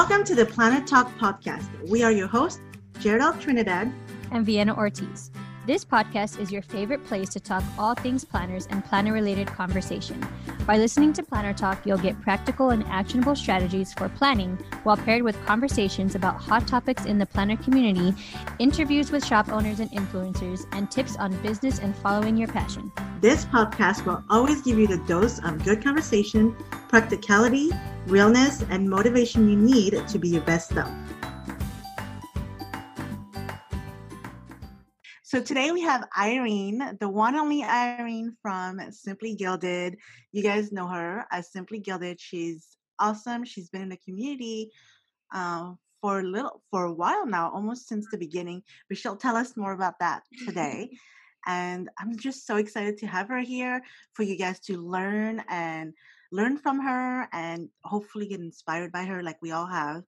Welcome 0.00 0.24
to 0.24 0.34
the 0.34 0.46
Planner 0.46 0.82
Talk 0.86 1.14
podcast. 1.18 1.68
We 1.86 2.02
are 2.02 2.10
your 2.10 2.26
hosts, 2.26 2.62
Jaredelle 3.00 3.38
Trinidad 3.38 3.92
and 4.32 4.46
Vienna 4.46 4.74
Ortiz. 4.74 5.30
This 5.66 5.84
podcast 5.84 6.40
is 6.40 6.50
your 6.50 6.62
favorite 6.62 7.04
place 7.04 7.28
to 7.30 7.38
talk 7.38 7.62
all 7.78 7.94
things 7.94 8.24
planners 8.24 8.66
and 8.70 8.82
planner 8.82 9.12
related 9.12 9.46
conversation. 9.46 10.26
By 10.66 10.78
listening 10.78 11.12
to 11.12 11.22
Planner 11.22 11.52
Talk, 11.52 11.84
you'll 11.84 11.98
get 11.98 12.18
practical 12.22 12.70
and 12.70 12.82
actionable 12.86 13.36
strategies 13.36 13.92
for 13.92 14.08
planning 14.08 14.56
while 14.84 14.96
paired 14.96 15.22
with 15.22 15.36
conversations 15.44 16.14
about 16.14 16.36
hot 16.40 16.66
topics 16.66 17.04
in 17.04 17.18
the 17.18 17.26
planner 17.26 17.58
community, 17.58 18.14
interviews 18.58 19.12
with 19.12 19.22
shop 19.22 19.50
owners 19.50 19.80
and 19.80 19.90
influencers, 19.90 20.66
and 20.72 20.90
tips 20.90 21.16
on 21.16 21.30
business 21.42 21.78
and 21.78 21.94
following 21.96 22.38
your 22.38 22.48
passion. 22.48 22.90
This 23.20 23.44
podcast 23.44 24.06
will 24.06 24.24
always 24.30 24.62
give 24.62 24.78
you 24.78 24.86
the 24.86 24.98
dose 25.06 25.40
of 25.40 25.62
good 25.62 25.84
conversation, 25.84 26.56
practicality, 26.88 27.70
realness, 28.06 28.64
and 28.70 28.88
motivation 28.88 29.46
you 29.46 29.56
need 29.56 30.08
to 30.08 30.18
be 30.18 30.30
your 30.30 30.42
best 30.42 30.70
self. 30.70 30.90
So 35.30 35.40
today 35.40 35.70
we 35.70 35.82
have 35.82 36.08
Irene, 36.18 36.96
the 36.98 37.08
one 37.08 37.36
only 37.36 37.62
Irene 37.62 38.36
from 38.42 38.80
Simply 38.90 39.36
Gilded. 39.36 39.96
You 40.32 40.42
guys 40.42 40.72
know 40.72 40.88
her 40.88 41.24
as 41.30 41.52
Simply 41.52 41.78
Gilded. 41.78 42.20
She's 42.20 42.66
awesome. 42.98 43.44
She's 43.44 43.70
been 43.70 43.82
in 43.82 43.90
the 43.90 43.96
community 43.98 44.72
uh, 45.32 45.74
for 46.00 46.18
a 46.18 46.24
little 46.24 46.64
for 46.72 46.86
a 46.86 46.92
while 46.92 47.26
now, 47.26 47.48
almost 47.54 47.86
since 47.86 48.08
the 48.10 48.18
beginning. 48.18 48.64
But 48.88 48.98
she'll 48.98 49.14
tell 49.14 49.36
us 49.36 49.56
more 49.56 49.70
about 49.70 50.00
that 50.00 50.24
today. 50.44 50.90
and 51.46 51.88
I'm 52.00 52.18
just 52.18 52.44
so 52.44 52.56
excited 52.56 52.98
to 52.98 53.06
have 53.06 53.28
her 53.28 53.38
here 53.38 53.82
for 54.14 54.24
you 54.24 54.36
guys 54.36 54.58
to 54.62 54.78
learn 54.78 55.44
and 55.48 55.94
learn 56.32 56.58
from 56.58 56.80
her 56.80 57.28
and 57.32 57.68
hopefully 57.84 58.26
get 58.26 58.40
inspired 58.40 58.90
by 58.90 59.04
her 59.04 59.22
like 59.22 59.40
we 59.40 59.52
all 59.52 59.66
have. 59.66 60.02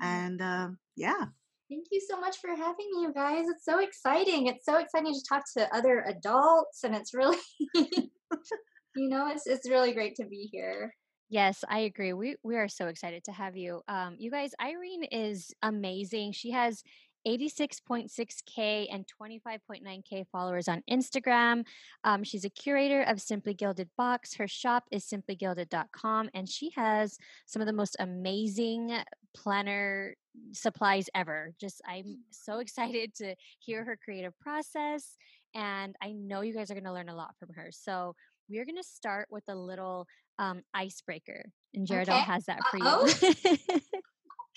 And 0.00 0.42
uh, 0.42 0.70
yeah, 0.96 1.26
Thank 1.74 1.86
you 1.90 2.00
so 2.08 2.20
much 2.20 2.36
for 2.36 2.50
having 2.50 2.86
me, 2.94 3.02
you 3.02 3.12
guys. 3.12 3.46
It's 3.48 3.64
so 3.64 3.80
exciting. 3.80 4.46
It's 4.46 4.64
so 4.64 4.78
exciting 4.78 5.12
to 5.12 5.20
talk 5.28 5.42
to 5.56 5.74
other 5.74 6.04
adults, 6.06 6.84
and 6.84 6.94
it's 6.94 7.12
really, 7.12 7.38
you 7.74 9.08
know, 9.08 9.26
it's 9.26 9.48
it's 9.48 9.68
really 9.68 9.92
great 9.92 10.14
to 10.16 10.24
be 10.24 10.48
here. 10.52 10.94
Yes, 11.30 11.64
I 11.68 11.80
agree. 11.80 12.12
We 12.12 12.36
we 12.44 12.54
are 12.54 12.68
so 12.68 12.86
excited 12.86 13.24
to 13.24 13.32
have 13.32 13.56
you. 13.56 13.82
Um, 13.88 14.14
you 14.20 14.30
guys, 14.30 14.52
Irene 14.62 15.02
is 15.02 15.52
amazing. 15.62 16.30
She 16.30 16.52
has 16.52 16.84
86.6K 17.26 18.86
and 18.92 19.04
25.9K 19.20 20.26
followers 20.30 20.68
on 20.68 20.84
Instagram. 20.88 21.64
Um, 22.04 22.22
she's 22.22 22.44
a 22.44 22.50
curator 22.50 23.02
of 23.02 23.20
Simply 23.20 23.54
Gilded 23.54 23.88
Box. 23.96 24.34
Her 24.34 24.46
shop 24.46 24.84
is 24.92 25.04
simplygilded.com, 25.06 26.30
and 26.34 26.48
she 26.48 26.70
has 26.76 27.18
some 27.46 27.62
of 27.62 27.66
the 27.66 27.72
most 27.72 27.96
amazing 27.98 28.96
planner 29.34 30.14
supplies 30.54 31.08
ever. 31.14 31.52
Just, 31.60 31.82
I'm 31.86 32.18
so 32.30 32.58
excited 32.58 33.14
to 33.16 33.34
hear 33.58 33.84
her 33.84 33.98
creative 34.02 34.38
process, 34.40 35.16
and 35.54 35.94
I 36.02 36.12
know 36.12 36.40
you 36.40 36.54
guys 36.54 36.70
are 36.70 36.74
going 36.74 36.84
to 36.84 36.92
learn 36.92 37.08
a 37.08 37.16
lot 37.16 37.34
from 37.38 37.50
her. 37.54 37.70
So, 37.70 38.14
we're 38.48 38.66
going 38.66 38.76
to 38.76 38.82
start 38.82 39.28
with 39.30 39.44
a 39.48 39.54
little 39.54 40.06
um, 40.38 40.62
icebreaker, 40.74 41.44
and 41.72 41.86
Jared 41.86 42.08
okay. 42.08 42.18
has 42.18 42.44
that 42.44 42.60
for 42.70 42.76
you. 42.76 43.80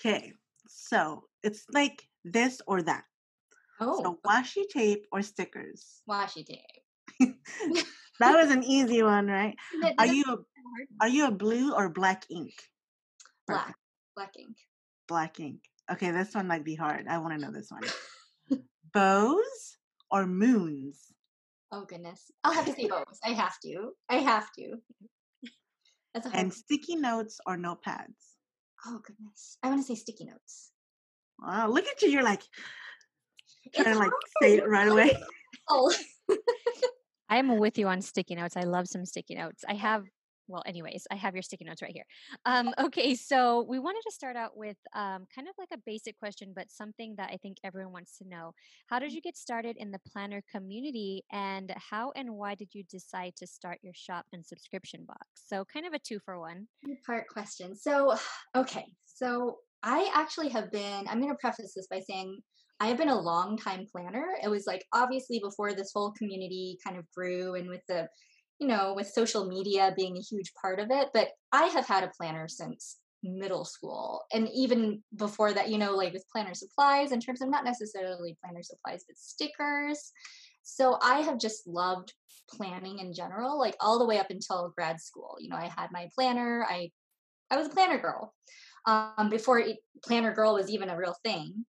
okay. 0.00 0.32
So 0.68 1.24
it's 1.42 1.64
like 1.72 2.06
this 2.24 2.60
or 2.66 2.82
that. 2.82 3.04
Oh. 3.80 4.02
So 4.02 4.18
washi 4.26 4.68
tape 4.68 5.06
or 5.12 5.22
stickers? 5.22 6.02
Washi 6.08 6.44
tape. 6.44 6.84
that 8.20 8.36
was 8.36 8.50
an 8.50 8.62
easy 8.62 9.02
one, 9.02 9.26
right? 9.26 9.56
Are 9.98 10.06
you 10.06 10.24
a, 10.28 10.36
are 11.00 11.08
you 11.08 11.26
a 11.26 11.30
blue 11.30 11.74
or 11.74 11.88
black 11.88 12.24
ink? 12.30 12.52
Black. 13.46 13.74
Black 14.14 14.32
ink. 14.38 14.56
Black 15.06 15.40
ink. 15.40 15.60
Okay, 15.90 16.10
this 16.10 16.34
one 16.34 16.46
might 16.46 16.64
be 16.64 16.74
hard. 16.74 17.06
I 17.08 17.18
want 17.18 17.34
to 17.34 17.40
know 17.40 17.52
this 17.52 17.70
one. 17.70 18.60
bows 18.92 19.76
or 20.10 20.26
moons? 20.26 21.12
Oh 21.72 21.84
goodness. 21.84 22.30
I'll 22.44 22.52
have 22.52 22.66
to 22.66 22.72
say 22.72 22.88
bows. 22.88 23.18
I 23.24 23.30
have 23.30 23.58
to. 23.64 23.90
I 24.08 24.16
have 24.16 24.48
to. 24.58 24.76
and 26.34 26.52
sticky 26.52 26.96
notes 26.96 27.40
or 27.46 27.56
notepads? 27.56 28.36
Oh 28.86 29.00
goodness. 29.04 29.58
I 29.62 29.68
want 29.68 29.80
to 29.80 29.86
say 29.86 29.94
sticky 29.94 30.26
notes. 30.26 30.70
Wow, 31.40 31.68
look 31.68 31.86
at 31.86 32.02
you. 32.02 32.10
You're 32.10 32.22
like 32.22 32.42
trying 33.74 33.92
to 33.92 33.98
like 33.98 34.10
say 34.42 34.58
it 34.58 34.68
right 34.68 34.88
away. 34.88 35.16
oh. 35.68 35.94
I 37.30 37.36
am 37.36 37.58
with 37.58 37.78
you 37.78 37.88
on 37.88 38.00
sticky 38.00 38.34
notes. 38.34 38.56
I 38.56 38.62
love 38.62 38.88
some 38.88 39.04
sticky 39.04 39.34
notes. 39.34 39.64
I 39.68 39.74
have 39.74 40.04
well, 40.48 40.62
anyways, 40.66 41.06
I 41.10 41.16
have 41.16 41.34
your 41.34 41.42
sticky 41.42 41.64
notes 41.64 41.82
right 41.82 41.92
here. 41.92 42.04
Um, 42.46 42.72
okay, 42.78 43.14
so 43.14 43.64
we 43.68 43.78
wanted 43.78 44.02
to 44.06 44.12
start 44.12 44.36
out 44.36 44.56
with 44.56 44.76
um, 44.94 45.26
kind 45.34 45.46
of 45.48 45.54
like 45.58 45.68
a 45.72 45.78
basic 45.84 46.18
question, 46.18 46.52
but 46.56 46.70
something 46.70 47.14
that 47.16 47.30
I 47.32 47.36
think 47.36 47.58
everyone 47.62 47.92
wants 47.92 48.18
to 48.18 48.28
know. 48.28 48.52
How 48.86 48.98
did 48.98 49.12
you 49.12 49.20
get 49.20 49.36
started 49.36 49.76
in 49.76 49.90
the 49.90 50.00
planner 50.10 50.42
community, 50.50 51.24
and 51.30 51.72
how 51.76 52.12
and 52.16 52.34
why 52.34 52.54
did 52.54 52.68
you 52.72 52.82
decide 52.90 53.34
to 53.36 53.46
start 53.46 53.78
your 53.82 53.94
shop 53.94 54.26
and 54.32 54.44
subscription 54.44 55.04
box? 55.06 55.20
So, 55.34 55.64
kind 55.64 55.86
of 55.86 55.92
a 55.92 55.98
two 55.98 56.18
for 56.24 56.40
one. 56.40 56.66
Part 57.06 57.28
question. 57.28 57.76
So, 57.76 58.16
okay, 58.56 58.86
so 59.04 59.58
I 59.82 60.10
actually 60.14 60.48
have 60.50 60.70
been, 60.72 61.06
I'm 61.08 61.20
going 61.20 61.32
to 61.32 61.38
preface 61.40 61.74
this 61.74 61.86
by 61.88 62.00
saying 62.00 62.38
I 62.80 62.86
have 62.86 62.98
been 62.98 63.08
a 63.08 63.20
long 63.20 63.56
time 63.56 63.86
planner. 63.90 64.26
It 64.42 64.48
was 64.48 64.66
like 64.66 64.84
obviously 64.92 65.40
before 65.40 65.74
this 65.74 65.90
whole 65.94 66.12
community 66.12 66.78
kind 66.84 66.96
of 66.96 67.04
grew 67.14 67.54
and 67.54 67.68
with 67.68 67.82
the 67.88 68.08
you 68.58 68.66
know, 68.66 68.94
with 68.94 69.08
social 69.08 69.46
media 69.46 69.92
being 69.96 70.16
a 70.16 70.20
huge 70.20 70.52
part 70.60 70.80
of 70.80 70.90
it. 70.90 71.08
But 71.14 71.28
I 71.52 71.64
have 71.66 71.86
had 71.86 72.04
a 72.04 72.12
planner 72.16 72.48
since 72.48 72.98
middle 73.22 73.64
school. 73.64 74.22
And 74.32 74.48
even 74.54 75.02
before 75.16 75.52
that, 75.52 75.68
you 75.68 75.78
know, 75.78 75.96
like 75.96 76.12
with 76.12 76.28
planner 76.32 76.54
supplies, 76.54 77.12
in 77.12 77.20
terms 77.20 77.42
of 77.42 77.50
not 77.50 77.64
necessarily 77.64 78.36
planner 78.42 78.62
supplies, 78.62 79.04
but 79.08 79.18
stickers. 79.18 80.12
So 80.62 80.98
I 81.02 81.20
have 81.20 81.38
just 81.38 81.66
loved 81.66 82.12
planning 82.50 82.98
in 82.98 83.12
general, 83.12 83.58
like 83.58 83.76
all 83.80 83.98
the 83.98 84.06
way 84.06 84.18
up 84.18 84.30
until 84.30 84.72
grad 84.76 85.00
school. 85.00 85.36
You 85.40 85.50
know, 85.50 85.56
I 85.56 85.70
had 85.76 85.88
my 85.92 86.08
planner. 86.14 86.66
I 86.68 86.90
I 87.50 87.56
was 87.56 87.68
a 87.68 87.70
planner 87.70 87.98
girl 87.98 88.34
um, 88.86 89.28
before 89.30 89.58
it, 89.58 89.78
planner 90.04 90.32
girl 90.32 90.54
was 90.54 90.70
even 90.70 90.88
a 90.88 90.96
real 90.96 91.14
thing. 91.24 91.64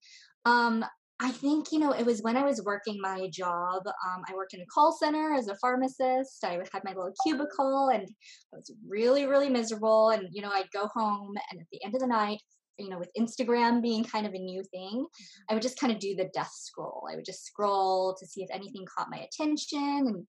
Um, 0.45 0.85
I 1.22 1.31
think, 1.31 1.72
you 1.72 1.80
know, 1.80 1.91
it 1.91 2.06
was 2.06 2.22
when 2.22 2.38
I 2.38 2.44
was 2.44 2.63
working 2.63 2.97
my 3.02 3.30
job. 3.31 3.81
Um, 3.85 4.24
I 4.30 4.34
worked 4.35 4.53
in 4.53 4.62
a 4.62 4.66
call 4.74 4.94
center 4.94 5.34
as 5.34 5.50
a 5.50 5.56
pharmacist. 5.56 6.44
I 6.46 6.62
had 6.72 6.84
my 6.85 6.94
little 6.94 7.13
cubicle 7.24 7.90
and 7.94 8.07
I 8.53 8.56
was 8.56 8.72
really, 8.88 9.25
really 9.25 9.50
miserable. 9.50 10.12
And, 10.12 10.30
you 10.31 10.41
know, 10.41 10.52
I'd 10.52 10.72
go 10.72 10.88
home 10.94 11.34
and 11.52 11.59
at 11.59 11.68
the 11.74 11.84
end 11.84 11.94
of 11.94 12.00
the 12.00 12.07
night, 12.07 12.40
you 12.78 12.88
know, 12.88 12.97
with 12.97 13.12
Instagram 13.19 13.81
being 13.81 14.06
kind 14.06 14.25
of 14.25 14.34
a 14.34 14.40
new 14.40 14.63
thing, 14.72 15.06
I 15.50 15.53
would 15.53 15.62
just 15.62 15.78
kind 15.78 15.91
of 15.91 16.00
do 16.00 16.16
the 16.16 16.30
death 16.34 16.53
scroll. 16.53 17.06
I 17.12 17.16
would 17.16 17.25
just 17.25 17.46
scroll 17.46 18.16
to 18.18 18.25
see 18.25 18.41
if 18.41 18.50
anything 18.53 18.86
caught 18.86 19.12
my 19.12 19.19
attention. 19.19 20.06
And 20.07 20.28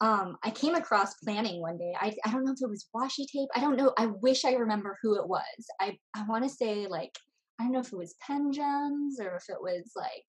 um, 0.00 0.38
I 0.42 0.50
came 0.50 0.74
across 0.74 1.16
planning 1.16 1.60
one 1.60 1.76
day. 1.76 1.92
I, 2.00 2.14
I 2.24 2.30
don't 2.30 2.44
know 2.44 2.52
if 2.52 2.62
it 2.62 2.70
was 2.70 2.88
washi 2.96 3.26
tape. 3.30 3.50
I 3.54 3.60
don't 3.60 3.76
know. 3.76 3.92
I 3.98 4.06
wish 4.06 4.46
I 4.46 4.54
remember 4.54 4.96
who 5.02 5.20
it 5.20 5.28
was. 5.28 5.44
I, 5.78 5.98
I 6.16 6.24
want 6.26 6.44
to 6.44 6.48
say 6.48 6.86
like 6.88 7.12
I 7.60 7.64
don't 7.64 7.72
know 7.72 7.80
if 7.80 7.92
it 7.92 7.98
was 7.98 8.14
Pen 8.26 8.52
Gems 8.52 9.20
or 9.20 9.36
if 9.36 9.50
it 9.50 9.60
was 9.60 9.92
like 9.94 10.24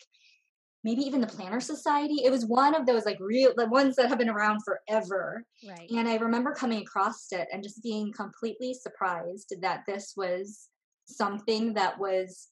maybe 0.83 1.01
even 1.03 1.21
the 1.21 1.27
Planner 1.27 1.61
Society. 1.61 2.25
It 2.25 2.31
was 2.31 2.45
one 2.45 2.75
of 2.75 2.85
those 2.85 3.05
like 3.05 3.19
real 3.21 3.53
the 3.55 3.67
ones 3.67 3.95
that 3.95 4.09
have 4.09 4.17
been 4.17 4.29
around 4.29 4.59
forever. 4.65 5.45
Right. 5.67 5.89
And 5.91 6.09
I 6.09 6.17
remember 6.17 6.53
coming 6.53 6.81
across 6.81 7.27
it 7.31 7.47
and 7.53 7.63
just 7.63 7.83
being 7.83 8.11
completely 8.11 8.73
surprised 8.73 9.53
that 9.61 9.83
this 9.87 10.13
was 10.17 10.67
something 11.05 11.73
that 11.75 11.97
was 11.97 12.49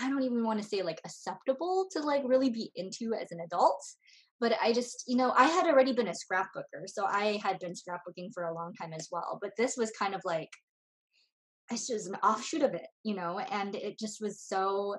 I 0.00 0.10
don't 0.10 0.22
even 0.22 0.44
want 0.44 0.60
to 0.60 0.68
say 0.68 0.82
like 0.82 1.00
acceptable 1.04 1.86
to 1.92 2.00
like 2.00 2.22
really 2.24 2.50
be 2.50 2.70
into 2.74 3.14
as 3.14 3.30
an 3.30 3.40
adult. 3.40 3.82
But 4.40 4.52
I 4.62 4.72
just, 4.72 5.04
you 5.08 5.16
know, 5.16 5.32
I 5.36 5.44
had 5.44 5.66
already 5.66 5.92
been 5.92 6.08
a 6.08 6.12
scrapbooker. 6.12 6.86
So 6.86 7.04
I 7.06 7.40
had 7.42 7.58
been 7.58 7.72
scrapbooking 7.72 8.32
for 8.32 8.44
a 8.44 8.54
long 8.54 8.72
time 8.74 8.92
as 8.92 9.08
well. 9.10 9.38
But 9.42 9.50
this 9.56 9.76
was 9.76 9.90
kind 9.98 10.14
of 10.14 10.20
like 10.24 10.50
it's 11.70 11.86
just 11.86 12.08
an 12.08 12.16
offshoot 12.16 12.62
of 12.62 12.74
it, 12.74 12.86
you 13.04 13.14
know, 13.14 13.38
and 13.38 13.74
it 13.74 13.98
just 13.98 14.20
was 14.20 14.40
so 14.40 14.96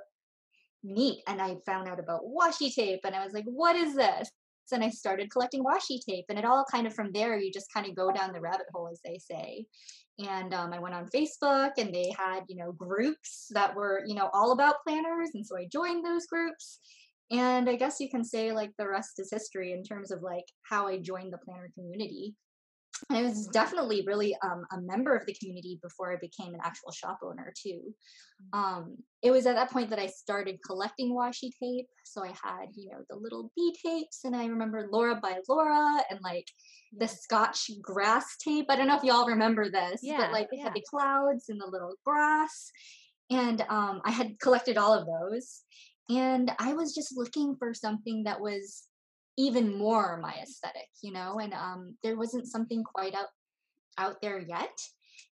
neat. 0.83 1.24
And 1.27 1.42
I 1.42 1.57
found 1.66 1.88
out 1.88 2.00
about 2.00 2.21
washi 2.24 2.74
tape 2.74 3.01
and 3.04 3.16
I 3.16 3.24
was 3.24 3.33
like, 3.33 3.45
what 3.45 3.75
is 3.75 3.95
this? 3.95 4.30
And 4.71 4.83
I 4.83 4.89
started 4.92 5.31
collecting 5.31 5.63
washi 5.63 6.00
tape, 6.00 6.25
and 6.30 6.38
it 6.38 6.45
all 6.45 6.63
kind 6.71 6.86
of 6.86 6.94
from 6.94 7.12
there, 7.12 7.36
you 7.39 7.51
just 7.51 7.74
kind 7.74 7.88
of 7.88 7.95
go 7.95 8.12
down 8.12 8.33
the 8.33 8.39
rabbit 8.39 8.68
hole, 8.71 8.88
as 8.92 9.01
they 9.04 9.18
say. 9.18 9.66
And 10.19 10.54
um, 10.54 10.74
I 10.74 10.77
went 10.77 10.94
on 10.94 11.07
Facebook, 11.07 11.71
and 11.80 11.92
they 11.92 12.13
had, 12.16 12.42
you 12.48 12.56
know, 12.56 12.72
groups 12.74 13.48
that 13.50 13.74
were, 13.75 14.04
you 14.06 14.13
know, 14.13 14.30
all 14.31 14.51
about 14.51 14.83
planners. 14.86 15.31
And 15.33 15.44
so 15.44 15.57
I 15.57 15.65
joined 15.72 16.06
those 16.06 16.27
groups. 16.27 16.81
And 17.31 17.68
I 17.69 17.77
guess 17.77 18.00
you 18.00 18.10
can 18.10 18.24
say 18.24 18.51
like 18.51 18.72
the 18.77 18.88
rest 18.88 19.19
is 19.19 19.31
history 19.31 19.74
in 19.74 19.83
terms 19.83 20.12
of 20.12 20.22
like 20.22 20.45
how 20.62 20.88
I 20.88 21.00
joined 21.00 21.33
the 21.33 21.39
planner 21.39 21.69
community. 21.74 22.36
I 23.10 23.22
was 23.24 23.48
definitely 23.48 24.04
really 24.06 24.36
um, 24.44 24.66
a 24.72 24.81
member 24.81 25.16
of 25.16 25.25
the 25.25 25.34
community 25.34 25.80
before 25.81 26.12
I 26.12 26.18
became 26.19 26.54
an 26.54 26.62
actual 26.63 26.92
shop 26.92 27.19
owner 27.24 27.54
too. 27.56 27.94
Mm. 28.54 28.57
Um, 28.57 28.98
it 29.22 29.31
was 29.31 29.46
at 29.46 29.56
that 29.56 29.72
point 29.72 29.90
that 29.90 30.00
I 30.00 30.07
started 30.07 30.60
collecting 30.66 31.13
washi 31.13 31.51
tape. 31.62 31.88
So 32.06 32.24
I 32.24 32.30
had, 32.30 32.69
you 32.75 32.90
know, 32.92 33.00
the 33.10 33.16
little 33.16 33.51
bee 33.56 33.75
tapes, 33.86 34.22
and 34.24 34.36
I 34.36 34.46
remember 34.46 34.88
Laura 34.92 35.19
by 35.22 35.38
Laura 35.48 36.04
and 36.10 36.19
like 36.24 36.48
the 36.98 37.07
Scotch 37.07 37.69
grass 37.81 38.38
tape. 38.38 38.66
I 38.69 38.75
don't 38.75 38.88
know 38.88 38.98
if 38.98 39.04
y'all 39.04 39.28
remember 39.28 39.69
this, 39.69 40.01
yeah, 40.04 40.18
but 40.18 40.31
like 40.31 40.48
it 40.51 40.57
yeah. 40.57 40.66
had 40.66 40.74
the 40.74 40.86
clouds 40.90 41.50
and 41.50 41.60
the 41.60 41.68
little 41.68 41.96
grass. 42.06 42.72
And 43.30 43.62
um, 43.69 44.01
I 44.06 44.12
had 44.12 44.40
collected 44.40 44.78
all 44.78 44.94
of 44.94 45.06
those. 45.06 45.62
And 46.10 46.51
I 46.57 46.74
was 46.74 46.96
just 46.96 47.16
looking 47.16 47.56
for 47.60 47.74
something 47.74 48.24
that 48.24 48.42
was 48.42 48.88
even 49.39 49.77
more 49.77 50.19
my 50.21 50.36
aesthetic, 50.44 50.89
you 51.01 51.13
know, 51.13 51.39
and 51.39 51.53
um, 51.53 51.95
there 52.03 52.18
wasn't 52.18 52.45
something 52.45 52.83
quite 52.83 53.15
out 53.15 53.30
out 53.97 54.18
there 54.21 54.38
yet. 54.38 54.77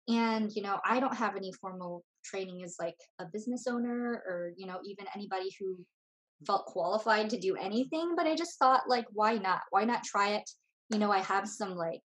And, 0.09 0.55
you 0.55 0.63
know, 0.63 0.79
I 0.85 1.01
don't 1.01 1.17
have 1.17 1.35
any 1.35 1.53
formal 1.61 2.05
training 2.25 2.63
as 2.63 2.77
like 2.79 2.97
a 3.19 3.25
business 3.25 3.67
owner 3.67 4.23
or, 4.25 4.53
you 4.57 4.67
know, 4.67 4.79
even 4.85 5.07
anybody 5.15 5.51
who 5.59 5.77
felt 6.47 6.67
qualified 6.67 7.31
to 7.31 7.41
do 7.41 7.57
anything, 7.57 8.15
but 8.17 8.27
I 8.27 8.37
just 8.37 8.59
thought 8.61 8.89
like 8.89 9.07
why 9.13 9.39
not? 9.39 9.63
Why 9.71 9.85
not 9.85 10.05
try 10.05 10.35
it? 10.35 10.49
You 10.91 11.01
know, 11.01 11.11
I 11.11 11.19
have 11.21 11.49
some 11.49 11.75
like, 11.75 12.03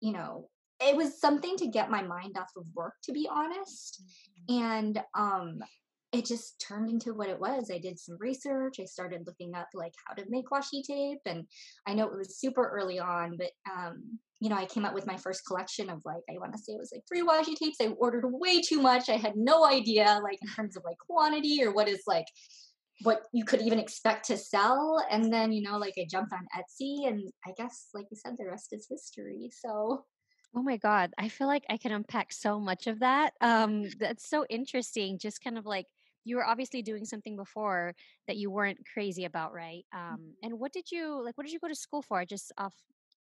you 0.00 0.12
know, 0.12 0.48
it 0.80 0.96
was 0.96 1.20
something 1.20 1.56
to 1.58 1.68
get 1.68 1.88
my 1.88 2.02
mind 2.02 2.36
off 2.36 2.50
of 2.56 2.64
work 2.74 2.94
to 3.04 3.12
be 3.12 3.28
honest. 3.30 4.02
Mm-hmm. 4.50 4.64
And 4.64 5.02
um 5.16 5.60
it 6.14 6.24
just 6.24 6.60
turned 6.60 6.88
into 6.88 7.12
what 7.12 7.28
it 7.28 7.40
was. 7.40 7.70
I 7.72 7.78
did 7.78 7.98
some 7.98 8.16
research. 8.20 8.76
I 8.80 8.84
started 8.84 9.26
looking 9.26 9.54
up 9.54 9.68
like 9.74 9.94
how 10.06 10.14
to 10.14 10.24
make 10.28 10.48
washi 10.48 10.82
tape, 10.86 11.18
and 11.26 11.44
I 11.88 11.94
know 11.94 12.06
it 12.06 12.16
was 12.16 12.38
super 12.38 12.68
early 12.68 13.00
on, 13.00 13.36
but 13.36 13.50
um, 13.70 14.18
you 14.40 14.48
know, 14.48 14.56
I 14.56 14.66
came 14.66 14.84
up 14.84 14.94
with 14.94 15.08
my 15.08 15.16
first 15.16 15.44
collection 15.44 15.90
of 15.90 16.02
like 16.04 16.22
I 16.30 16.38
want 16.38 16.52
to 16.52 16.58
say 16.58 16.72
it 16.72 16.78
was 16.78 16.92
like 16.94 17.02
three 17.08 17.22
washi 17.22 17.56
tapes. 17.56 17.78
I 17.80 17.88
ordered 17.98 18.28
way 18.28 18.60
too 18.60 18.80
much. 18.80 19.08
I 19.08 19.16
had 19.16 19.36
no 19.36 19.64
idea 19.64 20.20
like 20.22 20.38
in 20.40 20.48
terms 20.48 20.76
of 20.76 20.84
like 20.84 20.98
quantity 20.98 21.64
or 21.64 21.72
what 21.72 21.88
is 21.88 22.02
like 22.06 22.26
what 23.02 23.22
you 23.32 23.44
could 23.44 23.60
even 23.60 23.80
expect 23.80 24.26
to 24.26 24.36
sell. 24.36 25.04
And 25.10 25.32
then 25.32 25.50
you 25.50 25.62
know, 25.62 25.78
like 25.78 25.94
I 25.98 26.06
jumped 26.08 26.32
on 26.32 26.46
Etsy, 26.56 27.08
and 27.08 27.28
I 27.44 27.50
guess 27.56 27.88
like 27.92 28.06
you 28.10 28.16
said, 28.16 28.34
the 28.38 28.46
rest 28.46 28.68
is 28.72 28.86
history. 28.88 29.50
So. 29.52 30.04
Oh 30.56 30.62
my 30.62 30.76
God. 30.76 31.12
I 31.18 31.28
feel 31.28 31.48
like 31.48 31.64
I 31.68 31.76
can 31.76 31.90
unpack 31.90 32.32
so 32.32 32.60
much 32.60 32.86
of 32.86 33.00
that. 33.00 33.32
Um, 33.40 33.86
that's 33.98 34.30
so 34.30 34.46
interesting. 34.48 35.18
Just 35.18 35.42
kind 35.42 35.58
of 35.58 35.66
like 35.66 35.86
you 36.24 36.36
were 36.36 36.44
obviously 36.44 36.82
doing 36.82 37.04
something 37.04 37.36
before 37.36 37.94
that 38.26 38.36
you 38.36 38.50
weren't 38.50 38.78
crazy 38.92 39.24
about, 39.24 39.52
right? 39.52 39.84
Um, 39.92 40.00
mm-hmm. 40.00 40.30
and 40.42 40.58
what 40.58 40.72
did 40.72 40.90
you 40.90 41.22
like? 41.24 41.36
What 41.36 41.44
did 41.44 41.52
you 41.52 41.60
go 41.60 41.68
to 41.68 41.74
school 41.74 42.02
for? 42.02 42.24
Just 42.24 42.52
off 42.58 42.74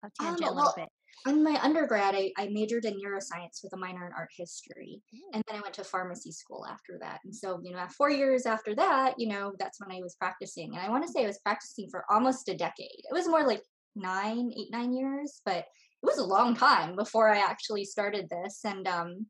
of 0.04 0.13
tangent 0.13 0.50
um, 0.50 0.54
a 0.54 0.56
little 0.56 0.74
bit. 0.75 0.90
In 1.28 1.44
my 1.44 1.60
undergrad, 1.62 2.16
I, 2.16 2.31
I 2.38 2.48
majored 2.48 2.86
in 2.86 2.94
neuroscience 2.94 3.63
with 3.63 3.74
a 3.74 3.78
minor 3.78 4.06
in 4.06 4.13
art 4.13 4.30
history, 4.36 5.01
mm. 5.13 5.19
and 5.34 5.44
then 5.48 5.57
I 5.60 5.62
went 5.62 5.74
to 5.75 5.84
pharmacy 5.84 6.31
school 6.31 6.66
after 6.69 6.98
that. 7.01 7.19
And 7.25 7.36
so, 7.36 7.60
you 7.63 7.74
know, 7.74 7.86
four 7.98 8.10
years 8.10 8.46
after 8.46 8.75
that, 8.75 9.16
you 9.18 9.28
know, 9.28 9.54
that's 9.60 9.80
when 9.80 9.96
I 9.96 10.01
was 10.01 10.16
practicing. 10.16 10.75
And 10.75 10.80
I 10.80 10.90
want 10.90 11.06
to 11.06 11.12
say 11.12 11.24
I 11.24 11.28
was 11.28 11.40
practicing 11.40 11.90
for 11.90 12.06
almost 12.10 12.50
a 12.50 12.56
decade. 12.56 13.04
It 13.10 13.13
was 13.13 13.28
more 13.28 13.46
like 13.46 13.62
nine, 13.96 14.51
eight, 14.57 14.72
nine 14.72 14.94
years, 14.94 15.42
but 15.46 15.57
it 15.57 15.66
was 16.06 16.19
a 16.19 16.24
long 16.24 16.56
time 16.56 16.96
before 16.96 17.30
I 17.30 17.40
actually 17.40 17.86
started 17.86 18.30
this. 18.30 18.62
And 18.63 18.88
um, 18.88 19.25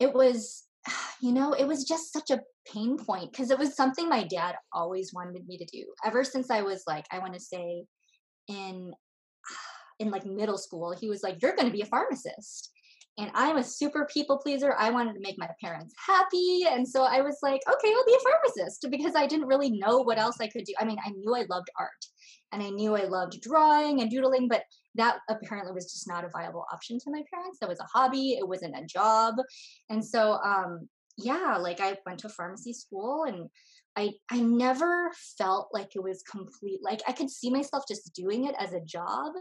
it 0.00 0.12
was 0.12 0.64
you 1.20 1.32
know, 1.32 1.52
it 1.52 1.66
was 1.66 1.84
just 1.84 2.12
such 2.12 2.30
a 2.30 2.40
pain 2.72 2.96
point 2.96 3.32
because 3.32 3.50
it 3.50 3.58
was 3.58 3.76
something 3.76 4.08
my 4.08 4.24
dad 4.24 4.56
always 4.72 5.12
wanted 5.12 5.46
me 5.46 5.58
to 5.58 5.64
do 5.66 5.84
ever 6.04 6.24
since 6.24 6.50
I 6.50 6.62
was 6.62 6.84
like, 6.86 7.06
I 7.12 7.18
want 7.18 7.34
to 7.34 7.40
say 7.40 7.84
in 8.48 8.92
in 9.98 10.10
like 10.10 10.24
middle 10.24 10.58
school, 10.58 10.94
he 10.98 11.08
was 11.08 11.22
like, 11.22 11.42
You're 11.42 11.56
gonna 11.56 11.70
be 11.70 11.82
a 11.82 11.86
pharmacist. 11.86 12.70
And 13.18 13.30
I'm 13.34 13.58
a 13.58 13.64
super 13.64 14.08
people 14.10 14.38
pleaser. 14.38 14.74
I 14.78 14.88
wanted 14.90 15.12
to 15.12 15.20
make 15.20 15.36
my 15.36 15.48
parents 15.62 15.94
happy. 16.06 16.64
And 16.70 16.88
so 16.88 17.02
I 17.02 17.20
was 17.20 17.36
like, 17.42 17.60
okay, 17.68 17.92
I'll 17.92 18.06
be 18.06 18.14
a 18.14 18.30
pharmacist 18.30 18.86
because 18.90 19.14
I 19.14 19.26
didn't 19.26 19.48
really 19.48 19.72
know 19.72 19.98
what 19.98 20.18
else 20.18 20.36
I 20.40 20.46
could 20.46 20.64
do. 20.64 20.72
I 20.80 20.86
mean, 20.86 20.96
I 21.04 21.10
knew 21.10 21.34
I 21.34 21.44
loved 21.50 21.68
art 21.78 21.90
and 22.52 22.62
I 22.62 22.70
knew 22.70 22.96
I 22.96 23.04
loved 23.04 23.40
drawing 23.42 24.00
and 24.00 24.10
doodling, 24.10 24.48
but 24.48 24.62
that 24.96 25.18
apparently 25.28 25.72
was 25.72 25.92
just 25.92 26.08
not 26.08 26.24
a 26.24 26.28
viable 26.28 26.66
option 26.72 26.98
to 26.98 27.10
my 27.10 27.22
parents. 27.32 27.58
That 27.60 27.68
was 27.68 27.80
a 27.80 27.88
hobby, 27.92 28.32
it 28.32 28.46
wasn't 28.46 28.76
a 28.76 28.84
job. 28.86 29.34
And 29.88 30.04
so 30.04 30.32
um 30.44 30.88
yeah, 31.16 31.56
like 31.58 31.80
I 31.80 31.96
went 32.06 32.20
to 32.20 32.28
pharmacy 32.28 32.72
school 32.72 33.24
and 33.24 33.48
I 33.96 34.12
I 34.30 34.40
never 34.40 35.10
felt 35.38 35.68
like 35.72 35.94
it 35.94 36.02
was 36.02 36.22
complete 36.22 36.80
like 36.82 37.00
I 37.08 37.12
could 37.12 37.30
see 37.30 37.50
myself 37.50 37.84
just 37.88 38.14
doing 38.14 38.46
it 38.46 38.54
as 38.58 38.72
a 38.72 38.80
job, 38.80 39.32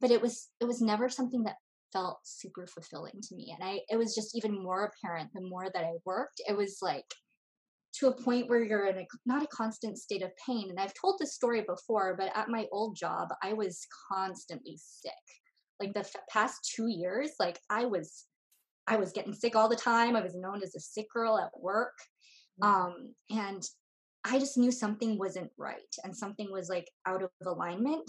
but 0.00 0.10
it 0.10 0.20
was 0.20 0.48
it 0.60 0.64
was 0.64 0.80
never 0.80 1.08
something 1.08 1.44
that 1.44 1.56
felt 1.92 2.20
super 2.24 2.66
fulfilling 2.66 3.20
to 3.22 3.34
me. 3.34 3.54
And 3.54 3.68
I 3.68 3.80
it 3.88 3.96
was 3.96 4.14
just 4.14 4.36
even 4.36 4.62
more 4.62 4.84
apparent 4.84 5.30
the 5.34 5.42
more 5.42 5.68
that 5.72 5.84
I 5.84 5.92
worked. 6.04 6.40
It 6.48 6.56
was 6.56 6.78
like 6.82 7.06
to 7.94 8.08
a 8.08 8.22
point 8.22 8.48
where 8.48 8.62
you're 8.62 8.86
in 8.86 8.98
a 8.98 9.06
not 9.26 9.42
a 9.42 9.46
constant 9.48 9.98
state 9.98 10.22
of 10.22 10.30
pain 10.44 10.70
and 10.70 10.80
i've 10.80 10.94
told 10.94 11.16
this 11.18 11.34
story 11.34 11.62
before 11.62 12.14
but 12.18 12.30
at 12.34 12.48
my 12.48 12.66
old 12.72 12.96
job 12.96 13.28
i 13.42 13.52
was 13.52 13.86
constantly 14.10 14.78
sick. 14.78 15.12
Like 15.80 15.94
the 15.94 16.00
f- 16.00 16.28
past 16.30 16.72
two 16.74 16.88
years 16.88 17.32
like 17.40 17.58
i 17.68 17.84
was 17.84 18.26
i 18.86 18.96
was 18.96 19.12
getting 19.12 19.34
sick 19.34 19.56
all 19.56 19.68
the 19.68 19.76
time. 19.76 20.16
I 20.16 20.22
was 20.22 20.34
known 20.34 20.62
as 20.62 20.74
a 20.74 20.80
sick 20.80 21.06
girl 21.12 21.38
at 21.38 21.50
work 21.60 21.94
mm. 22.62 22.66
um 22.66 23.14
and 23.30 23.62
i 24.24 24.38
just 24.38 24.56
knew 24.56 24.70
something 24.70 25.18
wasn't 25.18 25.50
right 25.56 25.94
and 26.04 26.16
something 26.16 26.50
was 26.52 26.68
like 26.68 26.88
out 27.06 27.22
of 27.22 27.30
alignment 27.44 28.08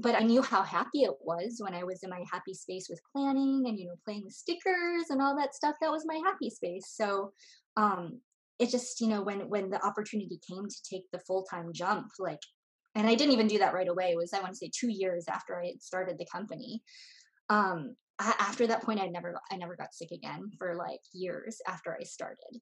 but 0.00 0.16
i 0.16 0.20
knew 0.20 0.42
how 0.42 0.62
happy 0.62 1.02
it 1.02 1.14
was 1.20 1.56
when 1.58 1.74
i 1.74 1.84
was 1.84 2.02
in 2.02 2.10
my 2.10 2.24
happy 2.32 2.54
space 2.54 2.88
with 2.88 3.00
planning 3.14 3.64
and 3.68 3.78
you 3.78 3.86
know 3.86 3.94
playing 4.04 4.24
with 4.24 4.34
stickers 4.34 5.10
and 5.10 5.22
all 5.22 5.36
that 5.36 5.54
stuff. 5.54 5.76
That 5.80 5.92
was 5.92 6.04
my 6.06 6.20
happy 6.24 6.50
space. 6.50 6.86
So 6.88 7.32
um 7.76 8.20
it 8.58 8.70
just 8.70 9.00
you 9.00 9.08
know 9.08 9.22
when 9.22 9.48
when 9.48 9.70
the 9.70 9.84
opportunity 9.84 10.40
came 10.48 10.68
to 10.68 10.82
take 10.88 11.04
the 11.12 11.20
full-time 11.20 11.72
jump 11.72 12.08
like 12.18 12.40
and 12.94 13.06
i 13.06 13.14
didn't 13.14 13.32
even 13.32 13.46
do 13.46 13.58
that 13.58 13.74
right 13.74 13.88
away 13.88 14.10
it 14.10 14.16
was 14.16 14.32
i 14.32 14.40
want 14.40 14.50
to 14.52 14.56
say 14.56 14.70
two 14.74 14.90
years 14.90 15.26
after 15.28 15.60
i 15.60 15.66
had 15.66 15.82
started 15.82 16.18
the 16.18 16.26
company. 16.26 16.82
Um 17.48 17.94
after 18.20 18.66
that 18.66 18.82
point 18.82 19.00
i 19.00 19.06
never 19.06 19.38
i 19.50 19.56
never 19.56 19.76
got 19.76 19.94
sick 19.94 20.10
again 20.10 20.50
for 20.58 20.74
like 20.74 21.00
years 21.12 21.60
after 21.68 21.96
i 21.98 22.02
started 22.02 22.60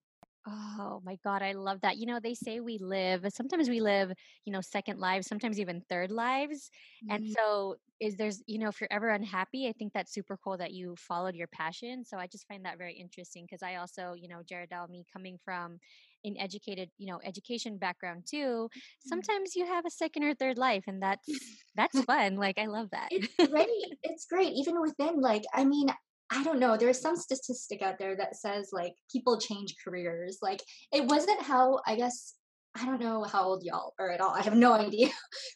Oh 0.48 1.00
my 1.04 1.16
God, 1.24 1.42
I 1.42 1.52
love 1.52 1.80
that. 1.80 1.96
You 1.96 2.06
know, 2.06 2.20
they 2.22 2.34
say 2.34 2.60
we 2.60 2.78
live, 2.78 3.26
sometimes 3.30 3.68
we 3.68 3.80
live, 3.80 4.12
you 4.44 4.52
know, 4.52 4.60
second 4.60 5.00
lives, 5.00 5.26
sometimes 5.26 5.58
even 5.58 5.82
third 5.88 6.12
lives. 6.12 6.70
Mm-hmm. 7.04 7.14
And 7.14 7.34
so, 7.36 7.76
is 7.98 8.16
there's, 8.16 8.42
you 8.46 8.58
know, 8.58 8.68
if 8.68 8.80
you're 8.80 8.92
ever 8.92 9.08
unhappy, 9.08 9.66
I 9.68 9.72
think 9.72 9.92
that's 9.92 10.12
super 10.12 10.38
cool 10.42 10.56
that 10.58 10.72
you 10.72 10.94
followed 10.96 11.34
your 11.34 11.48
passion. 11.48 12.04
So, 12.04 12.16
I 12.16 12.28
just 12.28 12.46
find 12.46 12.64
that 12.64 12.78
very 12.78 12.94
interesting 12.94 13.44
because 13.44 13.62
I 13.62 13.76
also, 13.76 14.14
you 14.16 14.28
know, 14.28 14.42
Jaredelle, 14.48 14.88
me 14.88 15.04
coming 15.12 15.38
from 15.44 15.78
an 16.24 16.36
educated, 16.38 16.90
you 16.98 17.06
know, 17.10 17.20
education 17.24 17.78
background 17.78 18.24
too, 18.30 18.36
mm-hmm. 18.68 19.08
sometimes 19.08 19.56
you 19.56 19.66
have 19.66 19.84
a 19.84 19.90
second 19.90 20.22
or 20.24 20.34
third 20.34 20.58
life 20.58 20.84
and 20.86 21.02
that's, 21.02 21.26
that's 21.74 22.00
fun. 22.02 22.36
Like, 22.36 22.58
I 22.58 22.66
love 22.66 22.90
that. 22.90 23.08
It's 23.10 23.34
great. 23.50 23.68
It's 24.02 24.26
great. 24.26 24.52
Even 24.52 24.80
within, 24.80 25.20
like, 25.20 25.42
I 25.52 25.64
mean, 25.64 25.88
I 26.30 26.42
don't 26.42 26.58
know. 26.58 26.76
There's 26.76 27.00
some 27.00 27.16
statistic 27.16 27.82
out 27.82 27.98
there 27.98 28.16
that 28.16 28.36
says 28.36 28.70
like 28.72 28.94
people 29.12 29.38
change 29.38 29.74
careers. 29.84 30.38
Like 30.42 30.62
it 30.92 31.04
wasn't 31.04 31.40
how 31.42 31.80
I 31.86 31.96
guess 31.96 32.34
I 32.78 32.84
don't 32.84 33.00
know 33.00 33.24
how 33.24 33.44
old 33.44 33.64
y'all 33.64 33.94
are 33.98 34.10
at 34.10 34.20
all. 34.20 34.34
I 34.34 34.42
have 34.42 34.54
no 34.54 34.72
idea. 34.86 35.08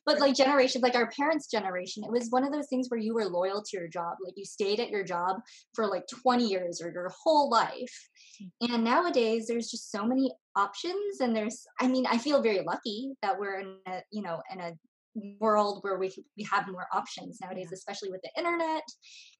but 0.07 0.21
like 0.21 0.35
generations, 0.35 0.83
like 0.83 0.95
our 0.95 1.11
parents' 1.11 1.51
generation, 1.51 2.05
it 2.05 2.11
was 2.11 2.31
one 2.31 2.45
of 2.45 2.53
those 2.53 2.69
things 2.69 2.89
where 2.89 3.01
you 3.01 3.15
were 3.15 3.27
loyal 3.27 3.63
to 3.63 3.77
your 3.77 3.89
job. 3.89 4.17
Like 4.25 4.35
you 4.37 4.45
stayed 4.45 4.81
at 4.81 4.91
your 4.91 5.05
job 5.05 5.37
for 5.75 5.87
like 5.87 6.05
20 6.23 6.47
years 6.47 6.81
or 6.81 6.91
your 6.91 7.13
whole 7.23 7.51
life. 7.51 8.09
Hmm. 8.61 8.73
And 8.73 8.85
nowadays 8.85 9.47
there's 9.47 9.71
just 9.71 9.91
so 9.91 10.05
many 10.05 10.33
options 10.57 11.21
and 11.21 11.37
there's 11.37 11.67
I 11.81 11.89
mean, 11.89 12.07
I 12.07 12.19
feel 12.19 12.43
very 12.43 12.63
lucky 12.67 13.13
that 13.23 13.39
we're 13.39 13.61
in 13.61 13.77
a, 13.87 14.01
you 14.11 14.23
know, 14.23 14.41
in 14.53 14.61
a 14.61 14.73
world 15.15 15.81
where 15.83 15.99
we 15.99 16.13
we 16.37 16.47
have 16.51 16.69
more 16.69 16.87
options 16.93 17.39
nowadays 17.41 17.69
yeah. 17.71 17.75
especially 17.75 18.11
with 18.11 18.23
the 18.23 18.31
internet 18.39 18.83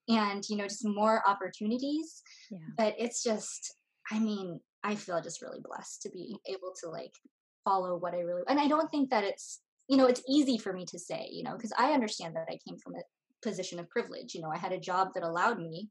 and 0.09 0.43
you 0.49 0.57
know 0.57 0.65
just 0.65 0.85
more 0.85 1.21
opportunities. 1.27 2.21
Yeah. 2.49 2.57
but 2.77 2.95
it's 2.97 3.23
just 3.23 3.73
i 4.11 4.19
mean 4.19 4.59
i 4.83 4.95
feel 4.95 5.21
just 5.21 5.41
really 5.41 5.59
blessed 5.63 6.01
to 6.01 6.09
be 6.09 6.35
able 6.47 6.73
to 6.83 6.89
like 6.89 7.13
follow 7.63 7.97
what 7.97 8.13
i 8.13 8.19
really 8.19 8.41
and 8.47 8.59
i 8.59 8.67
don't 8.67 8.89
think 8.91 9.09
that 9.11 9.23
it's 9.23 9.61
you 9.87 9.97
know 9.97 10.07
it's 10.07 10.23
easy 10.27 10.57
for 10.57 10.73
me 10.73 10.85
to 10.85 10.99
say 10.99 11.27
you 11.31 11.43
know 11.43 11.53
because 11.55 11.73
i 11.77 11.91
understand 11.91 12.35
that 12.35 12.47
i 12.49 12.57
came 12.67 12.77
from 12.77 12.95
a 12.95 13.01
position 13.41 13.79
of 13.79 13.89
privilege 13.89 14.33
you 14.33 14.41
know 14.41 14.51
i 14.53 14.57
had 14.57 14.71
a 14.71 14.79
job 14.79 15.09
that 15.13 15.23
allowed 15.23 15.59
me 15.59 15.89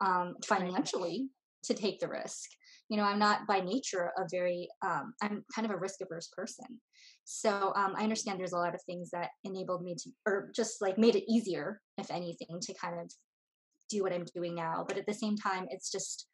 um 0.00 0.34
financially 0.44 1.28
to 1.64 1.74
take 1.74 1.98
the 1.98 2.08
risk. 2.08 2.48
You 2.88 2.96
know 2.96 3.02
i'm 3.02 3.18
not 3.18 3.46
by 3.46 3.60
nature 3.60 4.10
a 4.16 4.22
very 4.30 4.68
um, 4.82 5.12
i'm 5.22 5.44
kind 5.54 5.66
of 5.66 5.72
a 5.72 5.76
risk 5.76 6.00
averse 6.00 6.28
person 6.28 6.80
so 7.30 7.72
um, 7.76 7.94
i 7.96 8.02
understand 8.02 8.40
there's 8.40 8.54
a 8.54 8.58
lot 8.58 8.74
of 8.74 8.80
things 8.82 9.10
that 9.10 9.28
enabled 9.44 9.82
me 9.82 9.94
to 9.94 10.10
or 10.24 10.50
just 10.54 10.80
like 10.80 10.96
made 10.96 11.14
it 11.14 11.30
easier 11.30 11.80
if 11.98 12.10
anything 12.10 12.58
to 12.60 12.72
kind 12.72 12.98
of 12.98 13.12
do 13.90 14.02
what 14.02 14.14
i'm 14.14 14.24
doing 14.34 14.54
now 14.54 14.84
but 14.88 14.96
at 14.96 15.06
the 15.06 15.12
same 15.12 15.36
time 15.36 15.66
it's 15.70 15.90
just 15.92 16.26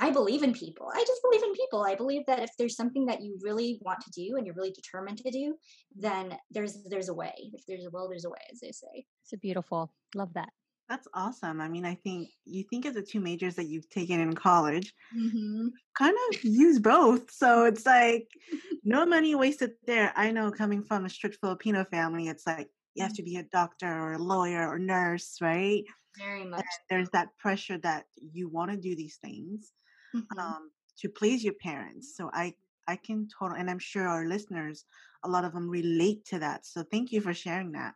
i 0.00 0.10
believe 0.10 0.42
in 0.42 0.54
people. 0.54 0.88
I 0.94 1.04
just 1.04 1.20
believe 1.22 1.42
in 1.42 1.52
people. 1.52 1.82
I 1.82 1.96
believe 1.96 2.24
that 2.26 2.38
if 2.38 2.50
there's 2.56 2.76
something 2.76 3.06
that 3.06 3.20
you 3.20 3.36
really 3.42 3.78
want 3.82 4.00
to 4.00 4.10
do 4.10 4.36
and 4.36 4.46
you're 4.46 4.54
really 4.54 4.70
determined 4.70 5.18
to 5.18 5.30
do 5.30 5.54
then 5.96 6.38
there's 6.50 6.84
there's 6.88 7.08
a 7.08 7.14
way. 7.14 7.34
If 7.52 7.66
there's 7.66 7.84
a 7.84 7.90
will 7.90 8.08
there's 8.08 8.24
a 8.24 8.30
way 8.30 8.44
as 8.52 8.60
they 8.60 8.72
say. 8.72 9.04
It's 9.24 9.32
a 9.32 9.38
beautiful. 9.38 9.92
Love 10.14 10.32
that 10.34 10.50
that's 10.88 11.08
awesome. 11.12 11.60
I 11.60 11.68
mean, 11.68 11.84
I 11.84 11.94
think 11.94 12.30
you 12.44 12.64
think 12.64 12.86
of 12.86 12.94
the 12.94 13.02
two 13.02 13.20
majors 13.20 13.56
that 13.56 13.66
you've 13.66 13.90
taken 13.90 14.20
in 14.20 14.34
college, 14.34 14.94
mm-hmm. 15.16 15.68
kind 15.96 16.16
of 16.30 16.44
use 16.44 16.78
both. 16.78 17.30
So 17.30 17.64
it's 17.64 17.84
like 17.84 18.28
no 18.84 19.04
money 19.04 19.34
wasted 19.34 19.72
there. 19.86 20.12
I 20.16 20.30
know 20.30 20.50
coming 20.50 20.82
from 20.82 21.04
a 21.04 21.10
strict 21.10 21.38
Filipino 21.40 21.84
family, 21.84 22.28
it's 22.28 22.46
like 22.46 22.70
you 22.94 23.02
have 23.02 23.14
to 23.14 23.22
be 23.22 23.36
a 23.36 23.42
doctor 23.42 23.86
or 23.86 24.14
a 24.14 24.18
lawyer 24.18 24.66
or 24.66 24.78
nurse, 24.78 25.38
right? 25.40 25.84
Very 26.16 26.44
much. 26.44 26.64
there's 26.90 27.10
that 27.10 27.28
pressure 27.38 27.78
that 27.78 28.04
you 28.16 28.48
want 28.48 28.70
to 28.70 28.76
do 28.76 28.96
these 28.96 29.18
things 29.22 29.72
mm-hmm. 30.16 30.38
um, 30.38 30.70
to 31.00 31.08
please 31.08 31.44
your 31.44 31.54
parents. 31.54 32.16
So 32.16 32.30
I 32.32 32.54
I 32.88 32.96
can 32.96 33.28
totally, 33.38 33.60
and 33.60 33.68
I'm 33.68 33.78
sure 33.78 34.08
our 34.08 34.24
listeners, 34.24 34.86
a 35.22 35.28
lot 35.28 35.44
of 35.44 35.52
them 35.52 35.68
relate 35.68 36.24
to 36.26 36.38
that. 36.38 36.64
So 36.64 36.82
thank 36.82 37.12
you 37.12 37.20
for 37.20 37.34
sharing 37.34 37.72
that. 37.72 37.94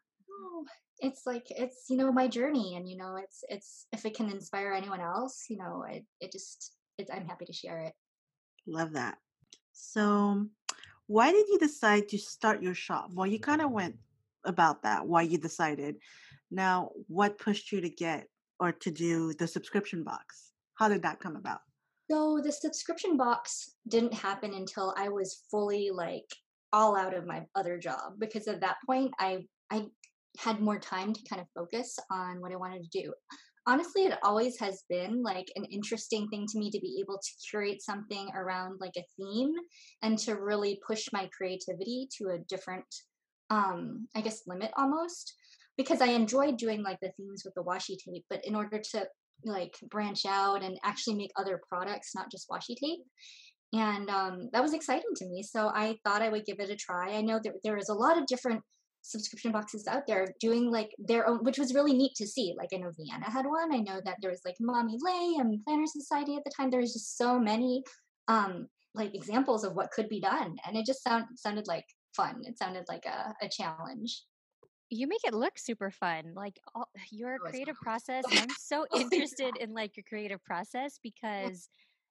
It's 1.02 1.26
like 1.26 1.46
it's 1.50 1.86
you 1.90 1.96
know 1.96 2.12
my 2.12 2.28
journey, 2.28 2.76
and 2.76 2.88
you 2.88 2.96
know 2.96 3.16
it's 3.16 3.44
it's 3.48 3.86
if 3.92 4.06
it 4.06 4.14
can 4.14 4.30
inspire 4.30 4.72
anyone 4.72 5.00
else, 5.00 5.46
you 5.50 5.58
know 5.58 5.84
it 5.88 6.04
it 6.20 6.32
just 6.32 6.74
it's 6.96 7.10
I'm 7.10 7.26
happy 7.26 7.44
to 7.44 7.52
share 7.52 7.80
it. 7.80 7.92
Love 8.66 8.92
that. 8.92 9.18
So, 9.72 10.46
why 11.06 11.32
did 11.32 11.48
you 11.48 11.58
decide 11.58 12.08
to 12.08 12.18
start 12.18 12.62
your 12.62 12.74
shop? 12.74 13.10
Well, 13.12 13.26
you 13.26 13.40
kind 13.40 13.60
of 13.60 13.70
went 13.70 13.96
about 14.44 14.82
that. 14.84 15.06
Why 15.06 15.22
you 15.22 15.38
decided. 15.38 15.96
Now, 16.50 16.90
what 17.08 17.38
pushed 17.38 17.72
you 17.72 17.80
to 17.80 17.90
get 17.90 18.28
or 18.60 18.72
to 18.72 18.90
do 18.90 19.32
the 19.34 19.48
subscription 19.48 20.04
box? 20.04 20.52
How 20.74 20.88
did 20.88 21.02
that 21.02 21.18
come 21.18 21.36
about? 21.36 21.60
So 22.10 22.40
the 22.42 22.52
subscription 22.52 23.16
box 23.16 23.74
didn't 23.88 24.14
happen 24.14 24.54
until 24.54 24.94
I 24.96 25.08
was 25.08 25.44
fully 25.50 25.90
like 25.92 26.26
all 26.72 26.96
out 26.96 27.14
of 27.14 27.26
my 27.26 27.46
other 27.54 27.78
job 27.78 28.14
because 28.18 28.48
at 28.48 28.60
that 28.60 28.76
point 28.86 29.12
I 29.18 29.46
I 29.70 29.86
had 30.38 30.60
more 30.60 30.78
time 30.78 31.12
to 31.12 31.20
kind 31.28 31.40
of 31.40 31.48
focus 31.54 31.98
on 32.10 32.40
what 32.40 32.52
I 32.52 32.56
wanted 32.56 32.82
to 32.82 33.02
do. 33.02 33.12
Honestly, 33.66 34.06
it 34.06 34.18
always 34.24 34.58
has 34.58 34.82
been 34.88 35.22
like 35.22 35.52
an 35.54 35.64
interesting 35.66 36.28
thing 36.28 36.46
to 36.48 36.58
me 36.58 36.70
to 36.70 36.80
be 36.80 36.98
able 37.00 37.18
to 37.18 37.48
curate 37.48 37.80
something 37.80 38.28
around 38.34 38.80
like 38.80 38.96
a 38.96 39.04
theme 39.16 39.54
and 40.02 40.18
to 40.18 40.34
really 40.34 40.80
push 40.84 41.08
my 41.12 41.28
creativity 41.36 42.08
to 42.18 42.30
a 42.30 42.38
different 42.48 42.84
um 43.50 44.08
I 44.16 44.20
guess 44.20 44.42
limit 44.46 44.72
almost 44.76 45.34
because 45.76 46.00
I 46.00 46.06
enjoyed 46.06 46.56
doing 46.56 46.82
like 46.82 46.98
the 47.00 47.12
themes 47.16 47.42
with 47.44 47.54
the 47.54 47.62
washi 47.62 47.96
tape, 47.96 48.24
but 48.28 48.44
in 48.44 48.54
order 48.54 48.80
to 48.92 49.06
like 49.44 49.76
branch 49.90 50.26
out 50.26 50.62
and 50.62 50.78
actually 50.84 51.16
make 51.16 51.30
other 51.36 51.60
products, 51.68 52.14
not 52.14 52.30
just 52.30 52.48
washi 52.48 52.76
tape. 52.76 53.00
And 53.72 54.10
um, 54.10 54.50
that 54.52 54.62
was 54.62 54.74
exciting 54.74 55.14
to 55.16 55.26
me. 55.26 55.42
So 55.42 55.68
I 55.68 55.96
thought 56.04 56.20
I 56.20 56.28
would 56.28 56.44
give 56.44 56.60
it 56.60 56.70
a 56.70 56.76
try. 56.76 57.14
I 57.14 57.22
know 57.22 57.40
that 57.42 57.54
there 57.64 57.78
is 57.78 57.88
a 57.88 57.94
lot 57.94 58.18
of 58.18 58.26
different 58.26 58.62
subscription 59.02 59.52
boxes 59.52 59.86
out 59.86 60.06
there 60.06 60.28
doing 60.40 60.70
like 60.70 60.90
their 60.98 61.26
own, 61.28 61.44
which 61.44 61.58
was 61.58 61.74
really 61.74 61.92
neat 61.92 62.14
to 62.16 62.26
see. 62.26 62.54
Like 62.56 62.70
I 62.72 62.78
know 62.78 62.92
Vienna 62.96 63.30
had 63.30 63.46
one. 63.46 63.74
I 63.74 63.78
know 63.78 64.00
that 64.04 64.16
there 64.20 64.30
was 64.30 64.42
like 64.44 64.56
Mommy 64.60 64.96
Lhey 65.00 65.36
and 65.38 65.62
Planner 65.64 65.86
Society 65.86 66.36
at 66.36 66.44
the 66.44 66.52
time. 66.56 66.70
There 66.70 66.80
was 66.80 66.92
just 66.92 67.18
so 67.18 67.38
many 67.38 67.82
um, 68.28 68.68
like 68.94 69.14
examples 69.14 69.64
of 69.64 69.74
what 69.74 69.90
could 69.90 70.08
be 70.08 70.20
done, 70.20 70.56
and 70.66 70.76
it 70.76 70.86
just 70.86 71.02
sound, 71.02 71.24
sounded 71.36 71.66
like 71.66 71.84
fun. 72.16 72.40
It 72.44 72.58
sounded 72.58 72.84
like 72.88 73.04
a, 73.06 73.34
a 73.44 73.48
challenge 73.48 74.22
you 74.94 75.06
make 75.06 75.24
it 75.24 75.32
look 75.32 75.58
super 75.58 75.90
fun 75.90 76.34
like 76.36 76.60
all, 76.74 76.86
your 77.10 77.36
oh, 77.36 77.48
creative 77.48 77.76
process 77.76 78.24
i'm 78.32 78.48
so 78.58 78.84
oh, 78.92 79.00
interested 79.00 79.56
in 79.58 79.72
like 79.72 79.96
your 79.96 80.04
creative 80.06 80.44
process 80.44 80.98
because 81.02 81.70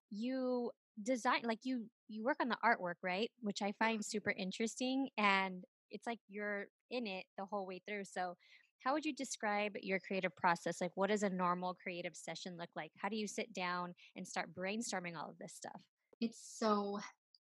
you 0.10 0.72
design 1.04 1.42
like 1.44 1.60
you 1.64 1.86
you 2.10 2.24
work 2.24 2.38
on 2.42 2.50
the 2.50 2.58
artwork 2.66 2.96
right 3.04 3.30
which 3.42 3.62
i 3.62 3.72
find 3.78 4.04
super 4.04 4.34
interesting 4.36 5.08
and 5.18 5.64
it's 5.92 6.08
like 6.08 6.20
you're 6.28 6.66
in 6.92 7.08
it 7.08 7.26
the 7.38 7.46
whole 7.46 7.66
way 7.66 7.82
through. 7.88 8.06
So 8.06 8.36
how 8.84 8.94
would 8.94 9.06
you 9.06 9.14
describe 9.14 9.74
your 9.82 10.00
creative 10.00 10.36
process? 10.36 10.82
Like 10.82 10.92
what 10.96 11.10
does 11.10 11.24
a 11.24 11.30
normal 11.30 11.76
creative 11.82 12.16
session 12.16 12.58
look 12.58 12.70
like? 12.76 12.92
How 12.98 13.10
do 13.10 13.16
you 13.16 13.28
sit 13.28 13.54
down 13.54 13.94
and 14.16 14.28
start 14.28 14.54
brainstorming 14.54 15.18
all 15.18 15.30
of 15.30 15.38
this 15.40 15.54
stuff? 15.54 15.82
It's 16.20 16.40
so 16.60 17.00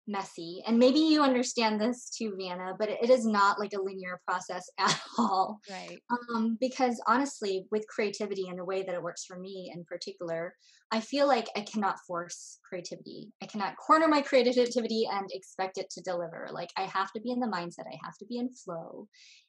messy. 0.08 0.62
And 0.66 0.78
maybe 0.78 0.98
you 0.98 1.22
understand 1.22 1.80
this 1.80 2.10
too, 2.10 2.34
Vanna, 2.38 2.72
but 2.78 2.88
it 2.88 3.10
is 3.10 3.26
not 3.26 3.60
like 3.60 3.74
a 3.74 3.80
linear 3.80 4.20
process 4.26 4.68
at 4.78 5.00
all. 5.18 5.60
Right. 5.70 5.98
Um, 6.10 6.56
because 6.60 7.00
honestly, 7.06 7.66
with 7.70 7.86
creativity 7.88 8.48
and 8.48 8.58
the 8.58 8.64
way 8.64 8.82
that 8.82 8.94
it 8.94 9.02
works 9.02 9.24
for 9.24 9.38
me 9.38 9.70
in 9.74 9.84
particular, 9.84 10.54
I 10.90 11.00
feel 11.00 11.28
like 11.28 11.48
I 11.54 11.60
cannot 11.60 12.00
force 12.06 12.58
creativity. 12.66 13.30
I 13.42 13.46
cannot 13.46 13.76
corner 13.76 14.08
my 14.08 14.22
creativity 14.22 15.06
and 15.12 15.28
expect 15.32 15.76
it 15.76 15.90
to 15.90 16.00
deliver. 16.00 16.48
Like 16.50 16.70
I 16.76 16.82
have 16.82 17.12
to 17.12 17.20
be 17.20 17.30
in 17.30 17.40
the 17.40 17.46
mindset, 17.46 17.86
I 17.86 17.98
have 18.04 18.16
to 18.18 18.26
be 18.26 18.38
in 18.38 18.50
flow. 18.50 19.06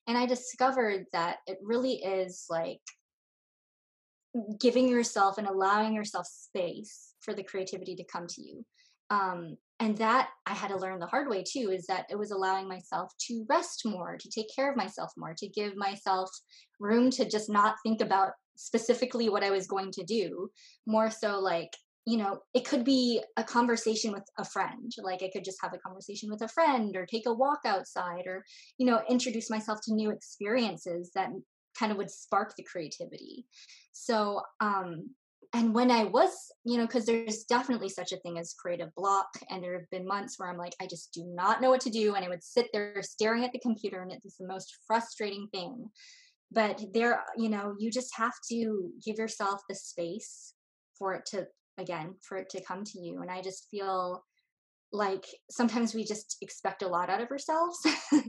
And 0.07 0.17
I 0.17 0.25
discovered 0.25 1.05
that 1.13 1.37
it 1.47 1.57
really 1.63 1.93
is 2.03 2.45
like 2.49 2.81
giving 4.59 4.87
yourself 4.87 5.37
and 5.37 5.47
allowing 5.47 5.93
yourself 5.93 6.27
space 6.27 7.13
for 7.21 7.33
the 7.33 7.43
creativity 7.43 7.95
to 7.95 8.03
come 8.03 8.27
to 8.27 8.41
you 8.41 8.65
um, 9.09 9.57
and 9.79 9.97
that 9.97 10.29
i 10.45 10.53
had 10.53 10.69
to 10.69 10.77
learn 10.77 10.99
the 10.99 11.05
hard 11.07 11.29
way 11.29 11.43
too 11.43 11.71
is 11.71 11.85
that 11.87 12.05
it 12.09 12.17
was 12.17 12.31
allowing 12.31 12.67
myself 12.67 13.11
to 13.19 13.45
rest 13.49 13.83
more 13.85 14.17
to 14.17 14.29
take 14.29 14.47
care 14.55 14.69
of 14.69 14.77
myself 14.77 15.11
more 15.17 15.33
to 15.37 15.47
give 15.47 15.75
myself 15.75 16.29
room 16.79 17.09
to 17.09 17.27
just 17.27 17.49
not 17.49 17.75
think 17.83 18.01
about 18.01 18.31
specifically 18.55 19.29
what 19.29 19.43
i 19.43 19.51
was 19.51 19.67
going 19.67 19.91
to 19.91 20.03
do. 20.03 20.49
More 20.85 21.09
so 21.09 21.39
like 21.39 21.71
you 22.05 22.17
know 22.17 22.39
it 22.53 22.65
could 22.65 22.83
be 22.83 23.21
a 23.37 23.43
conversation 23.43 24.11
with 24.11 24.23
a 24.37 24.45
friend 24.45 24.91
like 25.03 25.21
i 25.21 25.29
could 25.31 25.43
just 25.43 25.59
have 25.61 25.73
a 25.73 25.77
conversation 25.77 26.29
with 26.29 26.41
a 26.41 26.47
friend 26.47 26.95
or 26.95 27.05
take 27.05 27.25
a 27.27 27.33
walk 27.33 27.59
outside 27.65 28.25
or 28.25 28.43
you 28.77 28.85
know 28.85 29.01
introduce 29.09 29.49
myself 29.49 29.79
to 29.83 29.93
new 29.93 30.09
experiences 30.09 31.11
that 31.13 31.29
kind 31.77 31.91
of 31.91 31.97
would 31.97 32.11
spark 32.11 32.53
the 32.57 32.63
creativity. 32.63 33.45
So 33.93 34.41
um 34.59 35.09
and 35.53 35.73
when 35.73 35.89
I 35.89 36.03
was, 36.03 36.31
you 36.63 36.77
know, 36.77 36.85
because 36.85 37.05
there's 37.05 37.43
definitely 37.45 37.89
such 37.89 38.11
a 38.11 38.17
thing 38.17 38.37
as 38.37 38.53
creative 38.53 38.93
block, 38.95 39.27
and 39.49 39.63
there 39.63 39.73
have 39.73 39.89
been 39.89 40.05
months 40.05 40.35
where 40.37 40.49
I'm 40.49 40.57
like, 40.57 40.75
I 40.79 40.85
just 40.85 41.11
do 41.11 41.23
not 41.25 41.61
know 41.61 41.71
what 41.71 41.81
to 41.81 41.89
do, 41.89 42.13
and 42.13 42.23
I 42.23 42.29
would 42.29 42.43
sit 42.43 42.67
there 42.71 43.01
staring 43.01 43.43
at 43.43 43.51
the 43.51 43.59
computer, 43.59 44.01
and 44.01 44.11
it's 44.11 44.37
the 44.37 44.47
most 44.47 44.77
frustrating 44.85 45.47
thing. 45.51 45.89
But 46.51 46.83
there, 46.93 47.23
you 47.35 47.49
know, 47.49 47.75
you 47.79 47.89
just 47.89 48.15
have 48.15 48.33
to 48.51 48.91
give 49.03 49.17
yourself 49.17 49.61
the 49.67 49.75
space 49.75 50.53
for 50.97 51.13
it 51.13 51.25
to, 51.27 51.47
again, 51.77 52.15
for 52.21 52.37
it 52.37 52.49
to 52.49 52.63
come 52.63 52.83
to 52.83 52.99
you. 52.99 53.21
And 53.21 53.31
I 53.31 53.41
just 53.41 53.67
feel 53.71 54.23
like 54.91 55.25
sometimes 55.49 55.93
we 55.93 56.03
just 56.03 56.37
expect 56.41 56.81
a 56.81 56.87
lot 56.87 57.09
out 57.09 57.21
of 57.21 57.29
ourselves. 57.29 57.79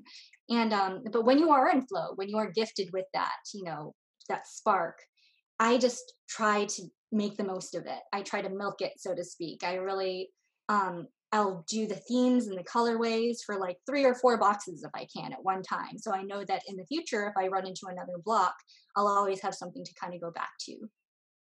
and 0.50 0.72
um, 0.72 1.02
but 1.12 1.24
when 1.24 1.38
you 1.38 1.50
are 1.50 1.70
in 1.70 1.86
flow, 1.86 2.12
when 2.14 2.28
you 2.28 2.38
are 2.38 2.50
gifted 2.50 2.90
with 2.92 3.06
that, 3.14 3.36
you 3.54 3.64
know, 3.64 3.94
that 4.28 4.46
spark, 4.46 4.98
I 5.58 5.78
just 5.78 6.14
try 6.28 6.64
to 6.64 6.82
make 7.12 7.36
the 7.36 7.44
most 7.44 7.74
of 7.74 7.86
it. 7.86 8.00
I 8.12 8.22
try 8.22 8.42
to 8.42 8.48
milk 8.48 8.80
it, 8.80 8.92
so 8.98 9.14
to 9.14 9.24
speak. 9.24 9.64
I 9.64 9.74
really, 9.74 10.30
um, 10.68 11.08
I'll 11.32 11.64
do 11.68 11.86
the 11.86 11.96
themes 11.96 12.48
and 12.48 12.58
the 12.58 12.64
colorways 12.64 13.38
for 13.44 13.58
like 13.58 13.78
three 13.86 14.04
or 14.04 14.14
four 14.14 14.36
boxes 14.36 14.82
if 14.82 14.90
I 14.94 15.06
can 15.14 15.32
at 15.32 15.42
one 15.42 15.62
time. 15.62 15.98
So 15.98 16.12
I 16.12 16.22
know 16.22 16.44
that 16.44 16.62
in 16.68 16.76
the 16.76 16.86
future, 16.86 17.26
if 17.26 17.34
I 17.36 17.48
run 17.48 17.66
into 17.66 17.86
another 17.86 18.18
block, 18.24 18.54
I'll 18.96 19.06
always 19.06 19.40
have 19.42 19.54
something 19.54 19.84
to 19.84 19.94
kind 19.94 20.14
of 20.14 20.20
go 20.20 20.30
back 20.30 20.50
to. 20.66 20.88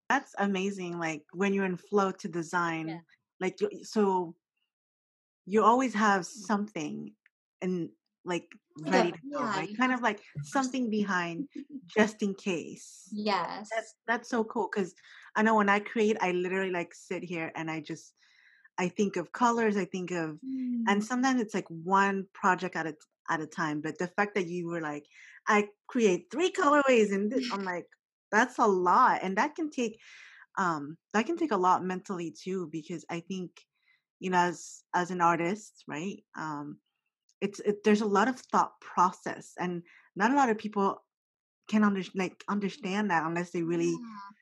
That's 0.09 0.33
amazing. 0.37 0.99
Like 0.99 1.23
when 1.33 1.53
you're 1.53 1.65
in 1.65 1.77
flow 1.77 2.11
to 2.11 2.27
design, 2.27 2.87
yeah. 2.87 2.97
like 3.39 3.59
so 3.83 4.35
you 5.45 5.63
always 5.63 5.93
have 5.93 6.25
something 6.25 7.11
and 7.61 7.89
like 8.25 8.47
ready 8.81 9.11
to 9.11 9.17
go, 9.33 9.39
yeah. 9.39 9.57
right? 9.57 9.77
Kind 9.77 9.93
of 9.93 10.01
like 10.01 10.21
something 10.43 10.89
behind 10.89 11.47
just 11.95 12.21
in 12.21 12.33
case. 12.35 13.07
Yes. 13.11 13.69
That's 13.73 13.95
that's 14.07 14.29
so 14.29 14.43
cool 14.43 14.69
because 14.73 14.93
I 15.35 15.43
know 15.43 15.55
when 15.55 15.69
I 15.69 15.79
create, 15.79 16.17
I 16.21 16.31
literally 16.31 16.71
like 16.71 16.93
sit 16.93 17.23
here 17.23 17.51
and 17.55 17.69
I 17.69 17.81
just 17.81 18.13
I 18.77 18.89
think 18.89 19.17
of 19.17 19.31
colors, 19.31 19.77
I 19.77 19.85
think 19.85 20.11
of 20.11 20.37
mm. 20.45 20.83
and 20.87 21.03
sometimes 21.03 21.41
it's 21.41 21.53
like 21.53 21.67
one 21.67 22.27
project 22.33 22.75
at 22.75 22.87
a 22.87 22.95
at 23.29 23.41
a 23.41 23.47
time. 23.47 23.81
But 23.81 23.97
the 23.97 24.07
fact 24.07 24.35
that 24.35 24.47
you 24.47 24.67
were 24.67 24.81
like, 24.81 25.05
I 25.47 25.67
create 25.87 26.27
three 26.31 26.51
colorways 26.51 27.13
and 27.13 27.31
this, 27.31 27.51
I'm 27.51 27.63
like, 27.63 27.85
that's 28.31 28.57
a 28.57 28.67
lot. 28.67 29.19
And 29.23 29.37
that 29.37 29.55
can 29.55 29.69
take 29.69 29.99
um 30.57 30.97
that 31.13 31.25
can 31.25 31.37
take 31.37 31.51
a 31.51 31.57
lot 31.57 31.83
mentally 31.83 32.31
too, 32.31 32.69
because 32.71 33.05
I 33.09 33.21
think, 33.21 33.51
you 34.19 34.29
know, 34.29 34.37
as 34.37 34.83
as 34.93 35.11
an 35.11 35.21
artist, 35.21 35.83
right? 35.87 36.23
Um 36.37 36.77
it's 37.41 37.59
it, 37.61 37.83
there's 37.83 38.01
a 38.01 38.05
lot 38.05 38.27
of 38.27 38.39
thought 38.39 38.79
process 38.81 39.53
and 39.59 39.83
not 40.15 40.31
a 40.31 40.35
lot 40.35 40.49
of 40.49 40.57
people 40.57 41.01
can 41.69 41.83
under, 41.83 42.01
like 42.15 42.43
understand 42.49 43.11
that 43.11 43.25
unless 43.25 43.51
they 43.51 43.63
really 43.63 43.91
yeah. 43.91 43.97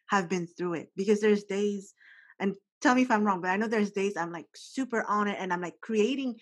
have 0.09 0.29
been 0.29 0.47
through 0.47 0.73
it 0.73 0.89
because 0.95 1.19
there's 1.19 1.43
days 1.43 1.93
and 2.39 2.55
tell 2.81 2.95
me 2.95 3.01
if 3.01 3.11
i'm 3.11 3.23
wrong 3.23 3.41
but 3.41 3.49
i 3.49 3.57
know 3.57 3.67
there's 3.67 3.91
days 3.91 4.15
i'm 4.17 4.31
like 4.31 4.47
super 4.55 5.03
on 5.07 5.27
it 5.27 5.37
and 5.39 5.51
i'm 5.51 5.61
like 5.61 5.79
creating 5.81 6.35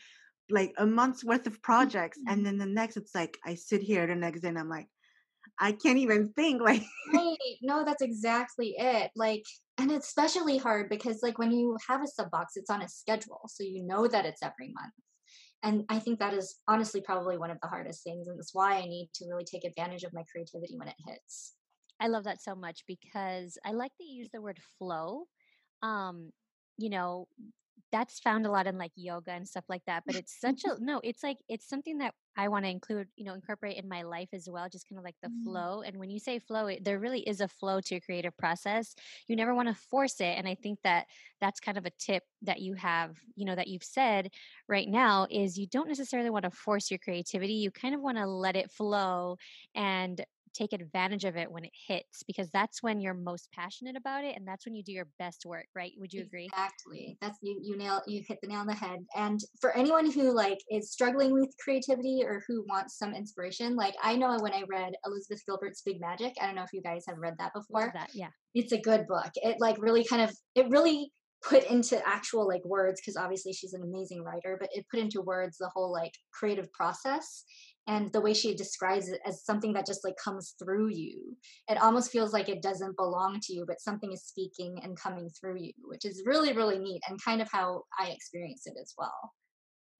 like 0.50 0.74
a 0.78 0.86
month's 0.86 1.24
worth 1.24 1.48
of 1.48 1.62
projects 1.62 2.18
mm-hmm. 2.20 2.34
and 2.34 2.46
then 2.46 2.58
the 2.58 2.66
next 2.66 2.98
it's 2.98 3.16
like 3.16 3.38
i 3.46 3.56
sit 3.56 3.82
here 3.82 4.06
the 4.08 4.16
next 4.16 4.42
day 4.42 4.50
and 4.50 4.60
i'm 4.60 4.70
like 4.70 4.88
i 5.60 5.72
can't 5.72 5.98
even 5.98 6.30
think 6.34 6.62
like 6.70 6.84
right 7.14 7.38
no 7.62 7.84
that's 7.84 8.04
exactly 8.04 8.76
it 8.78 9.12
like 9.16 9.44
and 9.78 9.92
it's 9.92 10.08
especially 10.08 10.58
hard 10.58 10.88
because 10.90 11.22
like 11.24 11.38
when 11.38 11.52
you 11.52 11.78
have 11.88 12.04
a 12.04 12.08
sub 12.08 12.30
box 12.32 12.54
it's 12.56 12.70
on 12.70 12.82
a 12.82 12.88
schedule 12.88 13.42
so 13.48 13.64
you 13.64 13.84
know 13.84 14.08
that 14.08 14.26
it's 14.26 14.44
every 14.44 14.72
month 14.72 14.94
and 15.64 15.84
i 15.90 16.00
think 16.00 16.20
that 16.20 16.34
is 16.34 16.56
honestly 16.68 17.02
probably 17.02 17.38
one 17.38 17.52
of 17.52 17.58
the 17.62 17.68
hardest 17.68 18.04
things 18.04 18.28
and 18.28 18.38
that's 18.38 18.54
why 18.54 18.76
i 18.76 18.86
need 18.86 19.10
to 19.14 19.26
really 19.30 19.46
take 19.46 19.66
advantage 19.66 20.04
of 20.04 20.14
my 20.14 20.24
creativity 20.32 20.76
when 20.78 20.88
it 20.88 20.96
hits. 21.08 21.54
I 22.00 22.08
love 22.08 22.26
that 22.26 22.42
so 22.42 22.56
much 22.56 22.84
because 22.88 23.58
i 23.66 23.72
like 23.72 23.92
that 23.98 24.06
you 24.06 24.18
use 24.18 24.30
the 24.34 24.42
word 24.42 24.60
flow. 24.78 25.26
Um 25.82 26.32
you 26.78 26.90
know 26.90 27.28
that's 27.96 28.20
found 28.20 28.46
a 28.46 28.52
lot 28.52 28.68
in 28.68 28.78
like 28.78 28.92
yoga 28.98 29.32
and 29.32 29.48
stuff 29.48 29.64
like 29.70 29.82
that 29.88 30.04
but 30.06 30.16
it's 30.16 30.38
such 30.38 30.66
a 30.66 30.75
no 30.84 31.00
it's 31.02 31.24
like 31.24 31.38
it's 31.48 31.70
something 31.70 31.98
that 32.00 32.14
i 32.36 32.50
want 32.50 32.66
to 32.66 32.70
include 32.70 33.08
you 33.16 33.24
know 33.24 33.34
incorporate 33.34 33.78
in 33.78 33.88
my 33.88 34.02
life 34.02 34.28
as 34.34 34.50
well 34.52 34.68
just 34.70 34.90
kind 34.90 35.00
of 35.00 35.06
like 35.06 35.16
the 35.24 35.30
mm. 35.30 35.44
flow 35.46 35.82
and 35.82 35.98
when 35.98 36.10
you 36.10 36.20
say 36.20 36.38
flow 36.38 36.68
it, 36.68 36.84
there 36.84 37.00
really 37.00 37.22
is 37.22 37.40
a 37.40 37.48
flow 37.48 37.80
to 37.80 37.96
your 37.96 38.02
creative 38.02 38.36
process 38.36 38.96
you 39.30 39.36
never 39.38 39.56
want 39.56 39.70
to 39.70 39.74
force 39.90 40.20
it 40.20 40.38
and 40.38 40.46
i 40.46 40.56
think 40.56 40.78
that 40.84 41.06
that's 41.40 41.62
kind 41.62 41.78
of 41.78 41.86
a 41.86 41.92
tip 41.98 42.24
that 42.42 42.60
you 42.60 42.74
have 42.74 43.16
you 43.38 43.46
know 43.46 43.56
that 43.56 43.68
you've 43.68 43.84
said 43.84 44.30
right 44.68 44.90
now 44.90 45.25
is 45.32 45.58
you 45.58 45.68
don't 45.68 45.88
necessarily 45.88 46.30
want 46.30 46.44
to 46.44 46.52
force 46.52 46.92
your 46.92 46.98
creativity 46.98 47.54
you 47.54 47.72
kind 47.72 47.96
of 47.96 48.02
want 48.02 48.18
to 48.18 48.28
let 48.28 48.58
it 48.58 48.70
flow 48.70 49.38
and 49.74 50.25
take 50.56 50.74
advantage 50.74 51.26
of 51.26 51.36
it 51.36 51.52
when 51.52 51.66
it 51.66 51.74
hits 51.88 52.24
because 52.24 52.50
that's 52.52 52.82
when 52.82 53.00
you're 53.00 53.14
most 53.14 53.50
passionate 53.52 53.96
about 53.96 54.24
it 54.24 54.36
and 54.36 54.48
that's 54.48 54.66
when 54.66 54.76
you 54.76 54.84
do 54.84 54.92
your 54.92 55.08
best 55.20 55.46
work 55.46 55.68
right? 55.76 55.92
Would 56.00 56.14
you 56.14 56.22
agree? 56.22 56.46
Exactly 56.46 57.18
that's 57.22 57.40
you 57.42 57.60
you 57.62 57.78
nail 57.78 58.02
you 58.08 58.24
hit 58.28 58.40
the 58.42 58.48
nail 58.48 58.60
on 58.60 58.68
the 58.68 58.74
head 58.74 59.00
and 59.16 59.40
for 59.60 59.76
anyone 59.76 60.10
who 60.12 60.34
like 60.34 60.60
is 60.70 60.92
struggling 60.92 61.32
with 61.32 61.54
creativity 61.64 62.22
or 62.24 62.44
who 62.48 62.66
wants 62.68 62.98
some 62.98 63.14
inspiration 63.14 63.76
like 63.76 63.96
i 64.02 64.16
know 64.16 64.38
when 64.40 64.54
i 64.54 64.64
read 64.70 64.94
elizabeth 65.06 65.42
gilbert's 65.46 65.82
big 65.82 66.00
magic 66.00 66.34
i 66.42 66.46
don't 66.46 66.56
know 66.56 66.64
if 66.64 66.74
you 66.74 66.82
guys 66.82 67.04
have 67.08 67.18
read 67.18 67.36
that 67.38 67.54
before 67.54 67.92
that 67.94 68.10
yeah. 68.14 68.30
it's 68.54 68.72
a 68.72 68.80
good 68.80 69.08
book 69.08 69.30
it 69.36 69.58
like 69.60 69.76
really 69.80 70.04
kind 70.04 70.22
of 70.22 70.32
it 70.56 70.68
really 70.70 71.12
put 71.44 71.63
into 71.65 72.01
actual 72.08 72.48
like 72.48 72.63
words 72.65 73.00
because 73.01 73.18
obviously 73.18 73.54
she's 73.54 73.74
an 73.74 73.84
amazing 73.84 74.24
writer 74.24 74.58
but 74.60 74.70
it 74.74 74.86
put 74.89 75.00
into 75.00 75.22
words 75.22 75.58
the 75.58 75.70
whole 75.74 75.92
like 75.92 76.13
creative 76.34 76.72
process 76.74 77.44
and 77.88 78.12
the 78.12 78.22
way 78.22 78.34
she 78.34 78.56
describes 78.56 79.10
it 79.10 79.22
as 79.27 79.46
something 79.46 79.74
that 79.74 79.86
just 79.86 80.04
like 80.04 80.15
comes 80.18 80.56
through 80.58 80.89
you. 80.89 81.38
It 81.70 81.80
almost 81.80 82.12
feels 82.12 82.34
like 82.34 82.50
it 82.50 82.63
doesn't 82.63 82.98
belong 82.98 83.39
to 83.44 83.54
you 83.54 83.65
but 83.68 83.80
something 83.80 84.12
is 84.12 84.24
speaking 84.24 84.80
and 84.84 85.00
coming 85.00 85.30
through 85.30 85.58
you 85.60 85.74
which 85.84 86.06
is 86.06 86.24
really 86.25 86.54
really 86.54 86.80
neat 86.80 87.01
and 87.08 87.24
kind 87.24 87.42
of 87.42 87.50
how 87.51 87.84
i 88.00 88.10
experience 88.10 88.63
it 88.65 88.75
as 88.82 88.94
well 88.98 89.34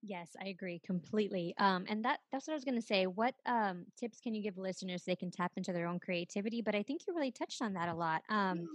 yes 0.06 0.30
i 0.42 0.48
agree 0.48 0.80
completely 0.84 1.54
um, 1.58 1.84
and 1.88 2.04
that 2.04 2.20
that's 2.30 2.46
what 2.46 2.52
i 2.52 2.56
was 2.56 2.64
going 2.64 2.74
to 2.74 2.86
say 2.86 3.06
what 3.06 3.34
um, 3.46 3.84
tips 3.98 4.20
can 4.20 4.34
you 4.34 4.42
give 4.42 4.56
listeners 4.56 5.04
so 5.04 5.10
they 5.10 5.16
can 5.16 5.30
tap 5.30 5.52
into 5.56 5.72
their 5.72 5.86
own 5.86 5.98
creativity 5.98 6.62
but 6.62 6.74
i 6.74 6.82
think 6.82 7.02
you 7.06 7.14
really 7.14 7.30
touched 7.30 7.62
on 7.62 7.72
that 7.72 7.88
a 7.88 7.94
lot 7.94 8.22
um, 8.28 8.68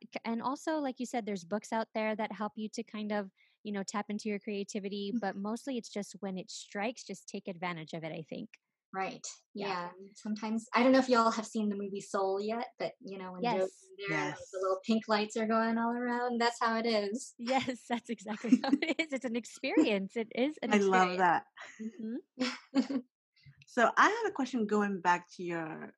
yeah. 0.00 0.20
and 0.24 0.42
also 0.42 0.76
like 0.78 0.98
you 0.98 1.06
said 1.06 1.26
there's 1.26 1.44
books 1.44 1.72
out 1.72 1.88
there 1.94 2.14
that 2.14 2.32
help 2.32 2.52
you 2.56 2.68
to 2.68 2.82
kind 2.82 3.12
of 3.12 3.30
you 3.64 3.72
know 3.72 3.82
tap 3.82 4.06
into 4.08 4.28
your 4.28 4.38
creativity 4.38 5.10
mm-hmm. 5.10 5.18
but 5.18 5.36
mostly 5.36 5.76
it's 5.76 5.88
just 5.88 6.16
when 6.20 6.38
it 6.38 6.50
strikes 6.50 7.04
just 7.04 7.28
take 7.28 7.48
advantage 7.48 7.92
of 7.92 8.04
it 8.04 8.12
i 8.12 8.24
think 8.28 8.48
right 8.94 9.26
yeah. 9.54 9.68
yeah. 9.68 9.88
sometimes 10.14 10.66
i 10.74 10.82
don't 10.82 10.92
know 10.92 10.98
if 10.98 11.08
y'all 11.08 11.30
have 11.30 11.46
seen 11.46 11.68
the 11.68 11.76
movie 11.76 12.00
soul 12.00 12.40
yet 12.40 12.68
but 12.78 12.92
you 13.00 13.18
know 13.18 13.32
when 13.32 13.42
yes. 13.42 13.70
there 14.08 14.18
yes. 14.18 14.38
the 14.52 14.58
little 14.60 14.80
pink 14.84 15.04
lights 15.08 15.36
are 15.36 15.46
going 15.46 15.78
all 15.78 15.92
around 15.92 16.40
that's 16.40 16.58
how 16.60 16.76
it 16.76 16.86
is 16.86 17.34
yes 17.38 17.80
that's 17.88 18.10
exactly 18.10 18.60
how 18.62 18.70
it 18.82 18.96
is 18.98 19.12
it's 19.12 19.24
an 19.24 19.36
experience 19.36 20.16
it 20.16 20.28
is 20.34 20.54
i 20.62 20.66
experience. 20.66 20.94
I 20.94 20.98
love 20.98 21.18
that 21.18 21.44
mm-hmm. 21.80 22.96
so 23.66 23.90
i 23.96 24.04
have 24.04 24.30
a 24.30 24.34
question 24.34 24.66
going 24.66 25.00
back 25.00 25.26
to 25.36 25.42
your 25.42 25.94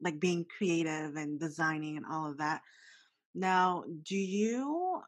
like 0.00 0.20
being 0.20 0.44
creative 0.56 1.16
and 1.16 1.40
designing 1.40 1.96
and 1.96 2.06
all 2.10 2.30
of 2.30 2.38
that 2.38 2.62
now 3.34 3.84
do 4.02 4.16
you 4.16 5.00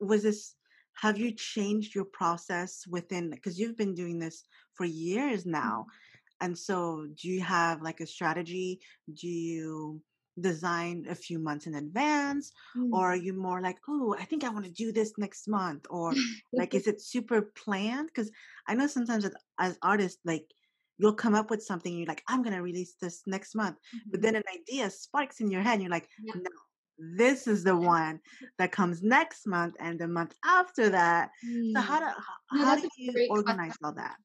was 0.00 0.22
this 0.22 0.54
have 0.94 1.18
you 1.18 1.32
changed 1.32 1.94
your 1.94 2.04
process 2.04 2.84
within 2.88 3.30
because 3.30 3.58
you've 3.58 3.76
been 3.76 3.94
doing 3.94 4.18
this 4.18 4.44
for 4.74 4.84
years 4.84 5.46
now 5.46 5.86
mm-hmm. 5.86 6.09
And 6.40 6.56
so 6.56 7.06
do 7.20 7.28
you 7.28 7.40
have 7.40 7.82
like 7.82 8.00
a 8.00 8.06
strategy 8.06 8.80
do 9.14 9.28
you 9.28 10.00
design 10.40 11.04
a 11.10 11.14
few 11.14 11.38
months 11.38 11.66
in 11.66 11.74
advance 11.74 12.52
mm. 12.76 12.90
or 12.92 13.12
are 13.12 13.16
mm. 13.16 13.22
you 13.22 13.32
more 13.32 13.60
like 13.60 13.78
oh 13.88 14.14
i 14.18 14.24
think 14.24 14.44
i 14.44 14.48
want 14.48 14.64
to 14.64 14.70
do 14.70 14.92
this 14.92 15.12
next 15.18 15.48
month 15.48 15.84
or 15.90 16.14
like 16.52 16.74
is 16.74 16.86
it 16.86 17.00
super 17.00 17.52
planned 17.64 18.08
because 18.08 18.30
i 18.68 18.74
know 18.74 18.86
sometimes 18.86 19.24
as, 19.24 19.34
as 19.58 19.78
artists 19.82 20.20
like 20.24 20.44
you'll 20.98 21.12
come 21.12 21.34
up 21.34 21.50
with 21.50 21.62
something 21.62 21.92
and 21.92 21.98
you're 21.98 22.08
like 22.08 22.22
i'm 22.28 22.42
going 22.42 22.54
to 22.54 22.62
release 22.62 22.94
this 23.00 23.22
next 23.26 23.54
month 23.54 23.76
mm-hmm. 23.76 24.10
but 24.10 24.22
then 24.22 24.36
an 24.36 24.42
idea 24.54 24.88
sparks 24.88 25.40
in 25.40 25.50
your 25.50 25.62
head 25.62 25.74
and 25.74 25.82
you're 25.82 25.90
like 25.90 26.08
yeah. 26.22 26.34
no 26.36 26.50
this 27.00 27.46
is 27.46 27.64
the 27.64 27.76
one 27.96 28.20
that 28.58 28.72
comes 28.72 29.02
next 29.02 29.46
month 29.46 29.74
and 29.80 29.98
the 29.98 30.06
month 30.06 30.34
after 30.44 30.90
that. 30.90 31.30
Mm. 31.46 31.72
So 31.74 31.80
how 31.80 31.98
do 31.98 32.06
how, 32.50 32.64
how 32.64 32.76
do 32.76 32.88
you 32.96 33.28
organize 33.30 33.74
all 33.82 33.94
that? 33.94 34.16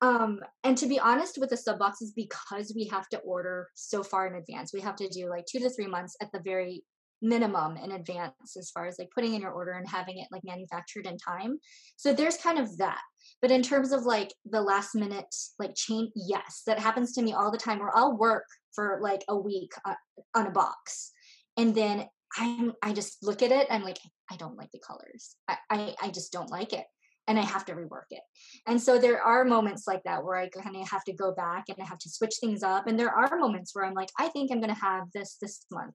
Um, 0.00 0.40
and 0.64 0.76
to 0.78 0.86
be 0.86 0.98
honest 0.98 1.38
with 1.38 1.50
the 1.50 1.56
sub 1.56 1.78
boxes, 1.78 2.12
because 2.14 2.72
we 2.74 2.86
have 2.88 3.08
to 3.10 3.18
order 3.18 3.68
so 3.74 4.02
far 4.02 4.26
in 4.26 4.34
advance, 4.34 4.72
we 4.72 4.80
have 4.80 4.96
to 4.96 5.08
do 5.08 5.28
like 5.30 5.46
two 5.46 5.60
to 5.60 5.70
three 5.70 5.86
months 5.86 6.16
at 6.20 6.30
the 6.32 6.40
very 6.40 6.84
minimum 7.22 7.76
in 7.78 7.92
advance 7.92 8.56
as 8.58 8.70
far 8.70 8.86
as 8.86 8.98
like 8.98 9.08
putting 9.14 9.34
in 9.34 9.40
your 9.40 9.52
order 9.52 9.72
and 9.72 9.88
having 9.88 10.18
it 10.18 10.28
like 10.30 10.42
manufactured 10.44 11.06
in 11.06 11.16
time. 11.16 11.58
So 11.96 12.12
there's 12.12 12.36
kind 12.36 12.58
of 12.58 12.76
that. 12.78 13.00
But 13.40 13.50
in 13.50 13.62
terms 13.62 13.92
of 13.92 14.02
like 14.02 14.34
the 14.44 14.60
last 14.60 14.94
minute 14.94 15.34
like 15.58 15.74
chain, 15.74 16.10
yes, 16.14 16.62
that 16.66 16.78
happens 16.78 17.12
to 17.12 17.22
me 17.22 17.32
all 17.32 17.50
the 17.50 17.56
time 17.56 17.78
where 17.78 17.96
I'll 17.96 18.16
work 18.16 18.44
for 18.74 18.98
like 19.02 19.24
a 19.28 19.36
week 19.36 19.72
uh, 19.86 19.94
on 20.34 20.48
a 20.48 20.50
box 20.50 21.12
and 21.56 21.74
then 21.74 22.06
i'm 22.36 22.72
I 22.82 22.92
just 22.92 23.18
look 23.22 23.42
at 23.42 23.52
it. 23.52 23.66
I'm 23.70 23.82
like, 23.82 23.98
I 24.30 24.36
don't 24.36 24.56
like 24.56 24.70
the 24.72 24.80
colors. 24.84 25.36
I, 25.48 25.56
I, 25.70 25.94
I 26.02 26.10
just 26.10 26.32
don't 26.32 26.50
like 26.50 26.72
it. 26.72 26.84
And 27.26 27.38
I 27.38 27.42
have 27.42 27.64
to 27.66 27.72
rework 27.72 28.10
it. 28.10 28.22
And 28.66 28.80
so 28.80 28.98
there 28.98 29.22
are 29.22 29.44
moments 29.44 29.86
like 29.86 30.02
that 30.04 30.24
where 30.24 30.36
I 30.36 30.48
kind 30.48 30.76
of 30.76 30.88
have 30.88 31.04
to 31.04 31.12
go 31.12 31.32
back 31.32 31.64
and 31.68 31.78
I 31.80 31.86
have 31.86 31.98
to 32.00 32.10
switch 32.10 32.34
things 32.38 32.62
up. 32.62 32.86
And 32.86 32.98
there 32.98 33.10
are 33.10 33.38
moments 33.38 33.74
where 33.74 33.84
I'm 33.84 33.94
like, 33.94 34.10
I 34.18 34.28
think 34.28 34.50
I'm 34.52 34.60
going 34.60 34.74
to 34.74 34.80
have 34.80 35.04
this 35.14 35.36
this 35.40 35.64
month. 35.70 35.94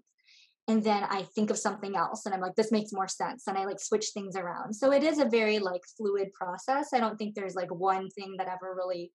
And 0.68 0.84
then 0.84 1.04
I 1.04 1.24
think 1.36 1.50
of 1.50 1.58
something 1.58 1.96
else 1.96 2.26
and 2.26 2.34
I'm 2.34 2.42
like, 2.42 2.56
this 2.56 2.72
makes 2.72 2.94
more 2.94 3.08
sense. 3.08 3.48
And 3.48 3.58
I 3.58 3.66
like 3.66 3.80
switch 3.80 4.08
things 4.14 4.36
around. 4.36 4.74
So 4.74 4.92
it 4.92 5.04
is 5.04 5.18
a 5.18 5.26
very 5.26 5.58
like 5.58 5.82
fluid 5.98 6.32
process. 6.34 6.94
I 6.94 7.00
don't 7.00 7.18
think 7.18 7.34
there's 7.34 7.56
like 7.56 7.74
one 7.74 8.08
thing 8.10 8.36
that 8.38 8.48
ever 8.48 8.76
really 8.76 9.12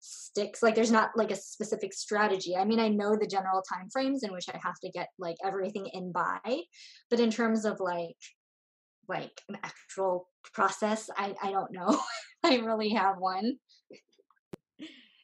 sticks 0.00 0.62
like 0.62 0.74
there's 0.74 0.92
not 0.92 1.10
like 1.16 1.32
a 1.32 1.36
specific 1.36 1.92
strategy 1.92 2.56
i 2.56 2.64
mean 2.64 2.78
i 2.78 2.88
know 2.88 3.16
the 3.16 3.26
general 3.26 3.62
time 3.62 3.90
frames 3.90 4.22
in 4.22 4.32
which 4.32 4.48
i 4.48 4.58
have 4.62 4.78
to 4.78 4.88
get 4.90 5.08
like 5.18 5.36
everything 5.44 5.86
in 5.92 6.12
by 6.12 6.38
but 7.10 7.18
in 7.18 7.30
terms 7.30 7.64
of 7.64 7.80
like 7.80 8.16
like 9.08 9.42
an 9.48 9.58
actual 9.62 10.28
process 10.52 11.10
i 11.16 11.34
i 11.42 11.50
don't 11.50 11.72
know 11.72 11.98
i 12.44 12.56
really 12.56 12.90
have 12.90 13.18
one 13.18 13.56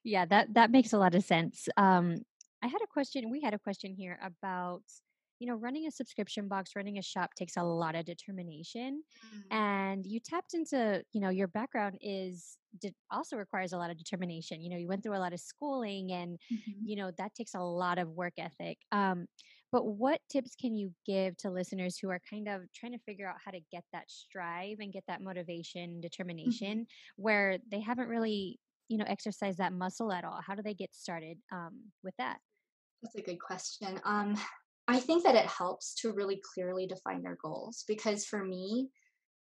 yeah 0.03 0.25
that 0.25 0.53
that 0.55 0.71
makes 0.71 0.93
a 0.93 0.99
lot 0.99 1.15
of 1.15 1.25
sense 1.25 1.69
um 1.77 2.17
i 2.63 2.67
had 2.67 2.83
a 2.83 2.87
question 2.87 3.31
we 3.31 3.41
had 3.41 3.55
a 3.55 3.59
question 3.59 3.95
here 3.95 4.19
about 4.23 4.83
you 5.45 5.49
know, 5.49 5.57
running 5.57 5.87
a 5.87 5.91
subscription 5.91 6.49
box, 6.49 6.71
running 6.77 6.99
a 6.99 7.03
shop 7.03 7.31
takes 7.37 7.57
a 7.57 7.63
lot 7.63 7.95
of 7.95 8.05
determination. 8.05 9.03
Mm. 9.53 9.57
And 9.57 10.07
you 10.07 10.21
tapped 10.21 10.55
into, 10.55 11.03
you 11.13 11.21
know, 11.21 11.29
your 11.29 11.49
background 11.49 11.99
is 12.01 12.57
also 13.11 13.37
requires 13.37 13.73
a 13.73 13.77
lot 13.77 13.91
of 13.91 13.99
determination. 13.99 14.63
You 14.63 14.71
know, 14.71 14.77
you 14.77 14.89
went 14.89 15.03
through 15.03 15.17
a 15.17 15.19
lot 15.19 15.33
of 15.33 15.41
schooling 15.41 16.13
and, 16.13 16.39
mm-hmm. 16.53 16.87
you 16.87 16.97
know, 16.97 17.11
that 17.19 17.35
takes 17.35 17.55
a 17.55 17.61
lot 17.61 17.99
of 17.99 18.09
work 18.11 18.35
ethic. 18.39 18.79
Um, 18.93 19.27
but 19.75 19.87
what 19.87 20.21
tips 20.31 20.55
can 20.55 20.73
you 20.73 20.93
give 21.05 21.37
to 21.37 21.51
listeners 21.51 21.99
who 21.99 22.09
are 22.09 22.21
kind 22.31 22.47
of 22.47 22.61
trying 22.77 22.93
to 22.93 22.99
figure 23.01 23.29
out 23.29 23.35
how 23.45 23.51
to 23.51 23.59
get 23.73 23.83
that 23.93 24.09
strive 24.09 24.77
and 24.79 24.93
get 24.93 25.03
that 25.09 25.21
motivation, 25.21 25.91
mm-hmm. 25.91 26.01
determination, 26.01 26.79
mm-hmm. 26.79 27.23
where 27.23 27.59
they 27.73 27.81
haven't 27.81 28.07
really, 28.07 28.61
you 28.87 28.99
know, 28.99 29.05
exercised 29.09 29.59
that 29.59 29.73
muscle 29.73 30.13
at 30.13 30.25
all? 30.25 30.39
How 30.47 30.55
do 30.55 30.63
they 30.63 30.75
get 30.75 30.95
started 30.95 31.39
um, 31.53 31.73
with 32.05 32.15
that? 32.19 32.39
That's 33.03 33.17
a 33.17 33.23
good 33.23 33.41
question. 33.41 34.01
Um, 34.05 34.39
I 34.87 35.01
think 35.01 35.25
that 35.25 35.35
it 35.35 35.47
helps 35.47 35.97
to 36.03 36.13
really 36.13 36.41
clearly 36.55 36.87
define 36.87 37.25
their 37.25 37.37
goals 37.43 37.83
because 37.89 38.25
for 38.25 38.45
me, 38.45 38.91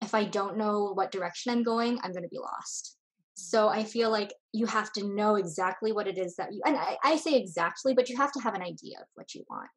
if 0.01 0.15
I 0.15 0.25
don't 0.25 0.57
know 0.57 0.95
what 0.95 1.13
direction 1.13 1.53
I'm 1.53 1.63
going, 1.63 1.99
I'm 2.03 2.13
going 2.13 2.23
to 2.23 2.29
be 2.31 2.39
lost. 2.39 2.97
So 3.35 3.69
I 3.69 3.85
feel 3.85 4.11
like 4.11 4.33
you 4.53 4.65
have 4.65 4.93
to 4.93 5.15
know 5.15 5.35
exactly 5.35 5.93
what 5.93 6.07
it 6.07 6.17
is 6.17 6.37
that 6.37 6.55
you, 6.55 6.63
and 6.65 6.77
I, 6.77 6.97
I, 7.05 7.17
say 7.17 7.35
exactly, 7.35 7.95
but 7.95 8.09
you 8.09 8.17
have 8.17 8.33
to 8.33 8.41
have 8.41 8.55
an 8.55 8.63
idea 8.63 8.99
of 9.01 9.07
what 9.15 9.35
you 9.35 9.43
want. 9.49 9.71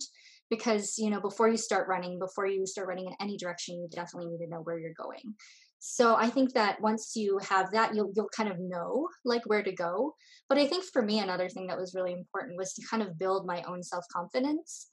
Because, 0.50 0.96
you 0.98 1.10
know, 1.10 1.20
before 1.20 1.50
you 1.50 1.58
start 1.58 1.88
running, 1.88 2.20
before 2.20 2.46
you 2.46 2.66
start 2.66 2.88
running 2.88 3.08
in 3.08 3.14
any 3.20 3.38
direction, 3.38 3.76
you 3.76 3.88
definitely 3.90 4.30
need 4.30 4.46
to 4.46 4.50
know 4.50 4.62
where 4.62 4.78
you're 4.78 4.94
going. 4.94 5.36
So 5.80 6.16
I 6.16 6.30
think 6.30 6.54
that 6.54 6.82
once 6.82 7.14
you 7.16 7.40
have 7.48 7.72
that, 7.72 7.94
you'll 7.94 8.12
you'll 8.16 8.30
kind 8.36 8.50
of 8.50 8.60
know 8.60 9.08
like 9.24 9.44
where 9.46 9.64
to 9.64 9.72
go. 9.72 10.16
But 10.50 10.58
I 10.58 10.66
think 10.66 10.84
for 10.84 11.02
me, 11.02 11.20
another 11.20 11.50
thing 11.50 11.68
that 11.68 11.78
was 11.78 11.94
really 11.94 12.14
important 12.14 12.58
was 12.58 12.74
to 12.74 12.88
kind 12.90 13.04
of 13.04 13.20
build 13.20 13.46
my 13.46 13.62
own 13.64 13.84
self 13.84 14.04
confidence 14.12 14.88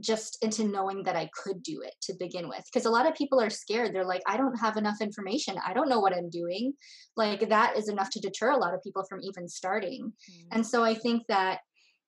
just 0.00 0.42
into 0.42 0.64
knowing 0.64 1.02
that 1.04 1.16
I 1.16 1.30
could 1.34 1.62
do 1.62 1.80
it 1.82 1.94
to 2.02 2.14
begin 2.18 2.48
with. 2.48 2.64
Because 2.64 2.86
a 2.86 2.90
lot 2.90 3.06
of 3.06 3.14
people 3.14 3.40
are 3.40 3.50
scared. 3.50 3.94
They're 3.94 4.04
like, 4.04 4.22
I 4.26 4.36
don't 4.36 4.58
have 4.58 4.76
enough 4.76 5.00
information. 5.00 5.56
I 5.64 5.72
don't 5.72 5.88
know 5.88 6.00
what 6.00 6.14
I'm 6.14 6.30
doing. 6.30 6.72
Like, 7.16 7.48
that 7.48 7.76
is 7.76 7.88
enough 7.88 8.10
to 8.10 8.20
deter 8.20 8.50
a 8.50 8.56
lot 8.56 8.74
of 8.74 8.82
people 8.82 9.04
from 9.08 9.20
even 9.22 9.48
starting. 9.48 10.12
Mm-hmm. 10.30 10.48
And 10.52 10.66
so 10.66 10.82
I 10.82 10.94
think 10.94 11.22
that 11.28 11.60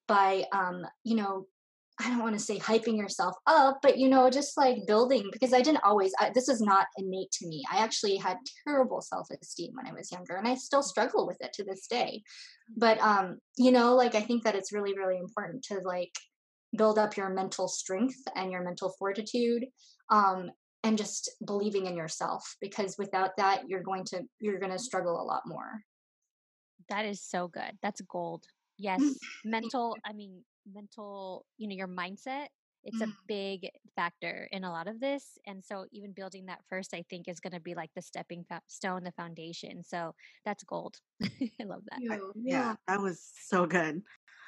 by, 0.09 0.45
um, 0.53 0.83
you 1.05 1.17
know, 1.17 1.47
I 2.01 2.09
don't 2.09 2.23
want 2.23 2.35
to 2.35 2.41
say 2.41 2.59
hyping 2.59 2.99
yourself 2.99 3.37
up, 3.47 3.79
but 3.81 3.99
you 3.99 4.09
know, 4.09 4.29
just 4.29 4.57
like 4.57 4.87
building 4.87 5.29
because 5.33 5.53
I 5.53 5.61
didn't 5.61 5.85
always, 5.85 6.13
I, 6.19 6.31
this 6.35 6.49
is 6.49 6.61
not 6.61 6.89
innate 6.97 7.31
to 7.33 7.47
me. 7.47 7.63
I 7.73 7.79
actually 7.79 8.17
had 8.17 8.37
terrible 8.67 9.01
self 9.01 9.29
esteem 9.31 9.73
when 9.75 9.87
I 9.87 9.93
was 9.93 10.11
younger 10.11 10.35
and 10.35 10.49
I 10.49 10.57
still 10.57 10.83
struggle 10.83 11.25
with 11.25 11.37
it 11.41 11.53
to 11.55 11.65
this 11.65 11.87
day. 11.87 12.23
But, 12.77 12.99
um, 13.01 13.39
you 13.57 13.71
know, 13.71 13.95
like 13.95 14.17
I 14.17 14.23
think 14.23 14.43
that 14.43 14.57
it's 14.57 14.73
really, 14.73 14.95
really 14.97 15.19
important 15.19 15.63
to 15.65 15.79
like 15.85 16.13
build 16.77 16.99
up 16.99 17.17
your 17.17 17.31
mental 17.31 17.69
strength 17.69 18.19
and 18.35 18.51
your 18.51 18.65
mental 18.65 18.93
fortitude 18.99 19.65
um, 20.11 20.51
and 20.83 20.99
just 20.99 21.31
believing 21.47 21.87
in 21.87 21.97
yourself 21.97 22.57
because 22.61 22.97
without 22.99 23.37
that 23.37 23.63
you're 23.69 23.83
going 23.83 24.05
to 24.05 24.23
you're 24.41 24.59
going 24.59 24.73
to 24.73 24.79
struggle 24.79 25.21
a 25.21 25.23
lot 25.23 25.43
more. 25.47 25.81
That 26.89 27.05
is 27.05 27.23
so 27.23 27.47
good. 27.47 27.79
That's 27.83 28.01
gold. 28.01 28.45
Yes. 28.77 29.01
Mental 29.45 29.97
i 30.05 30.13
mean 30.13 30.43
mental 30.73 31.45
you 31.59 31.69
know 31.69 31.75
your 31.75 31.89
mindset 31.89 32.47
it's 32.87 33.01
a 33.01 33.07
mm. 33.07 33.13
big 33.27 33.71
factor 33.97 34.47
in 34.53 34.65
a 34.65 34.71
lot 34.71 34.89
of 34.89 35.01
this 35.01 35.39
and 35.47 35.65
so 35.65 35.87
even 35.91 36.13
building 36.13 36.47
that 36.47 36.61
first 36.69 36.93
i 36.95 37.03
think 37.09 37.29
is 37.29 37.41
going 37.41 37.53
to 37.53 37.61
be 37.61 37.75
like 37.75 37.91
the 37.97 38.03
stepping 38.03 38.45
stone 38.69 39.03
the 39.03 39.13
foundation 39.13 39.83
so 39.83 40.15
that's 40.45 40.63
gold 40.65 40.97
i 41.23 41.65
love 41.65 41.83
that 41.91 42.01
yeah, 42.01 42.19
yeah 42.35 42.75
that 42.89 43.01
was 43.01 43.31
so 43.47 43.67
good 43.67 44.03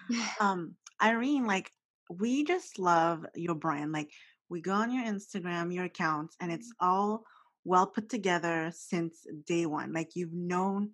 um 0.40 0.74
irene 1.02 1.46
like 1.46 1.70
we 2.18 2.44
just 2.44 2.78
love 2.78 3.24
your 3.34 3.54
brand 3.54 3.92
like 3.92 4.10
we 4.48 4.60
go 4.60 4.72
on 4.72 4.92
your 4.92 5.04
Instagram, 5.04 5.74
your 5.74 5.84
accounts, 5.84 6.36
and 6.40 6.52
it's 6.52 6.68
mm-hmm. 6.68 6.88
all 6.88 7.24
well 7.64 7.86
put 7.86 8.08
together 8.08 8.70
since 8.72 9.26
day 9.46 9.66
one. 9.66 9.92
Like 9.92 10.14
you've 10.14 10.32
known 10.32 10.90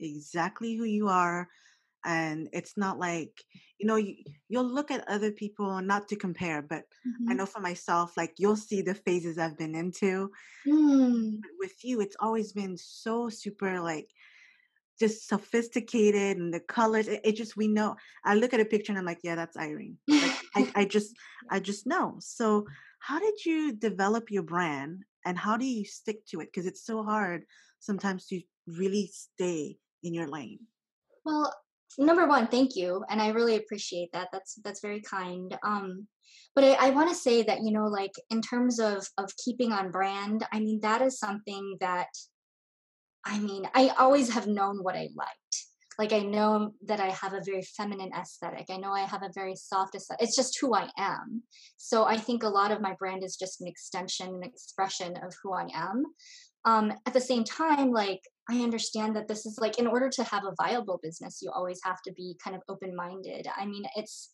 exactly 0.00 0.74
who 0.76 0.84
you 0.84 1.08
are. 1.08 1.48
And 2.04 2.48
it's 2.52 2.76
not 2.76 2.98
like, 2.98 3.32
you 3.78 3.86
know, 3.86 3.96
you, 3.96 4.16
you'll 4.48 4.64
look 4.70 4.90
at 4.90 5.08
other 5.08 5.32
people, 5.32 5.80
not 5.80 6.08
to 6.08 6.16
compare, 6.16 6.62
but 6.62 6.84
mm-hmm. 7.06 7.30
I 7.30 7.34
know 7.34 7.46
for 7.46 7.60
myself, 7.60 8.16
like 8.16 8.34
you'll 8.38 8.56
see 8.56 8.82
the 8.82 8.94
phases 8.94 9.38
I've 9.38 9.58
been 9.58 9.74
into. 9.74 10.30
Mm. 10.66 11.40
with 11.58 11.84
you, 11.84 12.00
it's 12.00 12.16
always 12.20 12.52
been 12.52 12.76
so 12.76 13.28
super 13.28 13.80
like 13.80 14.08
just 14.98 15.28
sophisticated 15.28 16.36
and 16.36 16.52
the 16.52 16.60
colors 16.60 17.08
it, 17.08 17.20
it, 17.24 17.32
just 17.32 17.56
we 17.56 17.68
know 17.68 17.96
i 18.24 18.34
look 18.34 18.54
at 18.54 18.60
a 18.60 18.64
picture 18.64 18.92
and 18.92 18.98
i'm 18.98 19.04
like 19.04 19.18
yeah 19.22 19.34
that's 19.34 19.56
irene 19.56 19.96
like, 20.08 20.38
I, 20.54 20.72
I 20.74 20.84
just 20.84 21.14
i 21.50 21.58
just 21.58 21.86
know 21.86 22.16
so 22.20 22.66
how 23.00 23.18
did 23.18 23.44
you 23.44 23.72
develop 23.72 24.30
your 24.30 24.42
brand 24.42 25.04
and 25.24 25.38
how 25.38 25.56
do 25.56 25.66
you 25.66 25.84
stick 25.84 26.24
to 26.26 26.40
it 26.40 26.46
because 26.46 26.66
it's 26.66 26.84
so 26.84 27.02
hard 27.02 27.44
sometimes 27.80 28.26
to 28.26 28.40
really 28.66 29.10
stay 29.12 29.76
in 30.02 30.14
your 30.14 30.28
lane 30.28 30.60
well 31.24 31.52
number 31.98 32.26
one 32.26 32.46
thank 32.46 32.76
you 32.76 33.04
and 33.08 33.20
i 33.20 33.28
really 33.28 33.56
appreciate 33.56 34.10
that 34.12 34.28
that's 34.32 34.54
that's 34.64 34.80
very 34.80 35.00
kind 35.00 35.56
um 35.62 36.06
but 36.54 36.64
i, 36.64 36.72
I 36.74 36.90
want 36.90 37.08
to 37.08 37.14
say 37.14 37.42
that 37.42 37.62
you 37.62 37.72
know 37.72 37.86
like 37.86 38.12
in 38.30 38.42
terms 38.42 38.80
of 38.80 39.06
of 39.18 39.30
keeping 39.44 39.72
on 39.72 39.90
brand 39.90 40.44
i 40.52 40.58
mean 40.58 40.80
that 40.80 41.02
is 41.02 41.18
something 41.18 41.76
that 41.80 42.08
I 43.24 43.38
mean, 43.38 43.66
I 43.74 43.88
always 43.98 44.30
have 44.34 44.46
known 44.46 44.82
what 44.82 44.96
I 44.96 45.08
liked. 45.16 45.64
Like 45.98 46.12
I 46.12 46.20
know 46.20 46.74
that 46.86 47.00
I 47.00 47.10
have 47.10 47.34
a 47.34 47.42
very 47.44 47.62
feminine 47.62 48.10
aesthetic. 48.12 48.66
I 48.68 48.76
know 48.76 48.92
I 48.92 49.02
have 49.02 49.22
a 49.22 49.30
very 49.34 49.54
soft 49.54 49.94
aesthetic. 49.94 50.22
It's 50.22 50.36
just 50.36 50.58
who 50.58 50.74
I 50.74 50.90
am. 50.98 51.42
So 51.76 52.04
I 52.04 52.16
think 52.16 52.42
a 52.42 52.48
lot 52.48 52.72
of 52.72 52.80
my 52.80 52.94
brand 52.98 53.22
is 53.22 53.36
just 53.36 53.60
an 53.60 53.68
extension, 53.68 54.34
an 54.34 54.42
expression 54.42 55.16
of 55.16 55.32
who 55.42 55.54
I 55.54 55.68
am. 55.72 56.04
Um, 56.64 56.92
at 57.06 57.12
the 57.12 57.20
same 57.20 57.44
time, 57.44 57.92
like 57.92 58.22
I 58.48 58.62
understand 58.62 59.16
that 59.16 59.28
this 59.28 59.46
is 59.46 59.58
like 59.60 59.78
in 59.78 59.86
order 59.86 60.08
to 60.10 60.24
have 60.24 60.44
a 60.44 60.54
viable 60.62 61.00
business, 61.02 61.40
you 61.40 61.50
always 61.50 61.80
have 61.84 62.02
to 62.02 62.12
be 62.12 62.36
kind 62.42 62.54
of 62.54 62.62
open-minded. 62.68 63.46
I 63.56 63.66
mean, 63.66 63.84
it's 63.96 64.30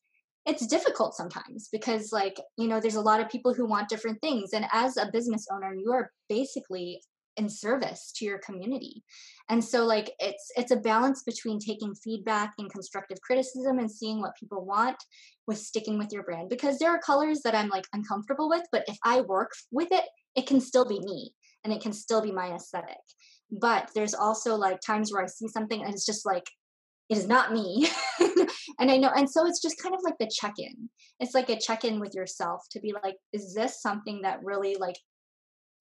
it's 0.46 0.66
difficult 0.66 1.14
sometimes 1.14 1.68
because 1.70 2.12
like 2.12 2.40
you 2.56 2.66
know 2.66 2.80
there's 2.80 2.94
a 2.94 3.00
lot 3.00 3.20
of 3.20 3.28
people 3.28 3.52
who 3.52 3.66
want 3.66 3.90
different 3.90 4.20
things 4.22 4.54
and 4.54 4.64
as 4.72 4.96
a 4.96 5.10
business 5.12 5.46
owner 5.52 5.74
you 5.74 5.92
are 5.92 6.10
basically 6.30 6.98
in 7.36 7.48
service 7.48 8.12
to 8.16 8.24
your 8.24 8.38
community. 8.38 9.02
And 9.48 9.64
so 9.64 9.84
like 9.84 10.12
it's 10.18 10.50
it's 10.56 10.72
a 10.72 10.76
balance 10.76 11.22
between 11.22 11.58
taking 11.58 11.94
feedback 11.94 12.52
and 12.58 12.70
constructive 12.70 13.20
criticism 13.20 13.78
and 13.78 13.90
seeing 13.90 14.20
what 14.20 14.36
people 14.38 14.64
want 14.64 14.96
with 15.46 15.58
sticking 15.58 15.96
with 15.98 16.12
your 16.12 16.22
brand. 16.22 16.48
Because 16.48 16.78
there 16.78 16.90
are 16.90 16.98
colors 16.98 17.40
that 17.42 17.54
i'm 17.54 17.68
like 17.68 17.86
uncomfortable 17.92 18.48
with 18.48 18.62
but 18.72 18.84
if 18.88 18.98
i 19.04 19.20
work 19.20 19.52
with 19.70 19.88
it 19.92 20.04
it 20.36 20.46
can 20.46 20.60
still 20.60 20.84
be 20.84 21.00
me 21.00 21.32
and 21.64 21.72
it 21.72 21.80
can 21.80 21.92
still 21.92 22.22
be 22.22 22.32
my 22.32 22.52
aesthetic 22.52 22.98
but 23.52 23.90
there's 23.94 24.14
also 24.14 24.54
like 24.54 24.80
times 24.80 25.12
where 25.12 25.22
i 25.22 25.26
see 25.26 25.48
something 25.48 25.82
and 25.82 25.92
it's 25.92 26.06
just 26.06 26.26
like 26.26 26.46
it 27.08 27.18
is 27.18 27.26
not 27.26 27.52
me 27.52 27.88
and 28.78 28.90
i 28.90 28.96
know 28.96 29.10
and 29.16 29.28
so 29.28 29.46
it's 29.46 29.62
just 29.62 29.82
kind 29.82 29.94
of 29.94 30.00
like 30.04 30.18
the 30.18 30.30
check-in 30.32 30.88
it's 31.18 31.34
like 31.34 31.48
a 31.48 31.58
check-in 31.58 32.00
with 32.00 32.14
yourself 32.14 32.62
to 32.70 32.80
be 32.80 32.94
like 33.02 33.16
is 33.32 33.54
this 33.54 33.82
something 33.82 34.22
that 34.22 34.38
really 34.44 34.76
like 34.76 34.96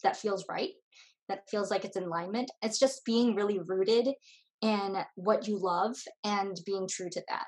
that 0.04 0.18
feels 0.18 0.46
right 0.50 0.72
that 1.30 1.48
feels 1.50 1.72
like 1.72 1.86
it's 1.86 1.96
in 1.96 2.04
alignment. 2.04 2.52
It's 2.62 2.80
just 2.80 3.06
being 3.06 3.36
really 3.36 3.60
rooted 3.60 4.10
in 4.62 4.98
what 5.16 5.48
you 5.48 5.58
love 5.58 5.96
and 6.26 6.60
being 6.66 6.88
true 6.90 7.10
to 7.10 7.24
that. 7.30 7.46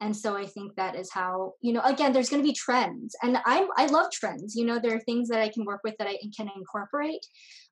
And 0.00 0.14
so 0.14 0.36
I 0.36 0.44
think 0.44 0.74
that 0.74 0.94
is 0.94 1.10
how, 1.10 1.54
you 1.62 1.72
know, 1.72 1.80
again, 1.80 2.12
there's 2.12 2.28
going 2.28 2.42
to 2.42 2.46
be 2.46 2.52
trends. 2.54 3.16
And 3.22 3.38
i'm 3.46 3.68
I 3.76 3.86
love 3.86 4.10
trends. 4.12 4.54
You 4.54 4.66
know, 4.66 4.78
there 4.78 4.94
are 4.94 5.00
things 5.00 5.28
that 5.28 5.40
I 5.40 5.48
can 5.48 5.64
work 5.64 5.80
with 5.84 5.94
that 5.98 6.06
I 6.06 6.18
can 6.36 6.50
incorporate. 6.54 7.24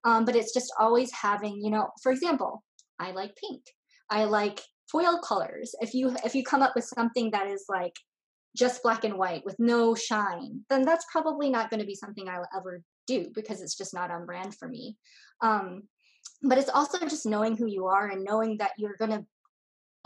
Um, 0.04 0.24
but 0.24 0.36
it's 0.36 0.54
just 0.54 0.72
always 0.78 1.12
having, 1.12 1.60
you 1.62 1.70
know, 1.70 1.90
for 2.02 2.12
example, 2.12 2.62
I 2.98 3.10
like 3.10 3.36
pink. 3.36 3.62
I 4.08 4.24
like 4.24 4.60
foil 4.90 5.18
colors. 5.18 5.74
If 5.80 5.94
you 5.94 6.14
if 6.24 6.34
you 6.34 6.44
come 6.44 6.62
up 6.62 6.74
with 6.74 6.84
something 6.84 7.30
that 7.32 7.48
is 7.48 7.64
like 7.68 7.94
just 8.56 8.82
black 8.82 9.04
and 9.04 9.18
white 9.18 9.44
with 9.44 9.56
no 9.58 9.94
shine, 9.94 10.60
then 10.70 10.82
that's 10.82 11.06
probably 11.10 11.50
not 11.50 11.70
going 11.70 11.80
to 11.80 11.86
be 11.86 11.94
something 11.94 12.28
I'll 12.28 12.48
ever 12.56 12.82
do 13.06 13.30
because 13.34 13.60
it's 13.60 13.76
just 13.76 13.92
not 13.92 14.10
on 14.10 14.26
brand 14.26 14.54
for 14.54 14.68
me. 14.68 14.96
Um, 15.42 15.82
but 16.42 16.58
it's 16.58 16.70
also 16.70 16.98
just 17.00 17.26
knowing 17.26 17.56
who 17.56 17.66
you 17.66 17.86
are 17.86 18.08
and 18.08 18.24
knowing 18.24 18.58
that 18.58 18.72
you're 18.78 18.96
going 18.96 19.10
to 19.10 19.26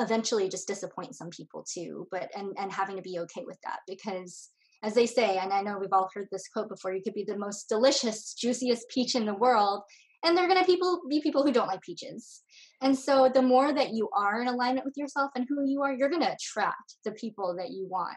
eventually 0.00 0.48
just 0.48 0.68
disappoint 0.68 1.14
some 1.14 1.30
people 1.30 1.64
too 1.72 2.06
but 2.10 2.30
and 2.36 2.54
and 2.58 2.72
having 2.72 2.96
to 2.96 3.02
be 3.02 3.18
okay 3.18 3.42
with 3.46 3.58
that 3.64 3.80
because 3.86 4.50
as 4.82 4.94
they 4.94 5.06
say 5.06 5.38
and 5.38 5.52
i 5.52 5.60
know 5.60 5.78
we've 5.78 5.92
all 5.92 6.08
heard 6.14 6.28
this 6.30 6.48
quote 6.48 6.68
before 6.68 6.92
you 6.92 7.02
could 7.02 7.14
be 7.14 7.24
the 7.24 7.36
most 7.36 7.68
delicious 7.68 8.34
juiciest 8.34 8.88
peach 8.90 9.14
in 9.14 9.26
the 9.26 9.34
world 9.34 9.82
and 10.24 10.36
they're 10.36 10.48
going 10.48 10.60
to 10.60 10.66
people 10.66 11.00
be 11.08 11.20
people 11.20 11.44
who 11.44 11.52
don't 11.52 11.68
like 11.68 11.82
peaches. 11.82 12.42
And 12.80 12.96
so 12.96 13.30
the 13.32 13.42
more 13.42 13.72
that 13.72 13.92
you 13.92 14.08
are 14.16 14.40
in 14.40 14.48
alignment 14.48 14.84
with 14.84 14.96
yourself 14.96 15.30
and 15.34 15.46
who 15.48 15.64
you 15.66 15.82
are 15.82 15.92
you're 15.92 16.10
going 16.10 16.22
to 16.22 16.32
attract 16.32 16.96
the 17.04 17.12
people 17.12 17.54
that 17.58 17.70
you 17.70 17.86
want 17.88 18.16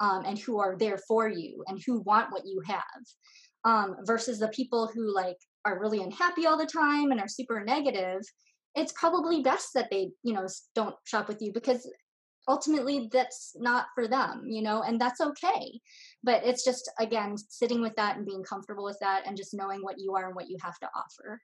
um, 0.00 0.24
and 0.24 0.38
who 0.38 0.60
are 0.60 0.76
there 0.78 0.98
for 1.08 1.28
you 1.28 1.64
and 1.66 1.80
who 1.84 2.00
want 2.00 2.32
what 2.32 2.46
you 2.46 2.62
have 2.66 2.82
um, 3.64 3.96
versus 4.04 4.38
the 4.38 4.48
people 4.48 4.90
who 4.92 5.12
like 5.14 5.36
are 5.64 5.80
really 5.80 6.02
unhappy 6.02 6.46
all 6.46 6.56
the 6.56 6.66
time 6.66 7.10
and 7.10 7.20
are 7.20 7.28
super 7.28 7.62
negative 7.64 8.20
it's 8.74 8.92
probably 8.92 9.42
best 9.42 9.74
that 9.74 9.90
they 9.90 10.10
you 10.22 10.32
know 10.32 10.46
don't 10.74 10.94
shop 11.04 11.28
with 11.28 11.40
you 11.42 11.52
because 11.52 11.90
ultimately 12.48 13.08
that's 13.12 13.54
not 13.56 13.86
for 13.94 14.08
them 14.08 14.44
you 14.46 14.62
know 14.62 14.82
and 14.82 15.00
that's 15.00 15.20
okay 15.20 15.80
but 16.22 16.42
it's 16.44 16.64
just 16.64 16.90
again 16.98 17.36
sitting 17.48 17.80
with 17.82 17.94
that 17.96 18.16
and 18.16 18.26
being 18.26 18.42
comfortable 18.42 18.84
with 18.84 18.98
that 19.00 19.26
and 19.26 19.36
just 19.36 19.54
knowing 19.54 19.80
what 19.82 19.96
you 19.98 20.14
are 20.14 20.26
and 20.26 20.34
what 20.34 20.48
you 20.48 20.56
have 20.62 20.78
to 20.78 20.88
offer 20.94 21.40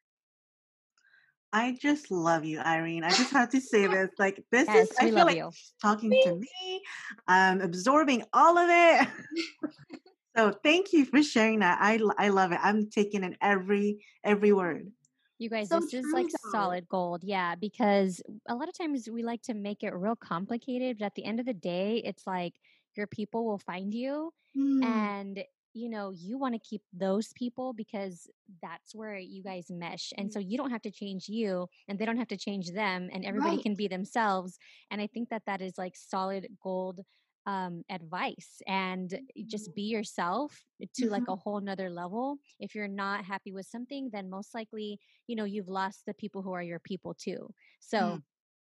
I 1.56 1.78
just 1.80 2.10
love 2.10 2.44
you, 2.44 2.58
Irene. 2.58 3.04
I 3.04 3.10
just 3.10 3.30
have 3.30 3.48
to 3.50 3.60
say 3.60 3.86
this. 3.86 4.10
Like 4.18 4.42
this 4.50 4.66
yes, 4.66 4.90
is 4.90 4.96
I 4.98 5.06
feel 5.06 5.24
like 5.24 5.36
you. 5.36 5.52
talking 5.80 6.10
to 6.10 6.34
me. 6.34 6.82
I'm 7.28 7.60
absorbing 7.60 8.24
all 8.32 8.58
of 8.58 8.68
it. 8.68 9.08
So 10.36 10.52
thank 10.64 10.92
you 10.92 11.04
for 11.04 11.22
sharing 11.22 11.60
that. 11.60 11.78
I 11.80 12.00
I 12.18 12.28
love 12.30 12.50
it. 12.50 12.58
I'm 12.60 12.90
taking 12.90 13.22
in 13.22 13.36
every 13.40 14.04
every 14.24 14.52
word. 14.52 14.90
You 15.38 15.50
guys, 15.50 15.68
so 15.68 15.80
this 15.80 15.92
is 15.92 16.06
like 16.12 16.26
though. 16.26 16.50
solid 16.52 16.88
gold. 16.88 17.24
Yeah, 17.24 17.54
because 17.54 18.22
a 18.48 18.54
lot 18.54 18.68
of 18.68 18.78
times 18.78 19.08
we 19.10 19.22
like 19.22 19.42
to 19.42 19.54
make 19.54 19.82
it 19.82 19.94
real 19.94 20.16
complicated, 20.16 20.98
but 20.98 21.06
at 21.06 21.14
the 21.14 21.24
end 21.24 21.40
of 21.40 21.46
the 21.46 21.54
day, 21.54 22.02
it's 22.04 22.26
like 22.26 22.54
your 22.96 23.06
people 23.08 23.44
will 23.44 23.58
find 23.58 23.92
you 23.92 24.32
mm. 24.56 24.84
and 24.84 25.44
you 25.74 25.90
know, 25.90 26.12
you 26.16 26.38
want 26.38 26.54
to 26.54 26.60
keep 26.60 26.82
those 26.92 27.32
people 27.34 27.72
because 27.72 28.30
that's 28.62 28.94
where 28.94 29.16
you 29.16 29.42
guys 29.42 29.66
mesh. 29.68 30.12
And 30.16 30.32
so 30.32 30.38
mm. 30.38 30.44
you 30.48 30.56
don't 30.56 30.70
have 30.70 30.82
to 30.82 30.90
change 30.90 31.28
you 31.28 31.66
and 31.88 31.98
they 31.98 32.06
don't 32.06 32.16
have 32.16 32.28
to 32.28 32.36
change 32.36 32.70
them 32.70 33.10
and 33.12 33.24
everybody 33.24 33.56
right. 33.56 33.62
can 33.62 33.74
be 33.74 33.88
themselves. 33.88 34.56
And 34.92 35.00
I 35.00 35.08
think 35.08 35.30
that 35.30 35.42
that 35.46 35.60
is 35.60 35.76
like 35.76 35.96
solid 35.96 36.46
gold 36.62 37.00
um, 37.46 37.82
advice 37.90 38.60
and 38.66 39.10
just 39.46 39.66
mm-hmm. 39.66 39.74
be 39.74 39.82
yourself 39.82 40.58
to 40.96 41.08
like 41.10 41.22
mm-hmm. 41.22 41.32
a 41.32 41.36
whole 41.36 41.60
nother 41.60 41.90
level. 41.90 42.38
If 42.58 42.74
you're 42.74 42.88
not 42.88 43.24
happy 43.24 43.52
with 43.52 43.66
something, 43.66 44.10
then 44.12 44.30
most 44.30 44.54
likely, 44.54 44.98
you 45.26 45.36
know, 45.36 45.44
you've 45.44 45.68
lost 45.68 46.02
the 46.06 46.14
people 46.14 46.42
who 46.42 46.52
are 46.52 46.62
your 46.62 46.80
people 46.80 47.14
too. 47.14 47.50
So 47.80 48.20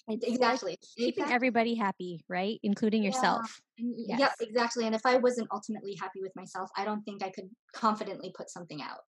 mm. 0.09 0.22
exactly 0.22 0.79
keeping 0.96 1.09
exactly. 1.09 1.35
everybody 1.35 1.74
happy 1.74 2.24
right 2.29 2.61
including 2.62 3.02
yeah. 3.02 3.09
yourself 3.09 3.61
yes. 3.76 4.20
yeah 4.20 4.31
exactly 4.40 4.87
and 4.87 4.94
if 4.94 5.05
i 5.05 5.16
wasn't 5.16 5.48
ultimately 5.52 5.96
happy 6.00 6.20
with 6.22 6.31
myself 6.37 6.70
i 6.76 6.85
don't 6.85 7.02
think 7.02 7.24
i 7.24 7.31
could 7.31 7.50
confidently 7.74 8.33
put 8.37 8.48
something 8.48 8.81
out 8.81 9.02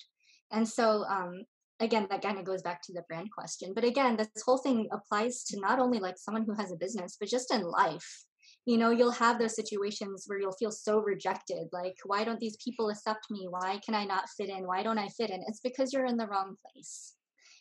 and 0.51 0.69
so 0.69 1.05
um 1.09 1.45
again 1.79 2.09
that 2.11 2.21
kind 2.21 2.37
of 2.37 2.45
goes 2.45 2.63
back 2.63 2.83
to 2.83 2.93
the 2.93 3.05
brand 3.09 3.29
question 3.31 3.73
but 3.77 3.85
again 3.85 4.17
this 4.17 4.29
whole 4.45 4.59
thing 4.59 4.89
applies 4.91 5.45
to 5.45 5.61
not 5.61 5.79
only 5.79 6.01
like 6.01 6.19
someone 6.19 6.45
who 6.45 6.55
has 6.55 6.73
a 6.73 6.77
business 6.77 7.17
but 7.21 7.29
just 7.29 7.55
in 7.55 7.63
life 7.63 8.25
you 8.69 8.77
know 8.77 8.91
you'll 8.91 9.11
have 9.11 9.39
those 9.39 9.57
situations 9.57 10.25
where 10.27 10.39
you'll 10.39 10.53
feel 10.53 10.71
so 10.71 11.01
rejected 11.01 11.69
like 11.73 11.97
why 12.05 12.23
don't 12.23 12.39
these 12.39 12.59
people 12.63 12.91
accept 12.91 13.31
me 13.31 13.47
why 13.49 13.81
can 13.85 13.95
i 13.95 14.05
not 14.05 14.29
fit 14.37 14.51
in 14.51 14.67
why 14.67 14.83
don't 14.83 14.99
i 14.99 15.09
fit 15.09 15.31
in 15.31 15.43
it's 15.47 15.61
because 15.61 15.91
you're 15.91 16.05
in 16.05 16.19
the 16.19 16.27
wrong 16.27 16.55
place 16.71 17.15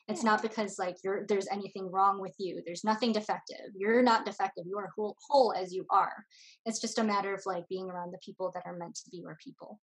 it's 0.09 0.23
yeah. 0.23 0.31
not 0.31 0.41
because 0.41 0.77
like 0.77 0.97
you're 1.05 1.25
there's 1.29 1.47
anything 1.49 1.89
wrong 1.89 2.19
with 2.19 2.35
you 2.37 2.61
there's 2.65 2.83
nothing 2.83 3.13
defective 3.13 3.71
you're 3.73 4.03
not 4.03 4.25
defective 4.25 4.65
you 4.67 4.77
are 4.77 4.89
whole, 4.97 5.15
whole 5.29 5.53
as 5.57 5.73
you 5.73 5.85
are 5.91 6.25
it's 6.65 6.81
just 6.81 6.99
a 6.99 7.03
matter 7.03 7.33
of 7.33 7.41
like 7.45 7.63
being 7.69 7.89
around 7.89 8.11
the 8.11 8.19
people 8.23 8.51
that 8.53 8.63
are 8.65 8.75
meant 8.77 8.95
to 8.95 9.09
be 9.09 9.17
your 9.17 9.37
people 9.41 9.79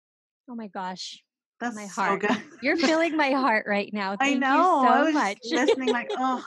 oh 0.50 0.56
my 0.56 0.68
gosh 0.68 1.24
That's 1.62 1.76
my 1.78 1.88
so 1.88 2.02
heart. 2.02 2.22
good. 2.22 2.38
You're 2.62 2.76
filling 2.76 3.16
my 3.16 3.32
heart 3.32 3.66
right 3.68 3.90
now. 3.94 4.18
I 4.20 4.32
Thank 4.32 4.42
know. 4.42 4.82
you 4.82 4.88
I 4.90 4.98
so 4.98 5.06
was 5.06 5.14
much. 5.14 5.38
listening 5.50 5.90
like, 5.94 6.10
oh, 6.18 6.44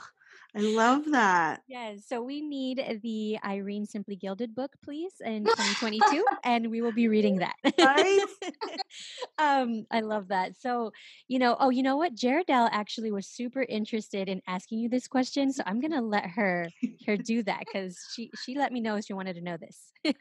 I 0.57 0.61
love 0.61 1.11
that. 1.11 1.61
Yes. 1.67 2.05
So 2.07 2.21
we 2.21 2.41
need 2.41 2.99
the 3.03 3.37
Irene 3.43 3.85
Simply 3.85 4.15
Gilded 4.15 4.55
book, 4.55 4.71
please, 4.83 5.13
in 5.23 5.43
2022, 5.49 6.25
and 6.43 6.71
we 6.71 6.81
will 6.81 6.93
be 6.93 7.07
reading 7.07 7.39
that. 7.39 7.55
Right? 7.77 8.21
um, 9.37 9.85
I 9.91 9.99
love 9.99 10.29
that. 10.29 10.57
So, 10.57 10.91
you 11.27 11.39
know, 11.39 11.57
oh, 11.59 11.69
you 11.69 11.83
know 11.83 11.97
what? 11.97 12.15
Jaredelle 12.15 12.69
actually 12.71 13.11
was 13.11 13.27
super 13.27 13.63
interested 13.63 14.29
in 14.29 14.41
asking 14.47 14.79
you 14.79 14.89
this 14.89 15.07
question, 15.07 15.51
so 15.51 15.63
I'm 15.65 15.81
gonna 15.81 16.01
let 16.01 16.25
her 16.31 16.69
her 17.05 17.17
do 17.17 17.43
that 17.43 17.59
because 17.59 18.05
she 18.09 18.31
she 18.33 18.55
let 18.55 18.71
me 18.71 18.81
know 18.81 18.99
she 19.01 19.13
wanted 19.13 19.35
to 19.35 19.41
know 19.41 19.57
this. 19.57 19.91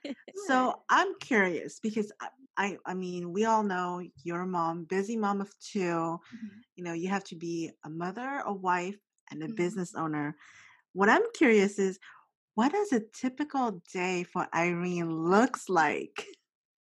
So 0.46 0.74
I'm 0.90 1.14
curious 1.20 1.80
because 1.80 2.12
I, 2.20 2.28
I, 2.56 2.78
I 2.84 2.94
mean, 2.94 3.32
we 3.32 3.44
all 3.44 3.62
know 3.62 4.02
you're 4.22 4.42
a 4.42 4.46
mom, 4.46 4.84
busy 4.84 5.16
mom 5.16 5.40
of 5.40 5.52
2 5.60 6.20
Mhm. 6.34 6.62
You 6.76 6.84
know, 6.84 6.92
you 6.92 7.08
have 7.08 7.24
to 7.24 7.36
be 7.36 7.70
a 7.84 7.88
mother, 7.88 8.42
a 8.44 8.52
wife, 8.52 8.98
and 9.30 9.42
a 9.42 9.48
Mhm. 9.48 9.56
business 9.56 9.94
owner. 9.94 10.36
What 10.92 11.08
I'm 11.08 11.22
curious 11.34 11.78
is, 11.78 11.98
what 12.54 12.72
does 12.72 12.92
a 12.92 13.00
typical 13.00 13.82
day 13.92 14.24
for 14.24 14.48
Irene 14.54 15.10
looks 15.10 15.68
like? 15.68 16.26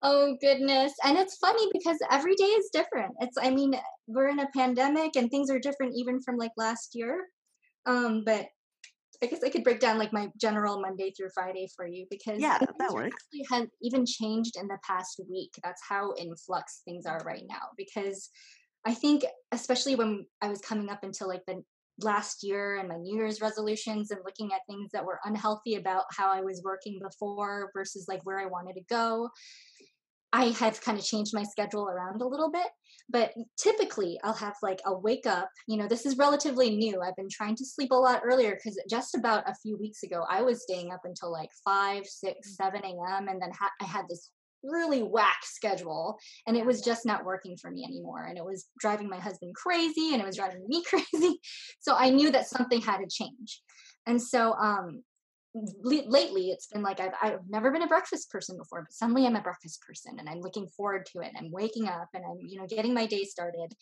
Oh 0.02 0.36
goodness. 0.40 0.92
And 1.04 1.18
it's 1.18 1.36
funny 1.38 1.68
because 1.72 1.98
every 2.10 2.34
day 2.36 2.44
is 2.44 2.70
different. 2.72 3.14
It's 3.20 3.36
I 3.40 3.50
mean, 3.50 3.74
we're 4.06 4.28
in 4.28 4.38
a 4.40 4.48
pandemic 4.54 5.16
and 5.16 5.30
things 5.30 5.50
are 5.50 5.58
different 5.58 5.94
even 5.96 6.20
from 6.22 6.36
like 6.36 6.52
last 6.56 6.90
year. 6.94 7.26
Um, 7.86 8.24
but 8.24 8.46
I 9.22 9.26
guess 9.26 9.42
I 9.44 9.50
could 9.50 9.64
break 9.64 9.80
down 9.80 9.98
like 9.98 10.12
my 10.12 10.30
general 10.40 10.80
Monday 10.80 11.12
through 11.12 11.30
Friday 11.34 11.68
for 11.76 11.86
you 11.86 12.06
because 12.10 12.40
Yeah, 12.40 12.58
that 12.58 12.92
works. 12.92 13.24
actually 13.32 13.46
has 13.50 13.68
even 13.82 14.04
changed 14.06 14.56
in 14.56 14.68
the 14.68 14.78
past 14.86 15.20
week. 15.30 15.52
That's 15.64 15.82
how 15.88 16.12
in 16.12 16.34
flux 16.36 16.82
things 16.84 17.06
are 17.06 17.22
right 17.24 17.44
now. 17.48 17.70
Because 17.76 18.30
I 18.84 18.94
think 18.94 19.24
especially 19.52 19.96
when 19.96 20.26
I 20.42 20.48
was 20.48 20.60
coming 20.60 20.90
up 20.90 21.02
until 21.02 21.28
like 21.28 21.44
the 21.46 21.62
last 22.00 22.42
year 22.42 22.76
and 22.76 22.88
my 22.88 22.96
New 22.96 23.16
Year's 23.16 23.40
resolutions 23.40 24.10
and 24.10 24.20
looking 24.24 24.52
at 24.52 24.60
things 24.68 24.90
that 24.92 25.04
were 25.04 25.20
unhealthy 25.24 25.76
about 25.76 26.04
how 26.10 26.32
I 26.32 26.40
was 26.42 26.62
working 26.64 26.98
before 27.02 27.70
versus 27.74 28.06
like 28.08 28.20
where 28.24 28.38
I 28.38 28.46
wanted 28.46 28.74
to 28.74 28.84
go. 28.88 29.30
I 30.32 30.46
have 30.58 30.80
kind 30.80 30.98
of 30.98 31.04
changed 31.04 31.32
my 31.32 31.44
schedule 31.44 31.88
around 31.88 32.20
a 32.20 32.26
little 32.26 32.50
bit, 32.50 32.66
but 33.08 33.32
typically 33.58 34.18
I'll 34.22 34.34
have 34.34 34.56
like 34.62 34.80
I'll 34.84 35.00
wake 35.00 35.26
up. 35.26 35.48
You 35.66 35.78
know, 35.78 35.88
this 35.88 36.04
is 36.04 36.18
relatively 36.18 36.76
new. 36.76 37.00
I've 37.00 37.16
been 37.16 37.30
trying 37.30 37.56
to 37.56 37.64
sleep 37.64 37.90
a 37.92 37.94
lot 37.94 38.22
earlier 38.24 38.54
because 38.54 38.78
just 38.90 39.14
about 39.14 39.48
a 39.48 39.54
few 39.62 39.78
weeks 39.78 40.02
ago 40.02 40.24
I 40.28 40.42
was 40.42 40.62
staying 40.62 40.92
up 40.92 41.02
until 41.04 41.32
like 41.32 41.50
five, 41.64 42.04
six, 42.06 42.50
mm. 42.50 42.54
seven 42.56 42.84
a.m. 42.84 43.28
and 43.28 43.40
then 43.40 43.50
ha- 43.58 43.70
I 43.80 43.84
had 43.84 44.06
this 44.08 44.30
really 44.62 45.02
whack 45.02 45.38
schedule 45.42 46.18
and 46.46 46.56
it 46.56 46.66
was 46.66 46.80
just 46.80 47.06
not 47.06 47.24
working 47.24 47.56
for 47.56 47.70
me 47.70 47.84
anymore 47.84 48.24
and 48.24 48.38
it 48.38 48.44
was 48.44 48.66
driving 48.80 49.08
my 49.08 49.18
husband 49.18 49.54
crazy 49.54 50.12
and 50.12 50.20
it 50.20 50.26
was 50.26 50.36
driving 50.36 50.64
me 50.66 50.82
crazy 50.88 51.38
so 51.80 51.94
i 51.96 52.10
knew 52.10 52.30
that 52.30 52.48
something 52.48 52.80
had 52.80 52.98
to 52.98 53.06
change 53.08 53.62
and 54.06 54.20
so 54.20 54.52
um 54.54 55.02
le- 55.54 56.08
lately 56.08 56.50
it's 56.50 56.66
been 56.66 56.82
like 56.82 57.00
I've, 57.00 57.12
I've 57.20 57.40
never 57.48 57.70
been 57.70 57.82
a 57.82 57.86
breakfast 57.86 58.30
person 58.30 58.56
before 58.56 58.82
but 58.82 58.92
suddenly 58.92 59.26
i'm 59.26 59.36
a 59.36 59.40
breakfast 59.40 59.82
person 59.86 60.18
and 60.18 60.28
i'm 60.28 60.40
looking 60.40 60.66
forward 60.68 61.06
to 61.12 61.20
it 61.20 61.32
i'm 61.38 61.50
waking 61.50 61.88
up 61.88 62.08
and 62.14 62.24
i'm 62.24 62.38
you 62.40 62.58
know 62.58 62.66
getting 62.66 62.94
my 62.94 63.06
day 63.06 63.24
started 63.24 63.72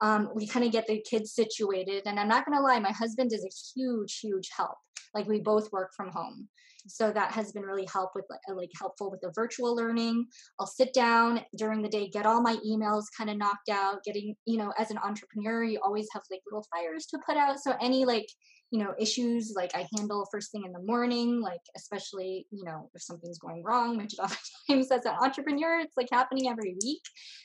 um, 0.00 0.30
we 0.34 0.46
kind 0.46 0.64
of 0.64 0.72
get 0.72 0.86
the 0.86 1.00
kids 1.08 1.32
situated 1.32 2.02
and 2.06 2.18
i'm 2.18 2.28
not 2.28 2.44
going 2.44 2.56
to 2.56 2.62
lie 2.62 2.78
my 2.78 2.92
husband 2.92 3.32
is 3.32 3.44
a 3.44 3.78
huge 3.78 4.18
huge 4.20 4.50
help 4.56 4.76
like 5.14 5.26
we 5.26 5.40
both 5.40 5.72
work 5.72 5.92
from 5.96 6.10
home 6.10 6.48
so 6.86 7.10
that 7.12 7.32
has 7.32 7.52
been 7.52 7.62
really 7.62 7.88
help 7.92 8.10
with 8.14 8.24
like, 8.30 8.40
like 8.54 8.70
helpful 8.78 9.10
with 9.10 9.20
the 9.20 9.32
virtual 9.34 9.74
learning. 9.74 10.26
I'll 10.60 10.66
sit 10.66 10.92
down 10.92 11.40
during 11.56 11.82
the 11.82 11.88
day 11.88 12.08
get 12.08 12.26
all 12.26 12.40
my 12.40 12.56
emails 12.66 13.04
kind 13.16 13.30
of 13.30 13.36
knocked 13.36 13.68
out 13.70 14.04
getting 14.04 14.34
you 14.46 14.58
know 14.58 14.72
as 14.78 14.90
an 14.90 14.98
entrepreneur 14.98 15.64
you 15.64 15.80
always 15.82 16.08
have 16.12 16.22
like 16.30 16.40
little 16.46 16.66
fires 16.74 17.06
to 17.06 17.18
put 17.26 17.36
out. 17.36 17.58
So 17.60 17.74
any 17.80 18.04
like 18.04 18.26
you 18.70 18.80
know 18.80 18.92
issues 18.98 19.52
like 19.54 19.70
i 19.76 19.86
handle 19.96 20.26
first 20.32 20.50
thing 20.50 20.64
in 20.64 20.72
the 20.72 20.82
morning 20.82 21.40
like 21.40 21.60
especially 21.76 22.44
you 22.50 22.64
know 22.64 22.90
if 22.94 23.02
something's 23.02 23.38
going 23.38 23.62
wrong 23.62 23.96
which 23.96 24.14
oftentimes 24.18 24.90
as 24.90 25.04
an 25.04 25.14
entrepreneur 25.20 25.78
it's 25.78 25.96
like 25.96 26.08
happening 26.10 26.48
every 26.48 26.74
week. 26.82 27.02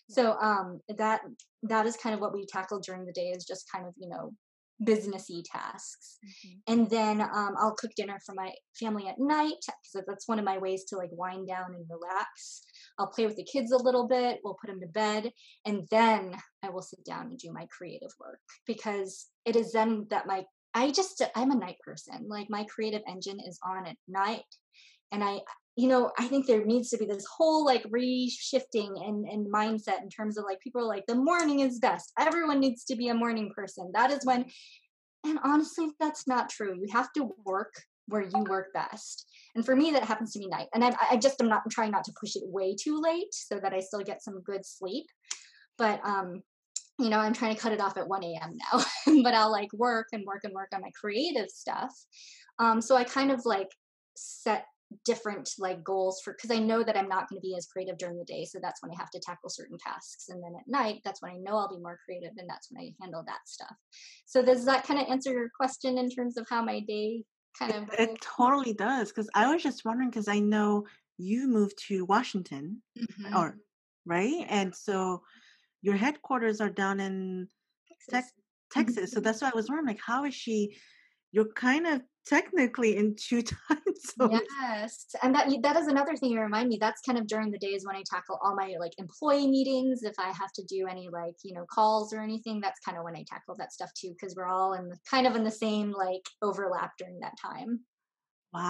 So 0.09 0.35
um 0.41 0.79
that 0.97 1.21
that 1.63 1.85
is 1.85 1.97
kind 1.97 2.15
of 2.15 2.21
what 2.21 2.33
we 2.33 2.45
tackle 2.45 2.79
during 2.79 3.05
the 3.05 3.13
day 3.13 3.27
is 3.35 3.45
just 3.45 3.69
kind 3.71 3.85
of 3.85 3.93
you 3.97 4.09
know 4.09 4.31
businessy 4.83 5.43
tasks. 5.51 6.17
And 6.67 6.89
then 6.89 7.21
um, 7.21 7.55
i'll 7.57 7.75
cook 7.75 7.91
dinner 7.95 8.19
for 8.25 8.33
my 8.35 8.51
family 8.79 9.07
at 9.07 9.19
night 9.19 9.55
because 9.61 10.05
that's 10.07 10.27
one 10.27 10.39
of 10.39 10.45
my 10.45 10.57
ways 10.57 10.85
to 10.85 10.97
like 10.97 11.09
wind 11.11 11.47
down 11.47 11.75
and 11.75 11.85
relax. 11.89 12.61
I'll 12.97 13.07
play 13.07 13.25
with 13.25 13.35
the 13.35 13.43
kids 13.51 13.71
a 13.71 13.77
little 13.77 14.07
bit 14.07 14.39
we'll 14.43 14.57
put 14.59 14.69
them 14.69 14.79
to 14.79 14.87
bed 14.87 15.31
and 15.65 15.87
then 15.89 16.35
i 16.63 16.69
will 16.69 16.81
sit 16.81 17.03
down 17.05 17.27
and 17.27 17.37
do 17.37 17.51
my 17.53 17.65
creative 17.75 18.11
work 18.19 18.39
because 18.65 19.27
it 19.45 19.55
is 19.55 19.71
then 19.71 20.05
that 20.09 20.27
my 20.27 20.43
i 20.73 20.91
just 20.91 21.21
i'm 21.35 21.51
a 21.51 21.55
night 21.55 21.77
person. 21.83 22.27
Like 22.27 22.47
my 22.49 22.63
creative 22.65 23.01
engine 23.07 23.39
is 23.39 23.59
on 23.65 23.87
at 23.87 23.97
night 24.07 24.43
and 25.11 25.23
i 25.23 25.39
you 25.75 25.87
know 25.87 26.11
i 26.17 26.27
think 26.27 26.45
there 26.45 26.65
needs 26.65 26.89
to 26.89 26.97
be 26.97 27.05
this 27.05 27.25
whole 27.25 27.63
like 27.65 27.83
reshifting 27.85 28.91
and 29.07 29.25
and 29.27 29.51
mindset 29.51 30.01
in 30.01 30.09
terms 30.09 30.37
of 30.37 30.43
like 30.43 30.59
people 30.59 30.81
are 30.81 30.87
like 30.87 31.05
the 31.07 31.15
morning 31.15 31.61
is 31.61 31.79
best. 31.79 32.11
Everyone 32.19 32.59
needs 32.59 32.83
to 32.85 32.95
be 32.95 33.09
a 33.09 33.13
morning 33.13 33.51
person. 33.55 33.91
That 33.93 34.11
is 34.11 34.25
when 34.25 34.45
and 35.25 35.39
honestly 35.43 35.89
that's 35.99 36.27
not 36.27 36.49
true. 36.49 36.75
You 36.75 36.87
have 36.91 37.11
to 37.13 37.29
work 37.45 37.73
where 38.07 38.23
you 38.23 38.43
work 38.49 38.73
best. 38.73 39.27
And 39.55 39.65
for 39.65 39.75
me 39.75 39.91
that 39.91 40.03
happens 40.03 40.33
to 40.33 40.39
be 40.39 40.47
night 40.47 40.67
and 40.73 40.83
i, 40.83 40.93
I 41.11 41.17
just 41.17 41.41
am 41.41 41.47
not 41.47 41.61
I'm 41.65 41.71
trying 41.71 41.91
not 41.91 42.03
to 42.05 42.13
push 42.19 42.35
it 42.35 42.43
way 42.45 42.75
too 42.75 42.99
late 42.99 43.33
so 43.33 43.59
that 43.59 43.73
i 43.73 43.79
still 43.79 44.01
get 44.01 44.23
some 44.23 44.41
good 44.41 44.65
sleep 44.65 45.05
but 45.77 45.99
um 46.05 46.41
you 46.99 47.09
know 47.09 47.17
i'm 47.19 47.33
trying 47.33 47.55
to 47.55 47.61
cut 47.61 47.71
it 47.71 47.81
off 47.81 47.97
at 47.97 48.07
1 48.07 48.23
a.m 48.23 48.57
now 48.57 48.83
but 49.23 49.33
i'll 49.33 49.51
like 49.51 49.71
work 49.73 50.07
and 50.13 50.25
work 50.25 50.41
and 50.43 50.53
work 50.53 50.69
on 50.73 50.81
my 50.81 50.91
creative 50.99 51.49
stuff 51.49 51.93
um 52.59 52.81
so 52.81 52.95
i 52.95 53.03
kind 53.03 53.31
of 53.31 53.45
like 53.45 53.71
set 54.15 54.65
different 55.05 55.51
like 55.59 55.83
goals 55.83 56.21
for 56.23 56.33
because 56.33 56.51
I 56.51 56.59
know 56.59 56.83
that 56.83 56.97
I'm 56.97 57.07
not 57.07 57.29
going 57.29 57.39
to 57.41 57.47
be 57.47 57.55
as 57.55 57.67
creative 57.67 57.97
during 57.97 58.17
the 58.17 58.25
day. 58.25 58.45
So 58.45 58.59
that's 58.61 58.81
when 58.81 58.91
I 58.91 58.95
have 58.99 59.09
to 59.11 59.19
tackle 59.19 59.49
certain 59.49 59.77
tasks. 59.77 60.29
And 60.29 60.43
then 60.43 60.53
at 60.59 60.67
night, 60.67 61.01
that's 61.03 61.21
when 61.21 61.31
I 61.31 61.37
know 61.37 61.57
I'll 61.57 61.69
be 61.69 61.81
more 61.81 61.99
creative 62.05 62.31
and 62.37 62.49
that's 62.49 62.71
when 62.71 62.81
I 62.83 62.93
handle 63.01 63.23
that 63.27 63.41
stuff. 63.45 63.75
So 64.25 64.41
does 64.41 64.65
that 64.65 64.85
kind 64.85 64.99
of 64.99 65.07
answer 65.07 65.31
your 65.31 65.49
question 65.55 65.97
in 65.97 66.09
terms 66.09 66.37
of 66.37 66.47
how 66.49 66.63
my 66.63 66.79
day 66.79 67.23
kind 67.57 67.73
of 67.73 67.89
It 67.97 68.19
totally 68.21 68.73
does. 68.73 69.09
Because 69.09 69.29
I 69.35 69.53
was 69.53 69.61
just 69.63 69.85
wondering, 69.85 70.09
because 70.09 70.27
I 70.27 70.39
know 70.39 70.85
you 71.17 71.47
moved 71.47 71.77
to 71.87 72.05
Washington, 72.05 72.81
Mhm. 72.97 73.35
or 73.35 73.57
right? 74.05 74.45
And 74.49 74.73
so 74.75 75.23
your 75.81 75.95
headquarters 75.95 76.61
are 76.61 76.69
down 76.69 76.99
in 76.99 77.47
Tex- 77.87 78.05
Texas. 78.09 78.33
Texas. 78.71 79.11
So 79.11 79.19
that's 79.19 79.41
why 79.41 79.49
I 79.49 79.55
was 79.55 79.67
wondering, 79.67 79.87
like, 79.87 80.01
how 80.03 80.25
is 80.25 80.33
she? 80.33 80.77
You're 81.31 81.51
kind 81.53 81.85
of 81.87 82.01
technically 82.29 82.95
in 82.97 83.15
two 83.15 83.41
time 83.43 83.83
zones. 84.19 84.41
Yes, 84.61 85.15
and 85.23 85.33
that 85.33 85.47
that 85.63 85.77
is 85.77 85.87
another 85.87 86.17
thing 86.17 86.31
you 86.31 86.41
remind 86.41 86.67
me. 86.67 86.77
That's 86.77 86.99
kind 87.01 87.17
of 87.17 87.25
during 87.25 87.51
the 87.51 87.57
days 87.57 87.85
when 87.85 87.95
I 87.95 88.03
tackle 88.05 88.37
all 88.43 88.53
my 88.53 88.75
like 88.77 88.91
employee 88.97 89.47
meetings. 89.47 90.03
If 90.03 90.15
I 90.19 90.31
have 90.33 90.51
to 90.55 90.63
do 90.65 90.87
any 90.87 91.07
like 91.07 91.35
you 91.43 91.53
know 91.53 91.65
calls 91.71 92.11
or 92.11 92.19
anything, 92.21 92.59
that's 92.59 92.81
kind 92.81 92.97
of 92.97 93.05
when 93.05 93.15
I 93.15 93.23
tackle 93.25 93.55
that 93.55 93.71
stuff 93.71 93.93
too, 93.93 94.09
because 94.11 94.35
we're 94.35 94.47
all 94.49 94.73
in 94.73 94.89
the, 94.89 94.97
kind 95.09 95.25
of 95.25 95.35
in 95.37 95.45
the 95.45 95.51
same 95.51 95.91
like 95.91 96.27
overlap 96.41 96.97
during 96.97 97.19
that 97.21 97.37
time. 97.41 97.85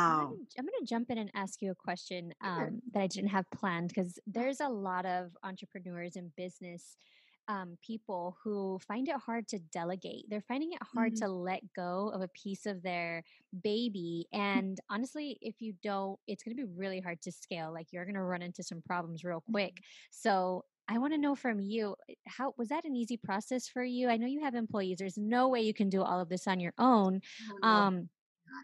I'm 0.08 0.15
Wow. 0.24 0.38
gonna, 0.38 0.41
I'm 0.58 0.65
gonna 0.65 0.86
jump 0.86 1.10
in 1.12 1.17
and 1.17 1.32
ask 1.34 1.62
you 1.62 1.72
a 1.72 1.76
question 1.76 2.34
Sure. 2.56 2.74
um, 2.74 2.82
that 2.93 3.02
I 3.02 3.08
didn't 3.08 3.30
have 3.30 3.50
planned 3.52 3.89
because 3.89 4.17
there's 4.26 4.60
a 4.60 4.69
lot 4.69 5.06
of 5.06 5.32
entrepreneurs 5.43 6.15
and 6.15 6.36
business 6.36 6.98
um, 7.49 7.77
people 7.81 8.38
who 8.43 8.79
find 8.79 9.09
it 9.09 9.17
hard 9.17 9.49
to 9.49 9.59
delegate. 9.59 10.27
They're 10.29 10.41
finding 10.41 10.71
it 10.73 10.83
hard 10.83 11.15
Mhm. 11.15 11.17
to 11.17 11.27
let 11.27 11.73
go 11.73 12.09
of 12.09 12.21
a 12.21 12.29
piece 12.29 12.65
of 12.67 12.83
their 12.83 13.23
baby. 13.63 14.27
And 14.31 14.79
honestly, 14.89 15.38
if 15.41 15.62
you 15.62 15.73
don't, 15.83 16.19
it's 16.27 16.43
gonna 16.43 16.55
be 16.55 16.63
really 16.63 17.01
hard 17.01 17.21
to 17.23 17.31
scale. 17.31 17.73
Like 17.73 17.91
you're 17.91 18.05
gonna 18.05 18.23
run 18.23 18.41
into 18.43 18.63
some 18.63 18.81
problems 18.81 19.23
real 19.25 19.41
quick. 19.41 19.81
So 20.12 20.65
I 20.88 20.97
want 20.99 21.13
to 21.13 21.19
know 21.19 21.35
from 21.35 21.59
you 21.59 21.95
eh, 22.09 22.15
how 22.27 22.53
was 22.57 22.69
that 22.69 22.85
an 22.85 22.95
easy 22.95 23.17
process 23.17 23.67
for 23.67 23.83
you? 23.83 24.09
I 24.09 24.17
know 24.17 24.27
you 24.27 24.41
have 24.41 24.55
employees. 24.55 24.97
There's 24.99 25.17
no 25.17 25.47
way 25.49 25.62
you 25.62 25.73
can 25.73 25.89
do 25.89 26.01
all 26.03 26.19
of 26.19 26.29
this 26.29 26.47
on 26.47 26.59
your 26.59 26.73
own. 26.79 27.21
Oh, 27.41 27.59
Um, 27.63 28.09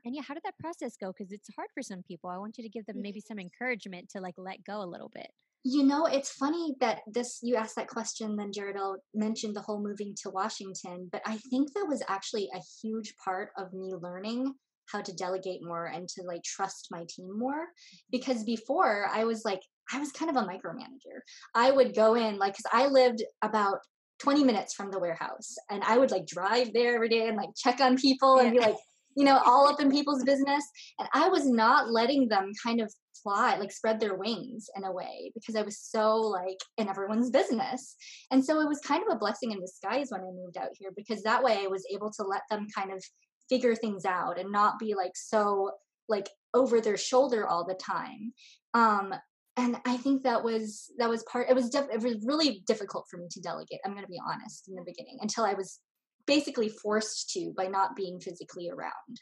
and 0.06 0.16
yeah, 0.16 0.22
how 0.24 0.34
did 0.34 0.44
that 0.44 0.58
process 0.60 0.98
go? 0.98 1.14
Because 1.14 1.32
it's 1.32 1.50
hard 1.56 1.70
for 1.74 1.84
some 1.84 2.04
people. 2.04 2.30
I 2.30 2.38
want 2.38 2.58
you 2.58 2.64
to 2.64 2.70
give 2.70 2.86
them 2.86 3.02
maybe 3.02 3.22
some 3.22 3.40
encouragement 3.40 4.10
to 4.12 4.22
like 4.22 4.36
let 4.38 4.64
go 4.64 4.82
a 4.82 4.86
little 4.88 5.10
bit. 5.10 5.32
You 5.68 5.84
know, 5.84 6.06
it's 6.06 6.30
funny 6.30 6.76
that 6.80 7.00
this 7.08 7.40
you 7.42 7.56
asked 7.56 7.76
that 7.76 7.88
question, 7.88 8.36
then 8.36 8.52
Jaredelle 8.52 8.98
mentioned 9.16 9.56
the 9.56 9.62
whole 9.62 9.82
moving 9.82 10.14
to 10.22 10.30
Washington, 10.30 11.10
but 11.12 11.24
I 11.26 11.38
think 11.50 11.74
that 11.74 11.88
was 11.90 12.04
actually 12.08 12.48
a 12.54 12.62
huge 12.84 13.16
part 13.24 13.50
of 13.58 13.74
me 13.74 13.92
learning 14.00 14.54
how 14.92 15.02
to 15.02 15.12
delegate 15.14 15.62
more 15.64 15.88
and 15.88 16.08
to 16.10 16.22
like 16.22 16.44
trust 16.44 16.90
my 16.92 17.04
team 17.10 17.36
more. 17.36 17.66
Because 18.12 18.44
before 18.44 19.08
I 19.12 19.24
was 19.24 19.44
like, 19.44 19.62
I 19.92 19.98
was 19.98 20.12
kind 20.12 20.30
of 20.30 20.38
a 20.38 20.48
micromanager. 20.48 21.18
I 21.56 21.72
would 21.72 21.96
go 21.96 22.14
in, 22.14 22.38
like, 22.38 22.54
because 22.54 22.72
I 22.72 22.86
lived 22.86 23.24
about 23.42 23.80
20 24.20 24.44
minutes 24.44 24.76
from 24.76 24.92
the 24.92 25.00
warehouse 25.00 25.56
and 25.72 25.84
I 25.84 25.98
would 25.98 26.12
like 26.12 26.28
drive 26.28 26.74
there 26.74 26.94
every 26.94 27.10
day 27.10 27.28
and 27.28 27.38
like 27.38 27.50
check 27.58 27.82
on 27.82 27.98
people 27.98 28.38
and 28.38 28.52
be 28.52 28.60
like, 28.60 28.78
you 29.18 29.26
know, 29.26 29.42
all 29.46 29.68
up 29.68 29.82
in 29.82 29.90
people's 29.90 30.24
business. 30.24 30.64
And 31.00 31.10
I 31.14 31.30
was 31.30 31.48
not 31.50 31.90
letting 31.90 32.28
them 32.28 32.52
kind 32.64 32.82
of 32.82 32.94
fly, 33.24 33.58
like 33.58 33.72
spread 33.72 34.00
their 34.00 34.16
wings 34.16 34.70
in 34.76 34.84
a 34.84 34.92
way 34.92 35.32
because 35.34 35.56
I 35.56 35.62
was 35.62 35.80
so 35.80 36.18
like 36.18 36.60
in 36.78 36.90
everyone's 36.90 37.30
business. 37.30 37.96
And 38.32 38.44
so 38.44 38.60
it 38.62 38.68
was 38.68 38.80
kind 38.80 39.04
of 39.04 39.16
a 39.16 39.20
blessing 39.20 39.52
in 39.52 39.60
disguise 39.60 40.08
when 40.10 40.22
I 40.22 40.32
moved 40.32 40.58
out 40.58 40.70
here 40.74 40.92
because 40.96 41.24
that 41.24 41.44
way 41.44 41.60
I 41.64 41.68
was 41.68 41.86
able 41.92 42.12
to 42.12 42.24
let 42.24 42.42
them 42.50 42.68
kind 42.76 42.92
of 42.92 43.04
figure 43.50 43.76
things 43.76 44.06
out 44.06 44.40
and 44.40 44.52
not 44.52 44.80
be 44.80 44.96
like 44.96 45.16
so 45.16 45.72
like 46.08 46.30
over 46.54 46.82
their 46.82 46.98
shoulder 46.98 47.48
all 47.48 47.66
the 47.66 47.76
time. 47.76 48.34
Um, 48.74 49.14
and 49.58 49.78
I 49.86 49.98
think 49.98 50.24
that 50.24 50.44
was 50.44 50.92
that 50.98 51.10
was 51.10 51.24
part. 51.24 51.50
It 51.50 51.54
was 51.56 51.70
def- 51.70 51.90
it 51.94 52.02
was 52.02 52.18
really 52.26 52.62
difficult 52.68 53.06
for 53.10 53.18
me 53.18 53.28
to 53.32 53.42
delegate. 53.42 53.80
I'm 53.86 53.94
going 53.94 54.04
to 54.04 54.10
be 54.10 54.20
honest 54.28 54.68
in 54.68 54.76
the 54.76 54.84
beginning 54.86 55.18
until 55.22 55.46
I 55.46 55.54
was 55.54 55.80
basically 56.28 56.70
forced 56.70 57.30
to 57.30 57.54
by 57.56 57.68
not 57.68 57.96
being 57.96 58.20
physically 58.20 58.70
around. 58.70 59.22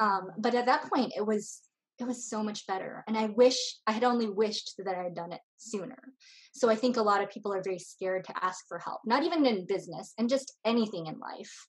Um, 0.00 0.30
Mm. 0.30 0.34
but 0.38 0.54
at 0.54 0.66
that 0.66 0.90
point, 0.90 1.12
it 1.16 1.24
was 1.24 1.60
it 1.98 2.06
was 2.06 2.28
so 2.28 2.42
much 2.42 2.66
better, 2.66 3.04
and 3.06 3.16
I 3.16 3.26
wish 3.26 3.58
I 3.86 3.92
had 3.92 4.04
only 4.04 4.28
wished 4.28 4.74
that 4.78 4.94
I 4.94 5.02
had 5.02 5.14
done 5.14 5.32
it 5.32 5.40
sooner. 5.56 5.98
So 6.52 6.70
I 6.70 6.74
think 6.74 6.96
a 6.96 7.02
lot 7.02 7.22
of 7.22 7.30
people 7.30 7.52
are 7.52 7.62
very 7.62 7.78
scared 7.78 8.24
to 8.24 8.44
ask 8.44 8.66
for 8.68 8.78
help, 8.78 9.00
not 9.04 9.24
even 9.24 9.44
in 9.46 9.66
business 9.66 10.14
and 10.18 10.28
just 10.28 10.56
anything 10.64 11.06
in 11.06 11.18
life. 11.18 11.66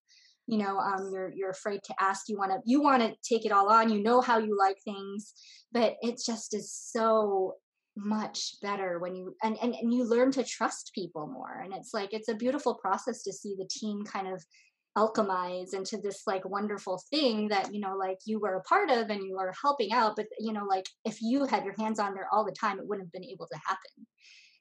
You 0.47 0.57
know, 0.57 0.77
um, 0.77 1.11
you're 1.11 1.31
you're 1.35 1.51
afraid 1.51 1.81
to 1.83 1.95
ask. 1.99 2.27
You 2.27 2.37
want 2.37 2.51
to 2.51 2.59
you 2.65 2.81
want 2.81 3.03
to 3.03 3.15
take 3.27 3.45
it 3.45 3.51
all 3.51 3.69
on. 3.69 3.91
You 3.91 4.01
know 4.01 4.21
how 4.21 4.39
you 4.39 4.57
like 4.57 4.77
things, 4.83 5.33
but 5.71 5.97
it 6.01 6.19
just 6.25 6.53
is 6.53 6.73
so 6.73 7.55
much 7.95 8.55
better 8.61 8.99
when 8.99 9.15
you 9.15 9.35
and, 9.43 9.57
and 9.61 9.75
and 9.75 9.93
you 9.93 10.03
learn 10.03 10.31
to 10.31 10.43
trust 10.43 10.91
people 10.95 11.27
more 11.27 11.61
and 11.63 11.73
it's 11.73 11.93
like 11.93 12.13
it's 12.13 12.29
a 12.29 12.35
beautiful 12.35 12.75
process 12.75 13.23
to 13.23 13.33
see 13.33 13.55
the 13.57 13.67
team 13.69 14.03
kind 14.05 14.27
of 14.27 14.43
alchemize 14.97 15.73
into 15.73 15.97
this 15.97 16.23
like 16.25 16.43
wonderful 16.49 17.01
thing 17.09 17.47
that 17.47 17.73
you 17.73 17.79
know 17.79 17.95
like 17.95 18.17
you 18.25 18.39
were 18.39 18.55
a 18.55 18.61
part 18.63 18.89
of 18.89 19.09
and 19.09 19.23
you 19.23 19.37
are 19.37 19.53
helping 19.61 19.91
out 19.91 20.15
but 20.15 20.25
you 20.39 20.51
know 20.51 20.65
like 20.65 20.85
if 21.05 21.21
you 21.21 21.45
had 21.45 21.63
your 21.63 21.75
hands 21.77 21.99
on 21.99 22.13
there 22.13 22.27
all 22.31 22.43
the 22.43 22.51
time 22.51 22.79
it 22.79 22.87
wouldn't 22.87 23.05
have 23.07 23.11
been 23.11 23.29
able 23.29 23.47
to 23.47 23.59
happen. 23.65 24.07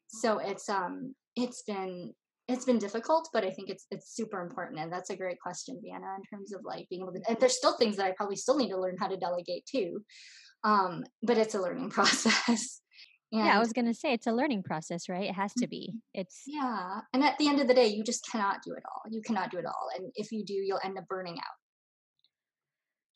So 0.09 0.39
it's 0.39 0.69
um 0.69 1.15
it's 1.37 1.63
been 1.63 2.13
it's 2.49 2.65
been 2.65 2.79
difficult 2.79 3.29
but 3.33 3.45
i 3.45 3.51
think 3.51 3.69
it's 3.69 3.87
it's 3.91 4.15
super 4.15 4.41
important 4.41 4.81
and 4.81 4.93
that's 4.93 5.11
a 5.11 5.17
great 5.17 5.39
question 5.41 5.79
vienna 5.83 6.07
in 6.17 6.23
terms 6.25 6.53
of 6.53 6.63
like 6.65 6.89
being 6.89 7.03
able 7.03 7.13
to 7.13 7.21
and 7.29 7.39
there's 7.39 7.57
still 7.57 7.77
things 7.77 7.97
that 7.97 8.07
i 8.07 8.13
probably 8.13 8.37
still 8.37 8.57
need 8.57 8.71
to 8.71 8.81
learn 8.81 8.97
how 8.99 9.07
to 9.07 9.17
delegate 9.17 9.65
too 9.67 10.03
um 10.65 11.05
but 11.23 11.39
it's 11.39 11.55
a 11.55 11.61
learning 11.61 11.91
process 11.99 12.81
yeah, 13.31 13.57
I 13.57 13.59
was 13.59 13.73
going 13.73 13.87
to 13.87 13.95
say 13.95 14.13
it's 14.13 14.27
a 14.27 14.33
learning 14.33 14.63
process, 14.63 15.09
right? 15.09 15.29
It 15.29 15.35
has 15.35 15.53
to 15.55 15.67
mm-hmm. 15.67 15.71
be. 15.71 15.95
It's 16.15 16.43
yeah 16.47 17.01
and 17.13 17.23
at 17.23 17.37
the 17.39 17.49
end 17.49 17.61
of 17.61 17.69
the 17.69 17.75
day 17.75 17.87
you 17.87 18.03
just 18.03 18.27
cannot 18.31 18.63
do 18.65 18.73
it 18.73 18.83
all 18.85 19.03
you 19.11 19.21
cannot 19.23 19.51
do 19.51 19.59
it 19.59 19.67
all 19.67 19.89
and 19.97 20.11
if 20.15 20.33
you 20.33 20.45
do 20.45 20.55
you'll 20.55 20.81
end 20.85 20.99
up 20.99 21.07
burning 21.09 21.35
out 21.35 21.57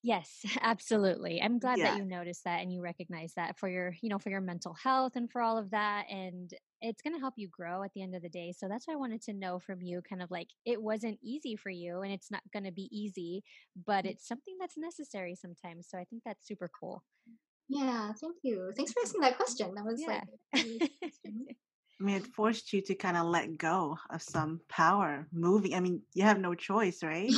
Yes, 0.05 0.45
absolutely. 0.63 1.41
I'm 1.41 1.61
glad 1.61 1.79
that 1.79 1.97
you 1.97 2.05
noticed 2.05 2.43
that 2.43 2.61
and 2.61 2.73
you 2.73 2.83
recognize 2.83 3.35
that 3.37 3.57
for 3.57 3.69
your, 3.69 3.95
you 4.03 4.09
know, 4.09 4.19
for 4.19 4.31
your 4.31 4.41
mental 4.41 4.75
health 4.83 5.13
and 5.15 5.31
for 5.31 5.41
all 5.41 5.57
of 5.57 5.71
that. 5.71 6.07
And 6.11 6.53
it's 6.81 7.03
going 7.03 7.15
to 7.15 7.21
help 7.21 7.35
you 7.37 7.49
grow 7.49 7.85
at 7.85 7.93
the 7.95 8.03
end 8.03 8.17
of 8.17 8.23
the 8.23 8.29
day. 8.29 8.53
So 8.57 8.67
that's 8.69 8.89
why 8.89 8.95
I 8.95 8.97
wanted 8.97 9.23
to 9.23 9.33
know 9.33 9.61
from 9.61 9.81
you 9.81 10.03
kind 10.03 10.21
of 10.21 10.29
like 10.29 10.49
it 10.67 10.83
wasn't 10.83 11.21
easy 11.23 11.55
for 11.55 11.71
you 11.71 12.01
and 12.01 12.13
it's 12.13 12.33
not 12.33 12.43
going 12.53 12.65
to 12.65 12.73
be 12.73 12.89
easy, 12.91 13.45
but 13.87 14.05
mm. 14.05 14.11
it's 14.11 14.27
something 14.27 14.57
that's 14.59 14.77
necessary 14.77 15.37
sometimes. 15.37 15.87
So 15.89 15.99
I 15.99 16.05
think 16.05 16.23
that's 16.27 16.49
super 16.49 16.69
cool. 16.81 17.05
Yeah 17.69 18.13
thank 18.21 18.37
you 18.43 18.73
thanks 18.77 18.93
for 18.93 19.01
asking 19.01 19.21
that 19.21 19.37
question 19.37 19.75
that 19.75 19.85
was 19.85 20.01
Yeah. 20.01 20.09
like 20.09 20.23
a 20.25 20.59
really 20.63 20.79
good 20.79 20.91
question. 21.01 21.47
I 22.01 22.05
mean, 22.05 22.17
it 22.17 22.27
forced 22.35 22.73
you 22.73 22.83
to 22.83 22.95
kind 22.97 23.17
of 23.17 23.27
let 23.27 23.57
go 23.57 23.97
of 24.11 24.23
some 24.23 24.61
power 24.69 25.29
moving. 25.33 25.75
I 25.75 25.81
mean, 25.81 26.03
you 26.15 26.25
have 26.25 26.41
no 26.41 26.55
choice, 26.55 27.03
right? 27.03 27.31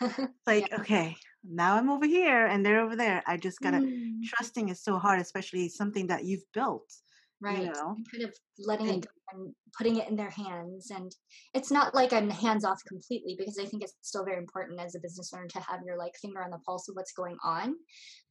Like, 0.46 0.72
okay, 0.72 1.16
now 1.44 1.76
I'm 1.76 1.90
over 1.90 2.06
here 2.06 2.46
and 2.46 2.64
they're 2.64 2.80
over 2.80 2.96
there. 2.96 3.22
I 3.26 3.36
just 3.36 3.60
gotta. 3.60 3.78
Mm, 3.78 4.22
Trusting 4.24 4.68
is 4.70 4.82
so 4.82 4.98
hard, 4.98 5.20
especially 5.20 5.68
something 5.68 6.08
that 6.08 6.24
you've 6.24 6.42
built. 6.52 6.92
Right 7.40 7.58
You 7.58 7.66
know, 7.66 7.96
kind 8.12 8.24
of 8.24 8.34
letting 8.58 8.88
and 8.88 9.04
it 9.04 9.06
go 9.06 9.38
and 9.38 9.54
putting 9.76 9.96
it 9.96 10.08
in 10.08 10.16
their 10.16 10.30
hands 10.30 10.90
and 10.90 11.12
it's 11.54 11.70
not 11.70 11.94
like 11.94 12.12
i'm 12.12 12.30
hands 12.30 12.64
off 12.64 12.80
completely 12.88 13.36
because 13.38 13.58
i 13.58 13.64
think 13.64 13.82
it's 13.82 13.94
still 14.00 14.24
very 14.24 14.38
important 14.38 14.80
as 14.80 14.94
a 14.94 15.00
business 15.00 15.32
owner 15.34 15.46
to 15.46 15.60
have 15.60 15.80
your 15.84 15.98
like 15.98 16.12
finger 16.20 16.42
on 16.42 16.50
the 16.50 16.58
pulse 16.66 16.88
of 16.88 16.96
what's 16.96 17.12
going 17.12 17.36
on 17.44 17.74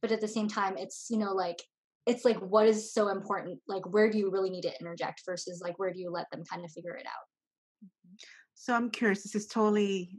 but 0.02 0.10
at 0.10 0.20
the 0.20 0.28
same 0.28 0.48
time 0.48 0.76
it's 0.76 1.06
you 1.08 1.18
know 1.18 1.32
like 1.32 1.62
it's 2.08 2.24
like 2.24 2.38
what 2.38 2.66
is 2.66 2.92
so 2.92 3.08
important 3.08 3.60
like 3.68 3.86
where 3.92 4.10
do 4.10 4.18
you 4.18 4.30
really 4.30 4.50
need 4.50 4.62
to 4.62 4.80
interject 4.80 5.22
versus 5.26 5.60
like 5.62 5.78
where 5.78 5.92
do 5.92 6.00
you 6.00 6.10
let 6.10 6.28
them 6.30 6.42
kind 6.50 6.64
of 6.64 6.70
figure 6.72 6.96
it 6.96 7.06
out 7.06 7.84
mm-hmm. 7.84 8.14
so 8.54 8.74
I'm 8.74 8.90
curious. 8.90 9.22
This 9.22 9.34
is 9.34 9.46
totally. 9.46 10.18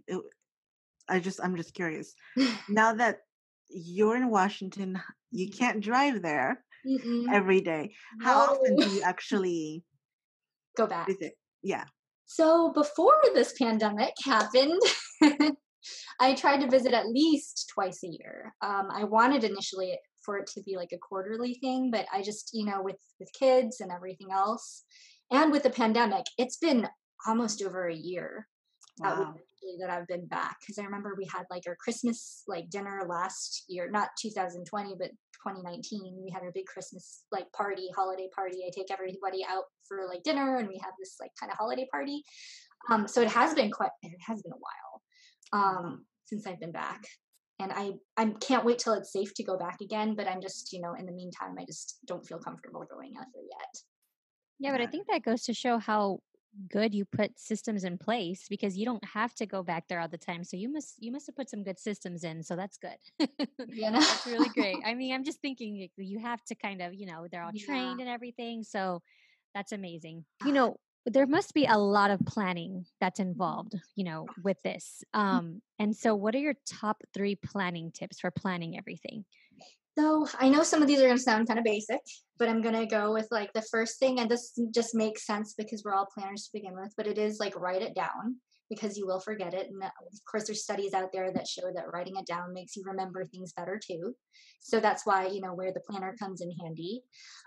I 1.10 1.20
just, 1.20 1.40
I'm 1.44 1.56
just 1.56 1.74
curious. 1.74 2.14
Now 2.70 2.94
that 2.94 3.18
you're 3.70 4.16
in 4.16 4.30
Washington, 4.30 5.02
you 5.32 5.48
mm-hmm. 5.48 5.58
can't 5.58 5.82
drive 5.82 6.22
there. 6.22 6.64
Every 7.32 7.62
day. 7.62 7.94
How 8.22 8.54
often 8.54 8.76
do 8.76 8.90
you 8.90 9.02
actually 9.06 9.84
go 10.78 10.88
back 10.88 11.08
visit? 11.08 11.34
Yeah. 11.62 11.86
So 12.26 12.72
before 12.74 13.16
this 13.34 13.54
pandemic 13.58 14.14
happened, 14.24 14.80
I 16.20 16.36
tried 16.36 16.62
to 16.62 16.70
visit 16.70 16.94
at 16.94 17.08
least 17.08 17.72
twice 17.74 18.04
a 18.04 18.08
year. 18.08 18.54
Um, 18.62 18.90
I 18.92 19.04
wanted 19.04 19.44
initially 19.44 19.98
for 20.24 20.38
it 20.38 20.48
to 20.54 20.62
be 20.62 20.76
like 20.76 20.92
a 20.94 20.98
quarterly 20.98 21.56
thing, 21.56 21.90
but 21.92 22.06
I 22.14 22.22
just, 22.22 22.52
you 22.54 22.66
know, 22.66 22.82
with 22.82 22.98
with 23.20 23.32
kids 23.34 23.82
and 23.82 23.92
everything 23.92 24.28
else, 24.32 24.84
and 25.32 25.52
with 25.52 25.64
the 25.64 25.70
pandemic, 25.70 26.26
it's 26.38 26.58
been 26.58 26.88
almost 27.26 27.62
over 27.62 27.88
a 27.88 27.96
year 27.96 28.48
that, 29.00 29.18
that 29.80 29.90
I've 29.90 30.08
been 30.08 30.26
back. 30.26 30.58
Because 30.62 30.78
I 30.80 30.84
remember 30.84 31.16
we 31.18 31.26
had 31.26 31.46
like 31.50 31.64
our 31.68 31.76
Christmas 31.76 32.44
like 32.48 32.70
dinner 32.70 33.04
last 33.08 33.66
year, 33.68 33.90
not 33.90 34.10
2020, 34.22 34.96
but 35.00 35.10
2019. 35.48 36.22
We 36.24 36.32
had 36.32 36.44
our 36.44 36.52
big 36.52 36.66
Christmas 36.66 37.24
like 37.32 37.52
party, 37.52 37.90
holiday 37.96 38.28
party. 38.36 38.64
I 38.66 38.72
take 38.76 38.92
everybody 38.92 39.46
out 39.48 39.64
for 39.88 40.08
like 40.08 40.24
dinner, 40.24 40.58
and 40.58 40.68
we 40.68 40.80
have 40.84 40.94
this 41.00 41.16
like 41.20 41.32
kind 41.40 41.52
of 41.52 41.58
holiday 41.58 41.88
party. 41.92 42.24
Um, 42.90 43.08
so 43.08 43.22
it 43.22 43.30
has 43.30 43.54
been 43.54 43.72
quite, 43.72 43.92
it 44.02 44.12
has 44.26 44.42
been 44.42 44.54
a 44.54 44.56
while 44.56 45.62
um, 45.62 46.06
since 46.26 46.48
I've 46.48 46.60
been 46.60 46.72
back. 46.72 47.04
And 47.62 47.74
I, 47.74 47.92
I 48.16 48.34
can't 48.40 48.64
wait 48.64 48.80
till 48.80 48.94
it's 48.94 49.12
safe 49.12 49.34
to 49.34 49.44
go 49.44 49.58
back 49.58 49.82
again. 49.82 50.16
But 50.16 50.28
I'm 50.28 50.42
just, 50.42 50.72
you 50.72 50.80
know, 50.80 50.94
in 50.94 51.06
the 51.06 51.12
meantime, 51.12 51.56
I 51.60 51.66
just 51.66 52.00
don't 52.06 52.26
feel 52.26 52.40
comfortable 52.40 52.86
going 52.90 53.14
out 53.20 53.26
there 53.34 53.44
yet. 53.44 53.82
Yeah, 54.60 54.72
but 54.72 54.82
I 54.82 54.88
think 54.88 55.08
that 55.08 55.24
goes 55.24 55.44
to 55.44 55.54
show 55.54 55.78
how 55.78 56.20
good 56.70 56.94
you 56.94 57.06
put 57.06 57.40
systems 57.40 57.84
in 57.84 57.98
place 57.98 58.48
because 58.50 58.78
you 58.78 58.86
don't 58.86 59.04
have 59.06 59.34
to 59.36 59.46
go 59.46 59.64
back 59.64 59.88
there 59.88 60.00
all 60.00 60.08
the 60.08 60.18
time. 60.18 60.44
So 60.44 60.58
you 60.58 60.70
must 60.70 60.96
you 61.00 61.12
must 61.12 61.28
have 61.28 61.36
put 61.36 61.50
some 61.50 61.64
good 61.64 61.80
systems 61.80 62.24
in. 62.24 62.44
So 62.44 62.56
that's 62.56 62.78
good. 62.78 62.98
You 63.72 63.92
know? 63.92 64.06
that's 64.08 64.26
really 64.26 64.50
great. 64.50 64.82
I 64.86 64.94
mean, 64.96 65.14
I'm 65.14 65.24
just 65.24 65.42
thinking 65.42 65.90
you 65.98 66.20
have 66.20 66.44
to 66.46 66.56
kind 66.56 66.82
of, 66.82 66.94
you 66.94 67.06
know, 67.06 67.28
they're 67.32 67.44
all 67.44 67.52
Yeah. 67.52 67.66
trained 67.66 68.00
and 68.00 68.10
everything. 68.10 68.64
So 68.64 69.02
that's 69.54 69.72
amazing. 69.72 70.26
You 70.42 70.54
know, 70.54 70.78
there 71.06 71.28
must 71.28 71.54
be 71.54 71.66
a 71.66 71.78
lot 71.78 72.12
of 72.12 72.20
planning 72.26 72.86
that's 73.00 73.20
involved, 73.20 73.76
you 73.96 74.04
know, 74.04 74.32
with 74.44 74.62
this. 74.64 75.04
Um, 75.14 75.62
and 75.80 75.96
so 75.96 76.16
what 76.16 76.36
are 76.36 76.40
your 76.40 76.56
top 76.66 77.04
three 77.14 77.36
planning 77.36 77.92
tips 77.92 78.20
for 78.20 78.32
planning 78.32 78.78
everything? 78.78 79.26
So 80.00 80.26
I 80.40 80.48
know 80.48 80.64
some 80.64 80.82
of 80.82 80.88
these 80.88 81.00
are 81.00 81.08
going 81.08 81.18
to 81.18 81.22
sound 81.22 81.46
kind 81.50 81.60
of 81.60 81.66
basic, 81.66 82.00
but 82.38 82.48
I'm 82.48 82.62
going 82.62 82.76
to 82.76 82.86
go 82.86 83.12
with 83.12 83.28
like 83.32 83.52
the 83.52 83.64
first 83.64 84.00
thing, 84.00 84.22
and 84.22 84.32
this 84.32 84.58
just 84.74 84.96
makes 84.96 85.26
sense 85.26 85.56
because 85.58 85.84
we're 85.84 85.94
all 85.94 86.08
planners 86.18 86.46
to 86.46 86.52
begin 86.54 86.74
with, 86.74 86.94
but 86.96 87.06
it 87.06 87.18
is 87.18 87.42
like 87.42 87.60
write 87.60 87.82
it 87.82 87.96
down 87.96 88.38
because 88.70 88.98
you 88.98 89.06
will 89.08 89.20
forget 89.20 89.54
it. 89.54 89.68
And 89.68 89.84
of 89.84 90.26
course, 90.30 90.46
there's 90.46 90.64
studies 90.64 90.94
out 90.94 91.10
there 91.12 91.32
that 91.34 91.48
show 91.48 91.72
that 91.76 91.92
writing 91.92 92.16
it 92.18 92.26
down 92.26 92.54
makes 92.54 92.76
you 92.76 92.84
remember 92.86 93.26
things 93.26 93.54
better 93.54 93.80
too. 93.84 94.16
So 94.60 94.80
that's 94.80 95.06
why, 95.06 95.28
you 95.28 95.42
know, 95.42 95.54
where 95.54 95.74
the 95.74 95.82
planner 95.90 96.16
comes 96.20 96.42
in 96.42 96.52
handy. 96.62 97.02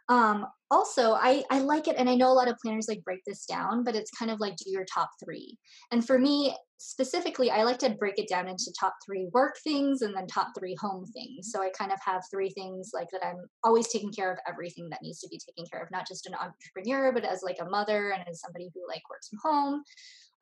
Um, 0.09 0.47
also, 0.71 1.13
I, 1.13 1.45
I 1.51 1.61
like 1.61 1.87
it, 1.87 1.97
and 1.99 2.09
I 2.09 2.15
know 2.15 2.33
a 2.33 2.35
lot 2.35 2.49
of 2.49 2.57
planners 2.59 2.89
like 2.89 3.05
break 3.05 3.21
this 3.27 3.45
down, 3.45 3.85
but 3.85 3.95
it's 3.95 4.11
kind 4.11 4.31
of 4.31 4.41
like 4.41 4.57
do 4.57 4.71
your 4.71 4.85
top 4.93 5.11
three. 5.23 5.57
And 5.91 6.05
for 6.05 6.19
me, 6.19 6.57
specifically, 6.79 7.51
I 7.51 7.63
like 7.63 7.79
to 7.79 7.91
break 7.91 8.19
it 8.19 8.29
down 8.29 8.49
into 8.49 8.73
top 8.79 8.95
three 9.07 9.29
work 9.33 9.57
things 9.63 10.03
and 10.03 10.17
then 10.17 10.27
top 10.27 10.49
three 10.59 10.77
home 10.81 11.07
things. 11.07 11.53
So 11.53 11.63
I 11.63 11.71
kind 11.79 11.93
of 11.93 11.99
have 12.05 12.23
three 12.31 12.51
things 12.51 12.91
like 12.93 13.09
that 13.13 13.25
I'm 13.25 13.45
always 13.63 13.89
taking 13.89 14.13
care 14.13 14.33
of 14.33 14.39
everything 14.49 14.89
that 14.91 15.03
needs 15.03 15.21
to 15.21 15.29
be 15.29 15.39
taken 15.39 15.65
care 15.71 15.83
of, 15.83 15.91
not 15.93 16.09
just 16.09 16.27
an 16.27 16.35
entrepreneur, 16.35 17.13
but 17.13 17.25
as 17.25 17.43
like 17.43 17.59
a 17.61 17.71
mother 17.71 18.11
and 18.11 18.25
as 18.29 18.41
somebody 18.41 18.71
who 18.75 18.81
like 18.89 19.03
works 19.09 19.29
from 19.29 19.39
home. 19.43 19.83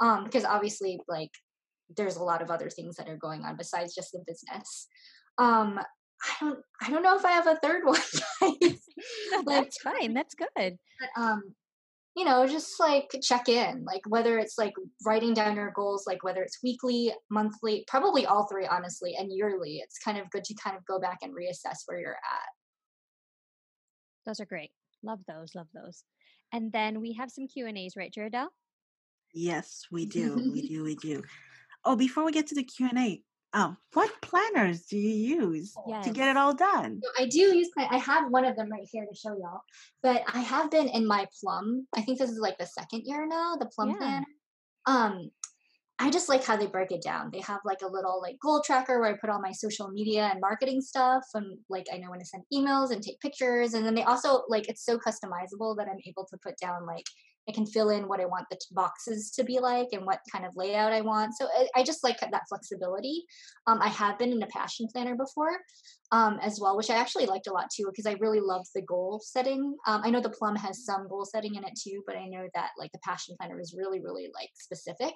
Um, 0.00 0.24
because 0.24 0.44
obviously, 0.44 0.98
like, 1.08 1.30
there's 1.96 2.16
a 2.16 2.22
lot 2.22 2.40
of 2.42 2.50
other 2.50 2.70
things 2.70 2.96
that 2.96 3.08
are 3.08 3.16
going 3.16 3.44
on 3.44 3.56
besides 3.56 3.94
just 3.94 4.12
the 4.12 4.22
business. 4.26 4.86
Um, 5.38 5.78
I 6.22 6.34
don't, 6.40 6.58
I 6.82 6.90
don't 6.90 7.02
know 7.02 7.16
if 7.16 7.24
I 7.24 7.32
have 7.32 7.46
a 7.46 7.56
third 7.62 7.82
one. 7.84 8.00
guys. 8.40 8.80
No, 9.30 9.38
Like, 9.46 9.64
that's 9.64 9.78
fine. 9.82 10.14
That's 10.14 10.34
good. 10.34 10.48
but, 10.98 11.20
um 11.22 11.42
you 12.16 12.24
know 12.24 12.44
just 12.44 12.80
like 12.80 13.08
check 13.22 13.48
in 13.48 13.84
like 13.84 14.00
whether 14.08 14.36
it's 14.36 14.58
like 14.58 14.72
writing 15.06 15.32
down 15.32 15.54
your 15.54 15.70
goals 15.76 16.04
like 16.08 16.24
whether 16.24 16.42
it's 16.42 16.58
weekly 16.60 17.14
monthly 17.30 17.84
probably 17.86 18.26
all 18.26 18.48
three 18.48 18.66
honestly 18.66 19.14
and 19.16 19.30
yearly 19.32 19.76
it's 19.76 19.96
kind 19.98 20.18
of 20.18 20.28
good 20.30 20.42
to 20.42 20.52
kind 20.54 20.76
of 20.76 20.84
go 20.86 20.98
back 20.98 21.18
and 21.22 21.32
reassess 21.32 21.76
where 21.86 22.00
you're 22.00 22.10
at 22.14 22.48
Those 24.26 24.40
are 24.40 24.44
great. 24.44 24.70
Love 25.02 25.20
those. 25.26 25.54
Love 25.54 25.68
those. 25.72 26.04
And 26.52 26.72
then 26.72 27.00
we 27.00 27.12
have 27.14 27.30
some 27.30 27.46
Q 27.46 27.66
and 27.66 27.78
A's, 27.78 27.94
right, 27.96 28.12
Jaredelle? 28.12 28.50
Yes, 29.32 29.86
we 29.90 30.06
do. 30.06 30.34
We 30.52 30.62
do. 30.68 30.84
We 30.84 30.96
do. 30.96 31.22
Oh, 31.84 31.96
before 31.96 32.24
we 32.24 32.32
get 32.32 32.48
to 32.48 32.54
the 32.54 32.64
Q 32.64 32.88
and 32.90 32.98
A, 32.98 33.22
Um, 33.52 33.76
what 33.94 34.10
planners 34.22 34.86
do 34.86 34.96
you 34.96 35.38
use 35.40 35.74
yes. 35.88 36.04
to 36.04 36.12
get 36.12 36.28
it 36.28 36.36
all 36.36 36.54
done? 36.54 37.00
I 37.18 37.26
do 37.26 37.38
use. 37.38 37.70
I 37.76 37.96
have 37.98 38.30
one 38.30 38.44
of 38.44 38.54
them 38.56 38.70
right 38.70 38.88
here 38.90 39.06
to 39.06 39.14
show 39.16 39.36
y'all. 39.36 39.62
But 40.02 40.22
I 40.32 40.40
have 40.40 40.70
been 40.70 40.88
in 40.88 41.06
my 41.06 41.26
Plum. 41.40 41.86
I 41.96 42.02
think 42.02 42.18
this 42.18 42.30
is 42.30 42.38
like 42.38 42.58
the 42.58 42.66
second 42.66 43.02
year 43.04 43.26
now. 43.26 43.56
The 43.56 43.66
Plum 43.66 43.90
yeah. 43.90 43.96
planner. 43.96 44.26
Um, 44.86 45.30
I 46.02 46.08
just 46.08 46.30
like 46.30 46.42
how 46.42 46.56
they 46.56 46.66
break 46.66 46.92
it 46.92 47.02
down. 47.02 47.28
They 47.30 47.40
have 47.40 47.60
like 47.64 47.82
a 47.82 47.86
little 47.86 48.22
like 48.22 48.38
goal 48.40 48.62
tracker 48.64 48.98
where 48.98 49.10
I 49.10 49.18
put 49.20 49.28
all 49.28 49.40
my 49.40 49.52
social 49.52 49.88
media 49.88 50.30
and 50.32 50.40
marketing 50.40 50.80
stuff 50.80 51.24
and 51.34 51.58
like 51.68 51.86
I 51.92 51.98
know 51.98 52.10
when 52.10 52.20
to 52.20 52.24
send 52.24 52.42
emails 52.52 52.90
and 52.90 53.02
take 53.02 53.20
pictures 53.20 53.74
and 53.74 53.84
then 53.84 53.94
they 53.94 54.04
also 54.04 54.44
like 54.48 54.66
it's 54.70 54.84
so 54.84 54.98
customizable 54.98 55.76
that 55.76 55.88
I'm 55.88 56.00
able 56.06 56.26
to 56.30 56.38
put 56.42 56.56
down 56.56 56.86
like 56.86 57.04
I 57.48 57.52
can 57.52 57.66
fill 57.66 57.90
in 57.90 58.08
what 58.08 58.20
I 58.20 58.26
want 58.26 58.46
the 58.50 58.58
boxes 58.72 59.30
to 59.32 59.44
be 59.44 59.58
like 59.58 59.88
and 59.92 60.06
what 60.06 60.20
kind 60.30 60.46
of 60.46 60.52
layout 60.56 60.92
I 60.92 61.00
want. 61.00 61.34
So 61.36 61.46
I, 61.46 61.80
I 61.80 61.82
just 61.82 62.04
like 62.04 62.18
that 62.20 62.42
flexibility. 62.48 63.24
Um, 63.66 63.80
I 63.82 63.88
have 63.88 64.18
been 64.18 64.32
in 64.32 64.42
a 64.42 64.46
passion 64.46 64.86
planner 64.92 65.16
before 65.16 65.58
um, 66.12 66.38
as 66.42 66.60
well, 66.60 66.76
which 66.76 66.90
I 66.90 66.96
actually 66.96 67.26
liked 67.26 67.46
a 67.46 67.52
lot 67.52 67.66
too 67.74 67.86
because 67.90 68.06
I 68.06 68.16
really 68.20 68.40
loved 68.40 68.68
the 68.74 68.82
goal 68.82 69.20
setting. 69.24 69.74
Um, 69.86 70.02
I 70.04 70.10
know 70.10 70.20
the 70.20 70.30
Plum 70.30 70.54
has 70.56 70.84
some 70.84 71.08
goal 71.08 71.24
setting 71.24 71.56
in 71.56 71.64
it 71.64 71.78
too, 71.82 72.02
but 72.06 72.16
I 72.16 72.26
know 72.26 72.46
that 72.54 72.70
like 72.78 72.92
the 72.92 73.00
passion 73.02 73.36
planner 73.38 73.60
is 73.60 73.74
really, 73.76 74.00
really 74.00 74.30
like 74.34 74.50
specific 74.54 75.14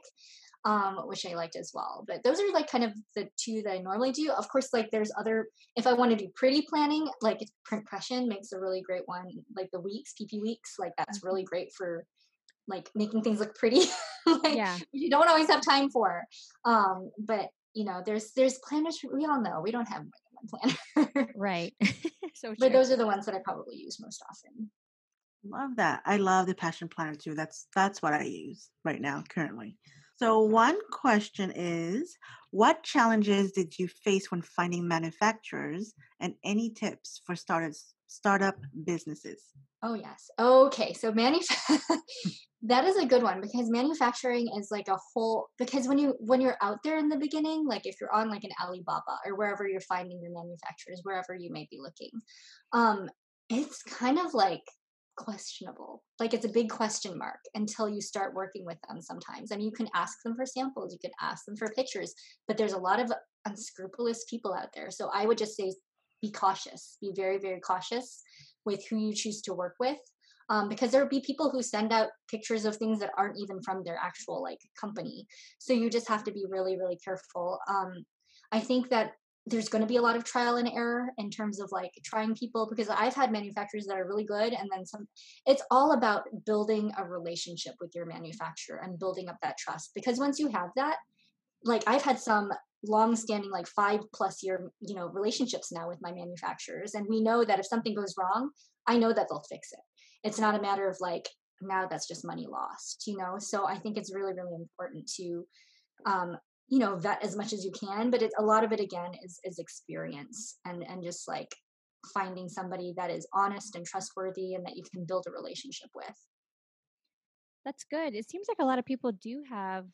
um, 0.64 1.02
which 1.06 1.26
I 1.26 1.34
liked 1.34 1.56
as 1.56 1.72
well. 1.74 2.04
But 2.06 2.22
those 2.22 2.40
are 2.40 2.52
like 2.52 2.70
kind 2.70 2.84
of 2.84 2.92
the 3.14 3.28
two 3.36 3.62
that 3.62 3.72
I 3.72 3.78
normally 3.78 4.12
do. 4.12 4.30
Of 4.32 4.48
course, 4.48 4.72
like 4.72 4.90
there's 4.90 5.12
other, 5.18 5.48
if 5.76 5.86
I 5.86 5.92
want 5.92 6.10
to 6.10 6.16
do 6.16 6.30
pretty 6.34 6.62
planning, 6.62 7.08
like 7.20 7.38
print 7.64 7.84
Printression 7.86 8.28
makes 8.28 8.52
a 8.52 8.58
really 8.58 8.80
great 8.80 9.06
one, 9.06 9.28
like 9.54 9.70
the 9.72 9.80
weeks, 9.80 10.14
PP 10.20 10.40
weeks, 10.40 10.76
like 10.78 10.92
that's 10.96 11.22
really 11.22 11.42
mm-hmm. 11.42 11.54
great 11.54 11.72
for 11.76 12.04
like 12.66 12.88
making 12.94 13.22
things 13.22 13.40
look 13.40 13.54
pretty. 13.54 13.82
like, 14.26 14.56
yeah. 14.56 14.76
You 14.92 15.10
don't 15.10 15.28
always 15.28 15.48
have 15.48 15.60
time 15.60 15.90
for. 15.90 16.22
Um, 16.64 17.10
but 17.18 17.48
you 17.74 17.84
know, 17.84 18.02
there's 18.04 18.32
there's 18.32 18.58
planners 18.66 19.00
we 19.12 19.26
all 19.26 19.40
know 19.40 19.60
we 19.60 19.72
don't 19.72 19.88
have 19.88 20.02
more 20.02 20.60
than 20.62 20.72
one 21.02 21.12
planner. 21.12 21.32
right. 21.34 21.74
so 22.34 22.54
But 22.58 22.72
those 22.72 22.90
are 22.90 22.96
the 22.96 23.06
ones 23.06 23.26
that 23.26 23.34
I 23.34 23.40
probably 23.44 23.76
use 23.76 23.98
most 24.00 24.22
often. 24.30 24.70
Love 25.46 25.76
that. 25.76 26.00
I 26.06 26.16
love 26.16 26.46
the 26.46 26.54
passion 26.54 26.88
planner 26.88 27.14
too. 27.14 27.34
That's 27.34 27.66
that's 27.74 28.00
what 28.00 28.14
I 28.14 28.22
use 28.22 28.70
right 28.84 29.00
now 29.00 29.22
currently. 29.28 29.76
So, 30.16 30.40
one 30.40 30.78
question 30.92 31.52
is 31.54 32.16
What 32.50 32.82
challenges 32.82 33.52
did 33.52 33.78
you 33.78 33.88
face 33.88 34.30
when 34.30 34.42
finding 34.42 34.86
manufacturers 34.86 35.92
and 36.20 36.34
any 36.44 36.70
tips 36.70 37.20
for 37.26 37.34
startups, 37.34 37.94
startup 38.06 38.56
businesses? 38.84 39.42
Oh, 39.82 39.94
yes. 39.94 40.30
Okay. 40.38 40.92
So, 40.92 41.12
manuf- 41.12 41.44
that 42.62 42.84
is 42.84 42.96
a 42.96 43.06
good 43.06 43.22
one 43.22 43.40
because 43.40 43.68
manufacturing 43.68 44.48
is 44.56 44.68
like 44.70 44.88
a 44.88 44.96
whole 45.12 45.48
because 45.58 45.86
when 45.86 45.98
you 45.98 46.14
when 46.18 46.40
you're 46.40 46.56
out 46.62 46.78
there 46.82 46.98
in 46.98 47.08
the 47.08 47.18
beginning 47.18 47.66
like 47.66 47.82
if 47.84 47.96
you're 48.00 48.14
on 48.14 48.30
like 48.30 48.42
an 48.42 48.50
alibaba 48.62 49.18
or 49.26 49.36
wherever 49.36 49.68
you're 49.68 49.80
finding 49.82 50.18
your 50.22 50.32
manufacturers 50.32 51.00
wherever 51.02 51.34
you 51.34 51.52
may 51.52 51.68
be 51.70 51.78
looking 51.78 52.10
um 52.72 53.08
it's 53.50 53.82
kind 53.82 54.18
of 54.18 54.32
like 54.32 54.62
questionable. 55.16 56.02
Like 56.18 56.34
it's 56.34 56.44
a 56.44 56.50
big 56.50 56.70
question 56.70 57.16
mark 57.18 57.38
until 57.54 57.88
you 57.88 58.00
start 58.00 58.34
working 58.34 58.64
with 58.64 58.78
them 58.88 59.00
sometimes. 59.00 59.52
I 59.52 59.56
mean, 59.56 59.66
you 59.66 59.72
can 59.72 59.88
ask 59.94 60.18
them 60.24 60.34
for 60.36 60.46
samples, 60.46 60.92
you 60.92 60.98
can 60.98 61.14
ask 61.20 61.44
them 61.44 61.56
for 61.56 61.68
pictures, 61.70 62.14
but 62.46 62.56
there's 62.56 62.72
a 62.72 62.78
lot 62.78 63.00
of 63.00 63.12
unscrupulous 63.46 64.24
people 64.28 64.54
out 64.54 64.68
there. 64.74 64.90
So 64.90 65.10
I 65.12 65.26
would 65.26 65.38
just 65.38 65.56
say 65.56 65.72
be 66.22 66.30
cautious, 66.30 66.96
be 67.00 67.12
very, 67.14 67.38
very 67.38 67.60
cautious 67.60 68.22
with 68.64 68.86
who 68.88 68.96
you 68.96 69.14
choose 69.14 69.42
to 69.42 69.54
work 69.54 69.74
with. 69.78 69.98
Um, 70.50 70.68
because 70.68 70.90
there 70.90 71.02
will 71.02 71.08
be 71.08 71.22
people 71.24 71.50
who 71.50 71.62
send 71.62 71.90
out 71.90 72.10
pictures 72.30 72.66
of 72.66 72.76
things 72.76 72.98
that 73.00 73.12
aren't 73.16 73.38
even 73.38 73.62
from 73.62 73.82
their 73.82 73.98
actual 74.02 74.42
like 74.42 74.58
company. 74.78 75.26
So 75.58 75.72
you 75.72 75.88
just 75.88 76.06
have 76.08 76.22
to 76.24 76.32
be 76.32 76.44
really, 76.46 76.76
really 76.76 76.98
careful. 77.02 77.58
Um, 77.66 78.04
I 78.52 78.60
think 78.60 78.90
that 78.90 79.12
there's 79.46 79.68
going 79.68 79.82
to 79.82 79.88
be 79.88 79.96
a 79.96 80.02
lot 80.02 80.16
of 80.16 80.24
trial 80.24 80.56
and 80.56 80.68
error 80.68 81.08
in 81.18 81.30
terms 81.30 81.60
of 81.60 81.70
like 81.70 81.92
trying 82.02 82.34
people 82.34 82.66
because 82.68 82.88
I've 82.88 83.14
had 83.14 83.30
manufacturers 83.30 83.86
that 83.86 83.98
are 83.98 84.06
really 84.06 84.24
good 84.24 84.52
and 84.52 84.68
then 84.72 84.86
some 84.86 85.06
it's 85.46 85.62
all 85.70 85.92
about 85.92 86.24
building 86.46 86.92
a 86.96 87.04
relationship 87.04 87.74
with 87.80 87.94
your 87.94 88.06
manufacturer 88.06 88.80
and 88.82 88.98
building 88.98 89.28
up 89.28 89.36
that 89.42 89.58
trust 89.58 89.90
because 89.94 90.18
once 90.18 90.38
you 90.38 90.48
have 90.48 90.70
that 90.76 90.96
like 91.62 91.84
I've 91.86 92.02
had 92.02 92.18
some 92.18 92.50
long 92.86 93.16
standing 93.16 93.50
like 93.50 93.66
5 93.66 94.00
plus 94.14 94.42
year 94.42 94.70
you 94.80 94.94
know 94.94 95.08
relationships 95.08 95.72
now 95.72 95.88
with 95.88 95.98
my 96.00 96.12
manufacturers 96.12 96.94
and 96.94 97.06
we 97.08 97.20
know 97.20 97.44
that 97.44 97.58
if 97.58 97.66
something 97.66 97.94
goes 97.94 98.14
wrong 98.18 98.50
I 98.86 98.98
know 98.98 99.12
that 99.12 99.28
they'll 99.30 99.44
fix 99.48 99.72
it. 99.72 99.80
It's 100.22 100.38
not 100.38 100.54
a 100.54 100.60
matter 100.60 100.88
of 100.88 100.98
like 101.00 101.28
now 101.62 101.86
that's 101.86 102.08
just 102.08 102.24
money 102.24 102.46
lost 102.50 103.04
you 103.06 103.18
know? 103.18 103.36
So 103.38 103.66
I 103.66 103.76
think 103.76 103.98
it's 103.98 104.14
really 104.14 104.32
really 104.32 104.54
important 104.54 105.10
to 105.16 105.46
um, 106.06 106.36
you 106.68 106.78
know 106.78 106.96
vet 106.96 107.22
as 107.22 107.36
much 107.36 107.52
as 107.52 107.64
you 107.64 107.70
can 107.72 108.10
but 108.10 108.22
it, 108.22 108.32
a 108.38 108.42
lot 108.42 108.64
of 108.64 108.72
it 108.72 108.80
again 108.80 109.12
is 109.22 109.38
is 109.44 109.58
experience 109.58 110.58
and 110.64 110.82
and 110.84 111.02
just 111.02 111.28
like 111.28 111.54
finding 112.12 112.48
somebody 112.48 112.92
that 112.96 113.10
is 113.10 113.26
honest 113.32 113.76
and 113.76 113.86
trustworthy 113.86 114.54
and 114.54 114.66
that 114.66 114.76
you 114.76 114.82
can 114.92 115.04
build 115.04 115.24
a 115.26 115.30
relationship 115.30 115.88
with. 115.94 116.14
That's 117.64 117.84
good. 117.90 118.14
It 118.14 118.28
seems 118.28 118.46
like 118.46 118.58
a 118.60 118.64
lot 118.64 118.78
of 118.78 118.84
people 118.84 119.12
do 119.12 119.42
have 119.48 119.86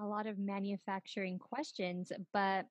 a 0.00 0.06
lot 0.06 0.26
of 0.26 0.38
manufacturing 0.38 1.38
questions 1.38 2.12
but 2.32 2.66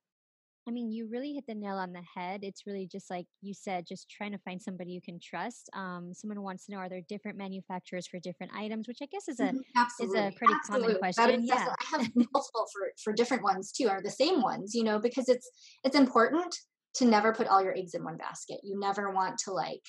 I 0.67 0.71
mean, 0.71 0.91
you 0.91 1.07
really 1.09 1.33
hit 1.33 1.45
the 1.47 1.55
nail 1.55 1.75
on 1.75 1.93
the 1.93 2.03
head. 2.13 2.41
It's 2.43 2.67
really 2.67 2.87
just 2.91 3.09
like 3.09 3.25
you 3.41 3.53
said, 3.53 3.85
just 3.87 4.09
trying 4.09 4.33
to 4.33 4.37
find 4.39 4.61
somebody 4.61 4.91
you 4.91 5.01
can 5.01 5.17
trust. 5.23 5.69
Um, 5.73 6.11
someone 6.13 6.41
wants 6.41 6.65
to 6.65 6.73
know 6.73 6.79
are 6.79 6.89
there 6.89 7.01
different 7.07 7.37
manufacturers 7.37 8.05
for 8.05 8.19
different 8.19 8.51
items, 8.53 8.87
which 8.87 8.97
I 9.01 9.05
guess 9.05 9.29
is 9.29 9.39
a 9.39 9.45
mm-hmm. 9.45 10.03
is 10.03 10.13
a 10.13 10.31
pretty 10.35 10.53
Absolutely. 10.53 10.95
common 10.95 10.97
question. 10.97 11.43
Is, 11.43 11.49
yeah, 11.49 11.67
I 11.69 11.97
have 11.97 12.11
multiple 12.15 12.65
for 12.73 12.91
for 13.01 13.13
different 13.13 13.43
ones 13.43 13.71
too, 13.71 13.87
or 13.87 14.01
the 14.03 14.11
same 14.11 14.41
ones. 14.41 14.73
You 14.75 14.83
know, 14.83 14.99
because 14.99 15.29
it's 15.29 15.49
it's 15.85 15.95
important 15.95 16.53
to 16.95 17.05
never 17.05 17.33
put 17.33 17.47
all 17.47 17.63
your 17.63 17.77
eggs 17.77 17.93
in 17.93 18.03
one 18.03 18.17
basket. 18.17 18.59
You 18.63 18.77
never 18.77 19.11
want 19.11 19.37
to 19.45 19.51
like, 19.51 19.83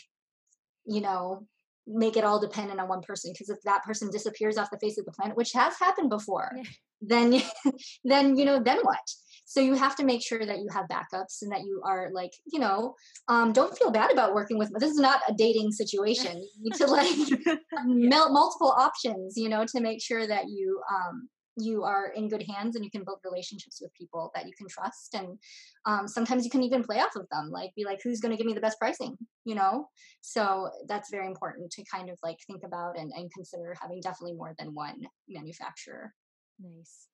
you 0.86 1.00
know, 1.00 1.46
make 1.88 2.16
it 2.16 2.24
all 2.24 2.38
dependent 2.38 2.78
on 2.78 2.88
one 2.88 3.02
person 3.02 3.32
because 3.32 3.48
if 3.48 3.60
that 3.64 3.82
person 3.82 4.10
disappears 4.10 4.58
off 4.58 4.70
the 4.70 4.78
face 4.78 4.98
of 4.98 5.06
the 5.06 5.12
planet, 5.12 5.36
which 5.36 5.52
has 5.52 5.76
happened 5.78 6.10
before, 6.10 6.52
yeah. 6.54 6.62
then 7.00 7.42
then 8.04 8.36
you 8.36 8.44
know 8.44 8.62
then 8.62 8.78
what? 8.82 9.00
So 9.48 9.60
you 9.60 9.74
have 9.74 9.96
to 9.96 10.04
make 10.04 10.22
sure 10.22 10.44
that 10.44 10.58
you 10.58 10.68
have 10.70 10.84
backups 10.88 11.40
and 11.40 11.50
that 11.50 11.62
you 11.62 11.80
are 11.82 12.10
like 12.12 12.32
you 12.52 12.58
know 12.58 12.94
um, 13.28 13.50
don't 13.52 13.76
feel 13.78 13.90
bad 13.90 14.12
about 14.12 14.34
working 14.34 14.58
with 14.58 14.70
this 14.78 14.90
is 14.90 14.98
not 14.98 15.22
a 15.26 15.32
dating 15.32 15.72
situation. 15.72 16.36
You 16.36 16.70
need 16.70 16.74
to 16.74 16.86
like 16.86 17.60
multiple 17.84 18.74
options 18.76 19.36
you 19.36 19.48
know 19.48 19.64
to 19.64 19.80
make 19.80 20.02
sure 20.02 20.26
that 20.26 20.50
you 20.50 20.82
um, 20.92 21.30
you 21.56 21.82
are 21.82 22.12
in 22.14 22.28
good 22.28 22.44
hands 22.48 22.76
and 22.76 22.84
you 22.84 22.90
can 22.90 23.04
build 23.04 23.18
relationships 23.24 23.80
with 23.80 23.92
people 23.94 24.30
that 24.34 24.46
you 24.46 24.52
can 24.56 24.68
trust 24.68 25.14
and 25.14 25.38
um, 25.86 26.06
sometimes 26.06 26.44
you 26.44 26.50
can 26.50 26.62
even 26.62 26.84
play 26.84 27.00
off 27.00 27.16
of 27.16 27.26
them 27.32 27.50
like 27.50 27.74
be 27.74 27.84
like 27.84 28.00
who's 28.04 28.20
going 28.20 28.30
to 28.30 28.36
give 28.36 28.46
me 28.46 28.52
the 28.52 28.60
best 28.60 28.78
pricing? 28.78 29.16
you 29.48 29.54
know? 29.54 29.88
So 30.20 30.68
that's 30.86 31.10
very 31.10 31.26
important 31.26 31.70
to 31.72 31.84
kind 31.90 32.10
of 32.10 32.18
like 32.22 32.36
think 32.46 32.64
about 32.64 32.98
and, 32.98 33.10
and 33.16 33.32
consider 33.32 33.74
having 33.80 34.00
definitely 34.02 34.34
more 34.34 34.54
than 34.58 34.74
one 34.74 35.00
manufacturer. 35.26 36.12
Nice. 36.60 37.08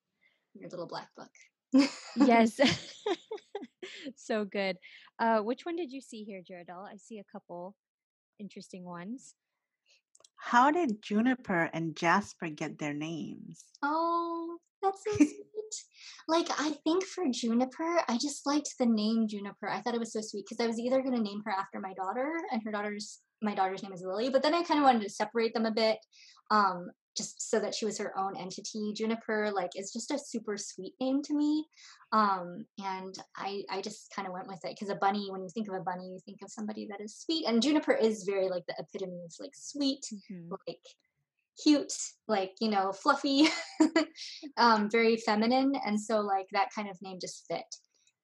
Your 0.54 0.68
little 0.68 0.88
black 0.88 1.08
book 1.16 1.30
yes. 2.16 2.60
so 4.16 4.44
good. 4.44 4.76
Uh, 5.18 5.40
which 5.40 5.64
one 5.64 5.76
did 5.76 5.92
you 5.92 6.00
see 6.00 6.24
here, 6.24 6.42
Jaredelle? 6.42 6.86
I 6.90 6.96
see 6.96 7.18
a 7.18 7.32
couple 7.32 7.74
interesting 8.38 8.84
ones. 8.84 9.34
How 10.36 10.70
did 10.70 11.02
Juniper 11.02 11.70
and 11.72 11.96
Jasper 11.96 12.48
get 12.48 12.78
their 12.78 12.92
names? 12.92 13.64
Oh, 13.82 14.58
that's 14.82 15.02
so 15.04 15.12
sweet. 15.16 15.34
like, 16.28 16.48
I 16.58 16.74
think 16.84 17.04
for 17.04 17.24
Juniper, 17.30 18.02
I 18.08 18.18
just 18.20 18.46
liked 18.46 18.74
the 18.78 18.86
name 18.86 19.26
Juniper. 19.28 19.68
I 19.68 19.80
thought 19.80 19.94
it 19.94 20.00
was 20.00 20.12
so 20.12 20.20
sweet 20.20 20.44
because 20.48 20.62
I 20.62 20.66
was 20.66 20.78
either 20.78 21.00
going 21.00 21.16
to 21.16 21.22
name 21.22 21.42
her 21.44 21.52
after 21.52 21.80
my 21.80 21.94
daughter, 21.94 22.34
and 22.52 22.62
her 22.64 22.72
daughter's 22.72 23.20
my 23.42 23.54
daughter's 23.54 23.82
name 23.82 23.92
is 23.92 24.02
Lily, 24.02 24.30
but 24.30 24.42
then 24.42 24.54
I 24.54 24.62
kind 24.62 24.80
of 24.80 24.84
wanted 24.84 25.02
to 25.02 25.10
separate 25.10 25.52
them 25.52 25.66
a 25.66 25.70
bit. 25.70 25.98
Um, 26.50 26.90
just 27.16 27.50
so 27.50 27.60
that 27.60 27.74
she 27.74 27.84
was 27.84 27.98
her 27.98 28.16
own 28.18 28.36
entity. 28.36 28.92
Juniper, 28.94 29.50
like, 29.54 29.70
is 29.76 29.92
just 29.92 30.10
a 30.10 30.18
super 30.18 30.56
sweet 30.56 30.94
name 31.00 31.22
to 31.22 31.34
me. 31.34 31.66
Um, 32.12 32.64
and 32.78 33.14
I, 33.36 33.62
I 33.70 33.80
just 33.80 34.12
kind 34.14 34.26
of 34.26 34.34
went 34.34 34.48
with 34.48 34.64
it 34.64 34.76
because 34.78 34.90
a 34.90 34.96
bunny, 34.96 35.30
when 35.30 35.42
you 35.42 35.48
think 35.48 35.68
of 35.68 35.74
a 35.74 35.80
bunny, 35.80 36.06
you 36.06 36.18
think 36.24 36.38
of 36.42 36.50
somebody 36.50 36.86
that 36.90 37.00
is 37.00 37.16
sweet. 37.16 37.46
And 37.46 37.62
Juniper 37.62 37.92
is 37.92 38.24
very 38.24 38.48
like 38.48 38.64
the 38.66 38.74
epitome 38.78 39.22
of 39.24 39.32
like 39.40 39.52
sweet, 39.54 40.04
mm-hmm. 40.12 40.52
like 40.66 40.78
cute, 41.62 41.92
like, 42.28 42.52
you 42.60 42.68
know, 42.68 42.92
fluffy, 42.92 43.48
um, 44.56 44.90
very 44.90 45.16
feminine. 45.16 45.74
And 45.86 46.00
so, 46.00 46.20
like, 46.20 46.46
that 46.52 46.68
kind 46.74 46.88
of 46.88 47.00
name 47.02 47.18
just 47.20 47.44
fit. 47.48 47.64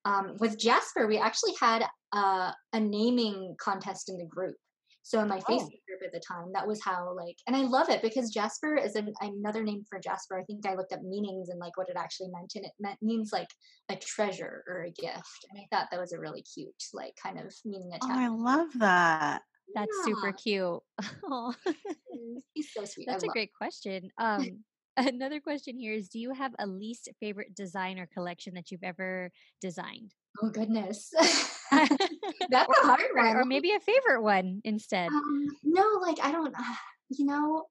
Um, 0.04 0.36
with 0.38 0.58
Jasper, 0.58 1.06
we 1.06 1.18
actually 1.18 1.52
had 1.60 1.84
uh, 2.12 2.52
a 2.72 2.80
naming 2.80 3.54
contest 3.60 4.08
in 4.08 4.18
the 4.18 4.24
group. 4.24 4.56
So 5.02 5.20
in 5.20 5.28
my 5.28 5.40
oh. 5.48 5.52
Facebook 5.52 5.84
group 5.86 6.02
at 6.04 6.12
the 6.12 6.20
time, 6.20 6.52
that 6.52 6.66
was 6.66 6.82
how 6.84 7.14
like, 7.16 7.36
and 7.46 7.56
I 7.56 7.62
love 7.62 7.88
it 7.88 8.02
because 8.02 8.30
Jasper 8.30 8.76
is 8.76 8.96
an, 8.96 9.12
another 9.20 9.62
name 9.62 9.82
for 9.88 9.98
Jasper. 9.98 10.38
I 10.38 10.44
think 10.44 10.66
I 10.66 10.74
looked 10.74 10.92
up 10.92 11.02
meanings 11.02 11.48
and 11.48 11.58
like 11.58 11.76
what 11.76 11.88
it 11.88 11.96
actually 11.96 12.28
meant, 12.30 12.52
and 12.54 12.64
it 12.64 12.72
meant 12.78 12.98
means 13.02 13.32
like 13.32 13.48
a 13.90 13.96
treasure 13.96 14.62
or 14.68 14.82
a 14.84 14.90
gift. 14.90 15.46
And 15.50 15.60
I 15.60 15.66
thought 15.70 15.88
that 15.90 16.00
was 16.00 16.12
a 16.12 16.20
really 16.20 16.42
cute, 16.42 16.82
like 16.92 17.14
kind 17.22 17.38
of 17.38 17.52
meaning 17.64 17.90
attached. 17.94 18.12
Oh, 18.12 18.18
I 18.18 18.28
love 18.28 18.68
that. 18.78 19.42
That's 19.74 19.90
yeah. 19.98 20.14
super 20.14 20.32
cute. 20.32 20.80
He's 22.54 22.72
so 22.72 22.84
sweet. 22.84 23.06
That's 23.06 23.24
a 23.24 23.28
great 23.28 23.52
question. 23.52 24.10
Um, 24.18 24.64
Another 24.96 25.40
question 25.40 25.78
here 25.78 25.94
is 25.94 26.08
Do 26.08 26.18
you 26.18 26.32
have 26.34 26.54
a 26.58 26.66
least 26.66 27.08
favorite 27.20 27.54
design 27.54 27.98
or 27.98 28.06
collection 28.06 28.54
that 28.54 28.70
you've 28.70 28.82
ever 28.82 29.30
designed? 29.60 30.14
Oh, 30.42 30.50
goodness. 30.50 31.12
That's 31.70 32.78
a 32.82 32.86
hard 32.86 33.02
one. 33.14 33.36
Or, 33.36 33.42
or 33.42 33.44
maybe 33.44 33.72
a 33.72 33.80
favorite 33.80 34.22
one 34.22 34.60
instead. 34.64 35.08
Um, 35.08 35.46
no, 35.62 35.84
like, 36.02 36.18
I 36.22 36.32
don't, 36.32 36.54
uh, 36.54 36.74
you 37.10 37.26
know, 37.26 37.66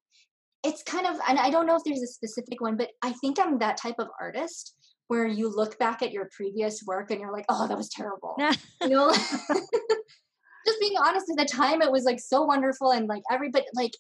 it's 0.64 0.84
kind 0.84 1.06
of, 1.06 1.18
and 1.28 1.38
I 1.38 1.50
don't 1.50 1.66
know 1.66 1.76
if 1.76 1.84
there's 1.86 2.02
a 2.02 2.08
specific 2.08 2.62
one, 2.62 2.78
but 2.78 2.92
I 3.02 3.14
think 3.14 3.40
I'm 3.40 3.60
that 3.60 3.78
type 3.78 3.96
of 4.00 4.08
artist 4.20 4.76
where 5.08 5.26
you 5.26 5.54
look 5.54 5.78
back 5.80 6.02
at 6.02 6.12
your 6.12 6.30
previous 6.32 6.84
work 6.86 7.12
and 7.12 7.20
you're 7.20 7.34
like, 7.34 7.46
oh, 7.50 7.68
that 7.68 7.78
was 7.78 7.90
terrible. 7.90 8.36
you 8.82 8.90
know, 8.90 9.12
just 9.12 10.80
being 10.80 10.98
honest 10.98 11.26
at 11.32 11.38
the 11.38 11.46
time, 11.46 11.82
it 11.82 11.92
was 11.92 12.04
like 12.04 12.20
so 12.20 12.44
wonderful 12.44 12.92
and 12.92 13.08
like 13.08 13.24
every, 13.32 13.50
but 13.50 13.66
like, 13.74 13.92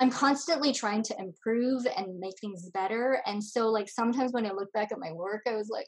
I'm 0.00 0.10
constantly 0.10 0.72
trying 0.72 1.02
to 1.04 1.16
improve 1.18 1.86
and 1.96 2.18
make 2.18 2.34
things 2.40 2.68
better. 2.70 3.22
And 3.26 3.44
so, 3.44 3.68
like, 3.68 3.88
sometimes 3.88 4.32
when 4.32 4.46
I 4.46 4.50
look 4.50 4.72
back 4.72 4.92
at 4.92 4.98
my 4.98 5.12
work, 5.12 5.42
I 5.46 5.54
was 5.54 5.68
like, 5.68 5.86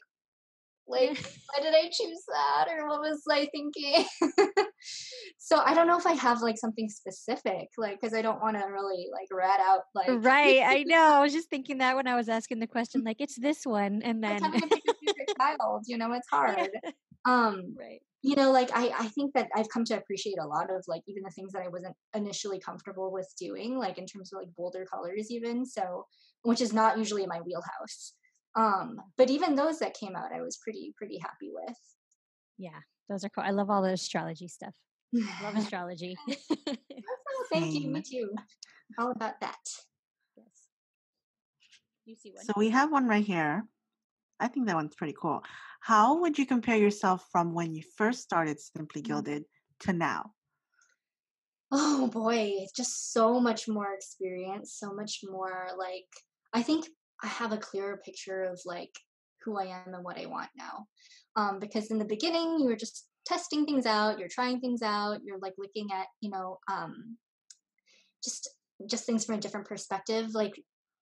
like, 0.87 1.09
why 1.47 1.61
did 1.61 1.73
I 1.73 1.89
choose 1.91 2.23
that? 2.27 2.67
Or 2.69 2.87
what 2.87 3.01
was 3.01 3.23
I 3.29 3.47
thinking? 3.51 4.05
so 5.37 5.59
I 5.59 5.73
don't 5.73 5.87
know 5.87 5.97
if 5.97 6.05
I 6.05 6.13
have 6.13 6.41
like 6.41 6.57
something 6.57 6.89
specific, 6.89 7.69
like, 7.77 7.99
because 7.99 8.13
I 8.13 8.21
don't 8.21 8.41
want 8.41 8.57
to 8.57 8.65
really 8.65 9.09
like 9.11 9.27
rat 9.31 9.59
out 9.59 9.81
like. 9.95 10.07
Right. 10.09 10.61
I 10.63 10.83
know. 10.87 11.13
I 11.15 11.21
was 11.21 11.33
just 11.33 11.49
thinking 11.49 11.79
that 11.79 11.95
when 11.95 12.07
I 12.07 12.15
was 12.15 12.29
asking 12.29 12.59
the 12.59 12.67
question, 12.67 13.03
like, 13.03 13.17
it's 13.19 13.39
this 13.39 13.65
one. 13.65 14.01
And 14.03 14.23
then. 14.23 14.39
child, 15.39 15.83
you 15.87 15.97
know, 15.97 16.11
it's 16.13 16.27
hard. 16.29 16.69
Um, 17.25 17.75
right. 17.79 18.01
You 18.21 18.35
know, 18.35 18.51
like 18.51 18.69
I, 18.73 18.91
I 18.97 19.07
think 19.09 19.33
that 19.33 19.49
I've 19.55 19.67
come 19.69 19.83
to 19.85 19.97
appreciate 19.97 20.37
a 20.39 20.45
lot 20.47 20.69
of 20.69 20.83
like 20.87 21.01
even 21.07 21.23
the 21.23 21.29
things 21.29 21.51
that 21.53 21.63
I 21.63 21.67
wasn't 21.67 21.95
initially 22.15 22.59
comfortable 22.59 23.11
with 23.11 23.29
doing, 23.37 23.77
like 23.77 23.97
in 23.97 24.05
terms 24.05 24.31
of 24.31 24.39
like 24.39 24.55
bolder 24.55 24.85
colors, 24.85 25.29
even 25.29 25.65
so, 25.65 26.05
which 26.43 26.61
is 26.61 26.71
not 26.71 26.97
usually 26.97 27.23
in 27.23 27.29
my 27.29 27.41
wheelhouse. 27.41 28.13
Um, 28.55 29.01
but 29.17 29.29
even 29.29 29.55
those 29.55 29.79
that 29.79 29.95
came 29.95 30.15
out, 30.15 30.31
I 30.33 30.41
was 30.41 30.57
pretty 30.57 30.93
pretty 30.97 31.17
happy 31.17 31.51
with. 31.53 31.77
Yeah, 32.57 32.79
those 33.09 33.23
are 33.23 33.29
cool. 33.29 33.43
I 33.43 33.51
love 33.51 33.69
all 33.69 33.81
the 33.81 33.93
astrology 33.93 34.47
stuff. 34.47 34.73
love 35.41 35.55
astrology. 35.55 36.15
thank 37.51 37.73
you. 37.73 37.89
Me 37.89 38.01
too. 38.01 38.29
All 38.97 39.11
about 39.11 39.39
that. 39.41 39.59
Yes. 40.37 40.67
You 42.05 42.15
see 42.15 42.31
one. 42.33 42.45
So 42.45 42.53
we 42.55 42.69
have 42.69 42.91
one 42.91 43.07
right 43.07 43.25
here. 43.25 43.63
I 44.39 44.47
think 44.47 44.67
that 44.67 44.75
one's 44.75 44.95
pretty 44.95 45.15
cool. 45.19 45.43
How 45.79 46.19
would 46.19 46.37
you 46.37 46.45
compare 46.45 46.77
yourself 46.77 47.25
from 47.31 47.53
when 47.53 47.75
you 47.75 47.83
first 47.97 48.21
started 48.21 48.59
Simply 48.59 49.01
mm. 49.01 49.05
Gilded 49.05 49.45
to 49.81 49.93
now? 49.93 50.31
Oh 51.71 52.07
boy, 52.07 52.53
it's 52.59 52.71
just 52.71 53.11
so 53.13 53.39
much 53.39 53.67
more 53.67 53.93
experience, 53.93 54.75
so 54.77 54.93
much 54.93 55.21
more 55.23 55.69
like 55.77 56.05
I 56.53 56.61
think 56.61 56.87
I 57.23 57.27
have 57.27 57.51
a 57.51 57.57
clearer 57.57 58.01
picture 58.03 58.43
of 58.43 58.59
like 58.65 58.91
who 59.43 59.57
I 59.57 59.65
am 59.65 59.93
and 59.93 60.03
what 60.03 60.19
I 60.19 60.25
want 60.25 60.49
now. 60.55 60.85
Um, 61.35 61.59
because 61.59 61.89
in 61.89 61.97
the 61.97 62.05
beginning, 62.05 62.59
you 62.59 62.65
were 62.65 62.75
just 62.75 63.07
testing 63.25 63.65
things 63.65 63.85
out, 63.85 64.19
you're 64.19 64.27
trying 64.27 64.59
things 64.59 64.81
out, 64.81 65.19
you're 65.23 65.39
like 65.39 65.53
looking 65.57 65.89
at, 65.91 66.07
you 66.21 66.29
know, 66.29 66.59
um, 66.71 67.17
just 68.23 68.49
just 68.89 69.05
things 69.05 69.23
from 69.23 69.35
a 69.35 69.41
different 69.41 69.67
perspective. 69.67 70.33
Like 70.33 70.53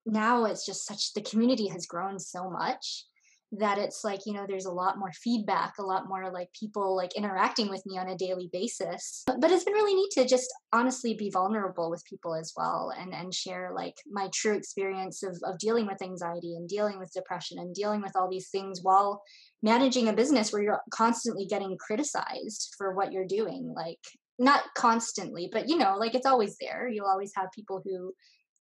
now, 0.05 0.45
it's 0.45 0.65
just 0.65 0.85
such 0.85 1.13
the 1.13 1.21
community 1.21 1.67
has 1.67 1.85
grown 1.85 2.19
so 2.19 2.49
much 2.49 3.05
that 3.53 3.77
it's 3.77 4.03
like 4.03 4.21
you 4.25 4.33
know 4.33 4.45
there's 4.47 4.65
a 4.65 4.71
lot 4.71 4.97
more 4.97 5.11
feedback 5.11 5.73
a 5.77 5.83
lot 5.83 6.07
more 6.07 6.31
like 6.31 6.47
people 6.57 6.95
like 6.95 7.15
interacting 7.17 7.69
with 7.69 7.83
me 7.85 7.97
on 7.97 8.07
a 8.07 8.17
daily 8.17 8.49
basis. 8.51 9.23
But 9.25 9.51
it's 9.51 9.65
been 9.65 9.73
really 9.73 9.95
neat 9.95 10.11
to 10.11 10.25
just 10.25 10.47
honestly 10.71 11.15
be 11.15 11.29
vulnerable 11.29 11.89
with 11.89 12.05
people 12.05 12.33
as 12.33 12.53
well 12.55 12.93
and 12.97 13.13
and 13.13 13.33
share 13.33 13.71
like 13.75 13.95
my 14.09 14.29
true 14.33 14.55
experience 14.55 15.21
of, 15.23 15.37
of 15.43 15.57
dealing 15.57 15.85
with 15.85 16.01
anxiety 16.01 16.55
and 16.55 16.67
dealing 16.69 16.97
with 16.97 17.11
depression 17.13 17.59
and 17.59 17.75
dealing 17.75 18.01
with 18.01 18.13
all 18.15 18.29
these 18.29 18.49
things 18.49 18.79
while 18.81 19.21
managing 19.61 20.07
a 20.07 20.13
business 20.13 20.53
where 20.53 20.63
you're 20.63 20.81
constantly 20.91 21.45
getting 21.45 21.77
criticized 21.77 22.73
for 22.77 22.95
what 22.95 23.11
you're 23.11 23.27
doing 23.27 23.73
like 23.75 23.99
not 24.39 24.63
constantly 24.75 25.49
but 25.51 25.67
you 25.67 25.77
know 25.77 25.97
like 25.97 26.15
it's 26.15 26.25
always 26.25 26.55
there. 26.59 26.87
You'll 26.87 27.07
always 27.07 27.33
have 27.35 27.49
people 27.53 27.81
who 27.83 28.13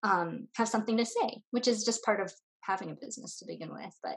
um, 0.02 0.48
have 0.56 0.68
something 0.68 0.96
to 0.96 1.04
say 1.04 1.42
which 1.52 1.68
is 1.68 1.84
just 1.84 2.02
part 2.02 2.20
of 2.20 2.32
having 2.62 2.90
a 2.90 2.96
business 3.00 3.38
to 3.38 3.46
begin 3.46 3.72
with 3.72 3.94
but 4.02 4.16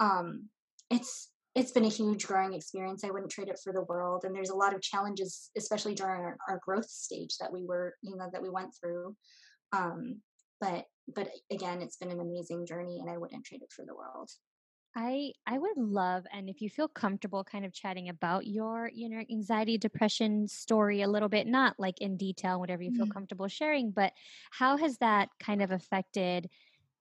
um, 0.00 0.48
it's 0.90 1.28
it's 1.54 1.72
been 1.72 1.84
a 1.84 1.88
huge 1.88 2.26
growing 2.26 2.54
experience. 2.54 3.04
I 3.04 3.10
wouldn't 3.10 3.32
trade 3.32 3.48
it 3.48 3.60
for 3.62 3.72
the 3.72 3.82
world. 3.82 4.24
And 4.24 4.34
there's 4.34 4.50
a 4.50 4.56
lot 4.56 4.74
of 4.74 4.80
challenges, 4.80 5.50
especially 5.58 5.94
during 5.94 6.20
our, 6.20 6.36
our 6.48 6.60
growth 6.64 6.88
stage 6.88 7.36
that 7.40 7.52
we 7.52 7.64
were, 7.64 7.94
you 8.02 8.16
know, 8.16 8.30
that 8.32 8.42
we 8.42 8.48
went 8.48 8.72
through. 8.78 9.16
Um, 9.72 10.20
but 10.60 10.84
but 11.12 11.28
again, 11.50 11.82
it's 11.82 11.96
been 11.96 12.10
an 12.10 12.20
amazing 12.20 12.66
journey, 12.66 13.00
and 13.00 13.10
I 13.10 13.18
wouldn't 13.18 13.44
trade 13.44 13.62
it 13.62 13.72
for 13.74 13.84
the 13.84 13.94
world. 13.94 14.30
I 14.96 15.32
I 15.46 15.56
would 15.56 15.76
love 15.76 16.24
and 16.32 16.48
if 16.48 16.60
you 16.60 16.68
feel 16.68 16.88
comfortable 16.88 17.44
kind 17.44 17.64
of 17.64 17.72
chatting 17.72 18.08
about 18.08 18.46
your 18.46 18.90
you 18.92 19.08
know 19.08 19.22
anxiety 19.30 19.78
depression 19.78 20.48
story 20.48 21.02
a 21.02 21.08
little 21.08 21.28
bit 21.28 21.46
not 21.46 21.76
like 21.78 22.00
in 22.00 22.16
detail 22.16 22.58
whatever 22.58 22.82
you 22.82 22.90
feel 22.90 23.04
mm-hmm. 23.04 23.12
comfortable 23.12 23.46
sharing 23.46 23.92
but 23.92 24.12
how 24.50 24.76
has 24.76 24.98
that 24.98 25.28
kind 25.38 25.62
of 25.62 25.70
affected 25.70 26.50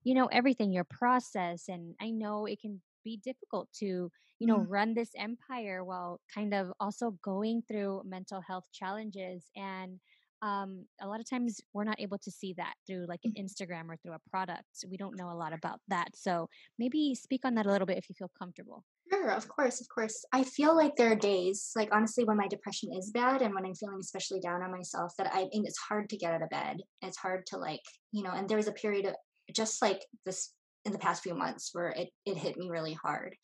you 0.03 0.13
know 0.13 0.27
everything 0.27 0.71
your 0.71 0.83
process 0.83 1.67
and 1.67 1.95
I 1.99 2.11
know 2.11 2.45
it 2.45 2.61
can 2.61 2.79
be 3.03 3.19
difficult 3.23 3.67
to 3.79 4.09
you 4.39 4.47
know 4.47 4.59
mm. 4.59 4.65
run 4.67 4.93
this 4.93 5.11
empire 5.17 5.83
while 5.83 6.19
kind 6.33 6.53
of 6.53 6.71
also 6.79 7.11
going 7.23 7.61
through 7.67 8.01
mental 8.05 8.41
health 8.47 8.65
challenges 8.73 9.45
and 9.55 9.99
um, 10.41 10.85
a 11.01 11.07
lot 11.07 11.19
of 11.19 11.29
times 11.29 11.59
we're 11.73 11.83
not 11.83 11.99
able 11.99 12.17
to 12.17 12.31
see 12.31 12.53
that 12.55 12.73
through 12.87 13.05
like 13.07 13.19
an 13.25 13.33
mm. 13.37 13.43
instagram 13.43 13.89
or 13.89 13.97
through 13.97 14.13
a 14.13 14.29
product 14.29 14.63
we 14.89 14.97
don't 14.97 15.17
know 15.17 15.31
a 15.31 15.35
lot 15.35 15.53
about 15.53 15.79
that 15.87 16.09
so 16.15 16.47
maybe 16.77 17.13
speak 17.15 17.41
on 17.43 17.55
that 17.55 17.65
a 17.65 17.71
little 17.71 17.87
bit 17.87 17.97
if 17.97 18.09
you 18.09 18.15
feel 18.17 18.31
comfortable 18.37 18.83
Sure, 19.11 19.31
of 19.31 19.47
course, 19.47 19.81
of 19.81 19.87
course. 19.89 20.23
I 20.33 20.43
feel 20.43 20.75
like 20.75 20.95
there 20.95 21.11
are 21.11 21.15
days, 21.15 21.71
like 21.75 21.89
honestly, 21.91 22.25
when 22.25 22.37
my 22.37 22.47
depression 22.47 22.91
is 22.93 23.09
bad 23.09 23.41
and 23.41 23.55
when 23.55 23.65
I'm 23.65 23.73
feeling 23.73 23.97
especially 23.99 24.39
down 24.39 24.61
on 24.61 24.71
myself, 24.71 25.13
that 25.17 25.33
I 25.33 25.47
think 25.47 25.65
it's 25.65 25.79
hard 25.79 26.09
to 26.09 26.17
get 26.17 26.31
out 26.33 26.43
of 26.43 26.49
bed. 26.49 26.77
It's 27.01 27.17
hard 27.17 27.47
to 27.47 27.57
like, 27.57 27.81
you 28.11 28.21
know, 28.21 28.31
and 28.31 28.47
there 28.47 28.57
was 28.57 28.67
a 28.67 28.73
period 28.73 29.07
of 29.07 29.15
just 29.53 29.81
like 29.81 30.01
this 30.25 30.53
in 30.89 30.93
the 30.93 30.99
past 30.99 31.23
few 31.23 31.35
months 31.35 31.69
where 31.73 31.89
it, 31.89 32.09
it 32.25 32.37
hit 32.37 32.57
me 32.57 32.69
really 32.69 32.93
hard. 32.93 33.35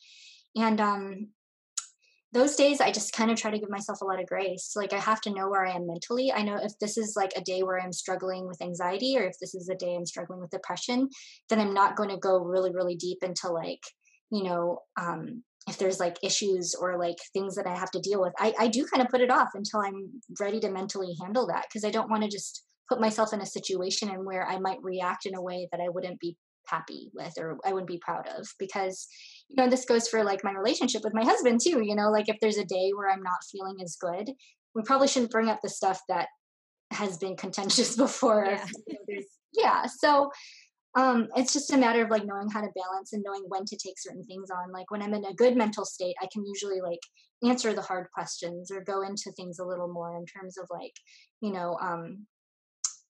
And 0.56 0.82
um, 0.82 1.28
those 2.34 2.56
days 2.56 2.82
I 2.82 2.92
just 2.92 3.14
kind 3.14 3.32
of 3.32 3.38
try 3.38 3.52
to 3.52 3.60
give 3.60 3.70
myself 3.70 4.02
a 4.02 4.06
lot 4.06 4.20
of 4.20 4.28
grace. 4.28 4.74
Like 4.76 4.94
I 4.94 5.00
have 5.00 5.22
to 5.22 5.34
know 5.34 5.48
where 5.48 5.66
I 5.66 5.74
am 5.74 5.88
mentally. 5.88 6.34
I 6.34 6.42
know 6.42 6.58
if 6.58 6.74
this 6.80 6.98
is 6.98 7.14
like 7.16 7.32
a 7.36 7.42
day 7.42 7.64
where 7.64 7.80
I'm 7.80 7.94
struggling 7.94 8.48
with 8.48 8.62
anxiety 8.62 9.18
or 9.18 9.24
if 9.24 9.36
this 9.40 9.56
is 9.56 9.70
a 9.70 9.76
day 9.76 9.96
I'm 9.96 10.06
struggling 10.06 10.42
with 10.42 10.50
depression, 10.50 11.10
then 11.50 11.60
I'm 11.60 11.74
not 11.74 11.96
going 11.96 12.10
to 12.10 12.18
go 12.18 12.40
really, 12.40 12.74
really 12.74 12.96
deep 12.96 13.20
into 13.24 13.50
like, 13.50 13.82
you 14.32 14.44
know, 14.44 14.80
um, 15.00 15.44
if 15.68 15.78
there's 15.78 16.00
like 16.00 16.18
issues 16.24 16.76
or 16.76 16.98
like 16.98 17.18
things 17.34 17.56
that 17.56 17.68
I 17.68 17.76
have 17.76 17.92
to 17.92 18.02
deal 18.02 18.22
with. 18.22 18.34
I, 18.38 18.54
I 18.60 18.68
do 18.68 18.86
kind 18.86 19.02
of 19.02 19.10
put 19.10 19.22
it 19.22 19.32
off 19.32 19.50
until 19.56 19.80
I'm 19.80 20.22
ready 20.40 20.60
to 20.60 20.70
mentally 20.70 21.16
handle 21.22 21.48
that 21.48 21.66
because 21.68 21.86
I 21.86 21.90
don't 21.90 22.10
want 22.10 22.24
to 22.24 22.30
just 22.30 22.64
put 22.88 23.02
myself 23.02 23.34
in 23.34 23.42
a 23.42 23.46
situation 23.46 24.10
and 24.10 24.26
where 24.26 24.48
I 24.48 24.60
might 24.60 24.82
react 24.82 25.26
in 25.26 25.36
a 25.36 25.42
way 25.42 25.68
that 25.72 25.82
I 25.82 25.90
wouldn't 25.90 26.20
be 26.20 26.38
happy 26.68 27.10
with 27.14 27.34
or 27.38 27.58
I 27.66 27.74
wouldn't 27.74 27.88
be 27.88 28.02
proud 28.04 28.28
of 28.28 28.48
because 28.60 29.08
you 29.48 29.56
know 29.56 29.70
this 29.70 29.86
goes 29.86 30.08
for 30.08 30.24
like 30.24 30.44
my 30.44 30.52
relationship 30.52 31.04
with 31.04 31.14
my 31.14 31.24
husband 31.24 31.62
too 31.64 31.82
you 31.84 31.96
know 31.96 32.10
like 32.12 32.30
if 32.30 32.38
there's 32.42 32.58
a 32.58 32.66
day 32.66 32.92
where 32.96 33.10
I'm 33.10 33.24
not 33.24 33.44
feeling 33.52 33.78
as 33.84 33.96
good 33.96 34.32
we 34.74 34.82
probably 34.84 35.08
shouldn't 35.08 35.32
bring 35.32 35.50
up 35.50 35.62
the 35.62 35.70
stuff 35.70 36.02
that 36.10 36.28
has 36.92 37.18
been 37.18 37.36
contentious 37.44 37.96
before 37.96 38.46
yeah, 38.46 38.66
you 38.88 39.16
know, 39.18 39.24
yeah. 39.54 39.86
so 39.86 40.32
um, 40.98 41.28
it's 41.36 41.52
just 41.52 41.74
a 41.74 41.78
matter 41.78 42.06
of 42.06 42.10
like 42.10 42.26
knowing 42.26 42.50
how 42.50 42.62
to 42.62 42.70
balance 42.74 43.12
and 43.12 43.22
knowing 43.26 43.44
when 43.50 43.66
to 43.66 43.76
take 43.76 44.00
certain 44.00 44.24
things 44.24 44.50
on 44.50 44.72
like 44.72 44.90
when 44.92 45.02
i'm 45.02 45.14
in 45.14 45.26
a 45.26 45.34
good 45.34 45.58
mental 45.58 45.84
state 45.84 46.16
i 46.22 46.28
can 46.32 46.46
usually 46.46 46.80
like 46.80 47.00
answer 47.44 47.74
the 47.74 47.82
hard 47.82 48.08
questions 48.14 48.72
or 48.72 48.82
go 48.82 49.02
into 49.02 49.32
things 49.34 49.60
a 49.60 49.66
little 49.66 49.92
more 49.92 50.18
in 50.18 50.26
terms 50.26 50.58
of 50.58 50.66
like 50.70 50.94
you 51.42 51.52
know 51.52 51.78
um, 51.82 52.26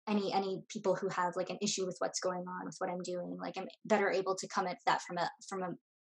any 0.07 0.33
any 0.33 0.61
people 0.69 0.95
who 0.95 1.09
have 1.09 1.35
like 1.35 1.49
an 1.49 1.57
issue 1.61 1.85
with 1.85 1.95
what's 1.99 2.19
going 2.19 2.45
on 2.47 2.65
with 2.65 2.75
what 2.79 2.89
i'm 2.89 3.01
doing 3.03 3.37
like 3.39 3.55
i'm 3.57 3.67
better 3.85 4.09
able 4.09 4.35
to 4.35 4.47
come 4.47 4.67
at 4.67 4.77
that 4.85 5.01
from 5.01 5.17
a 5.17 5.29
from 5.47 5.63
a 5.63 5.69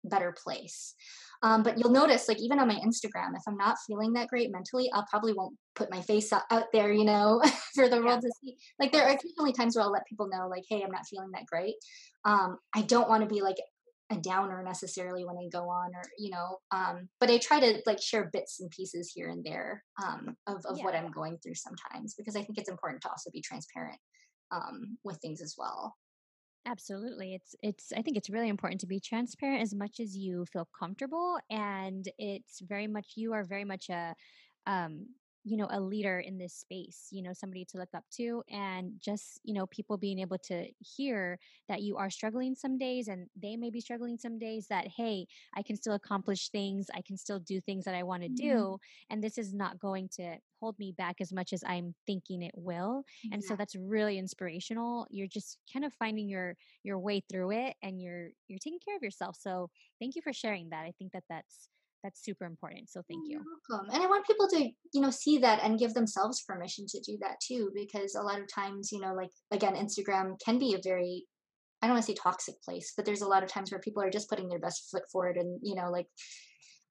better 0.09 0.35
place. 0.43 0.95
Um, 1.43 1.63
but 1.63 1.79
you'll 1.79 1.91
notice 1.91 2.29
like 2.29 2.41
even 2.41 2.59
on 2.59 2.69
my 2.69 2.77
instagram 2.77 3.35
if 3.35 3.43
i'm 3.47 3.59
not 3.59 3.77
feeling 3.87 4.15
that 4.15 4.29
great 4.29 4.51
mentally 4.51 4.91
i'll 4.95 5.05
probably 5.11 5.35
won't 5.35 5.55
put 5.75 5.91
my 5.91 6.01
face 6.01 6.33
out, 6.33 6.45
there 6.73 6.91
you 6.91 7.05
know 7.05 7.43
for 7.75 7.91
the 7.91 7.97
world 7.97 8.23
yeah. 8.23 8.29
to 8.29 8.33
see. 8.43 8.57
Like 8.81 8.91
there 8.91 9.05
are 9.07 9.11
occasionally 9.11 9.53
times 9.53 9.77
where 9.77 9.85
i'll 9.85 9.93
let 9.93 10.07
people 10.07 10.29
know 10.29 10.49
like 10.49 10.65
hey 10.69 10.83
i'm 10.83 10.91
not 10.91 11.07
feeling 11.07 11.31
that 11.33 11.45
great. 11.45 11.75
Um, 12.25 12.57
i 12.75 12.83
don't 12.83 13.09
want 13.09 13.23
to 13.23 13.29
be 13.29 13.43
like 13.43 13.57
a 14.11 14.17
downer 14.17 14.63
necessarily 14.63 15.25
when 15.25 15.37
I 15.37 15.49
go 15.51 15.69
on 15.69 15.91
or 15.95 16.03
you 16.19 16.31
know 16.31 16.59
um 16.71 17.09
but 17.19 17.31
I 17.31 17.39
try 17.39 17.59
to 17.61 17.83
like 17.87 18.01
share 18.01 18.31
bits 18.33 18.61
and 18.61 18.71
pieces 18.71 19.11
here 19.15 19.31
and 19.31 19.45
there 19.45 19.83
um 20.03 20.37
of, 20.47 20.65
of 20.67 20.79
yeah. 20.79 20.85
what 20.85 20.95
I'm 20.95 21.11
going 21.11 21.39
through 21.43 21.55
sometimes 21.55 22.15
because 22.15 22.37
I 22.37 22.43
think 22.43 22.59
it's 22.59 22.71
important 22.71 23.03
to 23.03 23.11
also 23.11 23.31
be 23.33 23.41
transparent 23.41 23.99
um 24.53 24.97
with 25.05 25.19
things 25.19 25.41
as 25.41 25.57
well 25.59 25.95
absolutely 26.67 27.35
it's 27.35 27.55
it's 27.63 27.93
i 27.97 28.03
think 28.03 28.17
it's 28.17 28.31
really 28.31 28.49
important 28.49 28.81
to 28.81 28.87
be 28.87 29.01
transparent 29.01 29.63
as 29.63 29.75
much 29.75 30.01
as 30.01 30.17
you 30.17 30.45
feel 30.53 30.69
comfortable 30.79 31.39
and 31.51 32.09
it's 32.19 32.61
very 32.61 32.87
much 32.87 33.13
you 33.17 33.33
are 33.33 33.45
very 33.45 33.65
much 33.65 33.89
a 33.89 34.15
um 34.67 35.07
you 35.47 35.57
know 35.57 35.69
a 35.71 35.81
leader 35.81 36.19
in 36.19 36.37
this 36.37 36.53
space 36.53 37.07
you 37.13 37.23
know 37.23 37.33
somebody 37.33 37.65
to 37.65 37.79
look 37.79 37.89
up 37.95 38.03
to 38.11 38.43
and 38.51 38.91
just 38.99 39.41
you 39.45 39.55
know 39.55 39.67
people 39.69 39.97
being 39.97 40.19
able 40.19 40.37
to 40.37 40.67
hear 40.81 41.39
that 41.69 41.83
you 41.83 41.97
are 41.97 42.11
struggling 42.11 42.55
some 42.55 42.77
days 42.77 43.07
and 43.07 43.29
they 43.41 43.57
may 43.57 43.71
be 43.71 43.81
struggling 43.81 44.19
some 44.19 44.41
days 44.41 44.67
that 44.69 44.89
hey 44.97 45.25
i 45.57 45.63
can 45.63 45.77
still 45.77 45.95
accomplish 45.95 46.49
things 46.51 46.89
i 46.95 47.01
can 47.07 47.17
still 47.17 47.39
do 47.39 47.61
things 47.61 47.85
that 47.85 47.95
i 47.95 48.03
want 48.03 48.23
to 48.23 48.29
mm-hmm. 48.29 48.57
do 48.57 48.79
and 49.09 49.23
this 49.23 49.39
is 49.39 49.55
not 49.55 49.79
going 49.79 50.09
to 50.13 50.37
hold 50.61 50.77
me 50.81 50.93
back 50.99 51.17
as 51.21 51.33
much 51.33 51.53
as 51.53 51.63
i'm 51.65 51.95
thinking 52.09 52.43
it 52.43 52.55
will 52.57 53.05
and 53.31 53.41
yeah. 53.43 53.49
so 53.49 53.55
that's 53.55 53.77
really 53.77 54.19
inspirational 54.19 55.07
you're 55.11 55.29
just 55.29 55.59
kind 55.73 55.85
of 55.85 55.93
finding 55.95 56.29
your 56.29 56.57
your 56.83 56.99
way 56.99 57.23
through 57.31 57.53
it 57.53 57.75
and 57.85 58.03
you're 58.03 58.31
you're 58.49 58.59
taking 58.59 58.81
care 58.85 58.97
of 58.97 59.03
yourself 59.03 59.37
so 59.39 59.71
thank 60.01 60.17
you 60.17 60.23
for 60.23 60.33
sharing 60.33 60.69
that 60.71 60.83
i 60.85 60.93
think 60.99 61.13
that 61.13 61.23
that's 61.31 61.69
that's 62.07 62.25
super 62.25 62.45
important 62.45 62.89
so 62.89 63.03
thank 63.11 63.25
you 63.27 63.41
welcome 63.69 63.91
and 63.93 64.01
i 64.01 64.07
want 64.07 64.25
people 64.27 64.47
to 64.47 64.71
you 64.95 65.01
know 65.01 65.11
see 65.11 65.39
that 65.39 65.61
and 65.63 65.79
give 65.79 65.93
themselves 65.93 66.45
permission 66.47 66.87
to 66.87 67.01
do 67.01 67.19
that 67.21 67.35
too 67.41 67.71
because 67.75 68.15
a 68.15 68.23
lot 68.23 68.41
of 68.41 68.47
times 68.47 68.93
you 68.93 69.01
know 69.01 69.13
like 69.13 69.31
again 69.51 69.75
instagram 69.75 70.39
can 70.45 70.57
be 70.57 70.75
a 70.75 70.81
very 70.85 71.25
i 71.83 71.87
don't 71.87 71.95
want 71.95 72.07
to 72.07 72.13
say 72.13 72.17
toxic 72.23 72.55
place 72.63 72.93
but 72.97 73.05
there's 73.05 73.23
a 73.23 73.29
lot 73.29 73.43
of 73.43 73.49
times 73.49 73.73
where 73.73 73.81
people 73.81 74.01
are 74.01 74.11
just 74.11 74.31
putting 74.31 74.49
their 74.49 74.61
best 74.61 74.89
foot 74.89 75.03
forward 75.11 75.37
and 75.37 75.59
you 75.63 75.75
know 75.75 75.91
like 75.91 76.07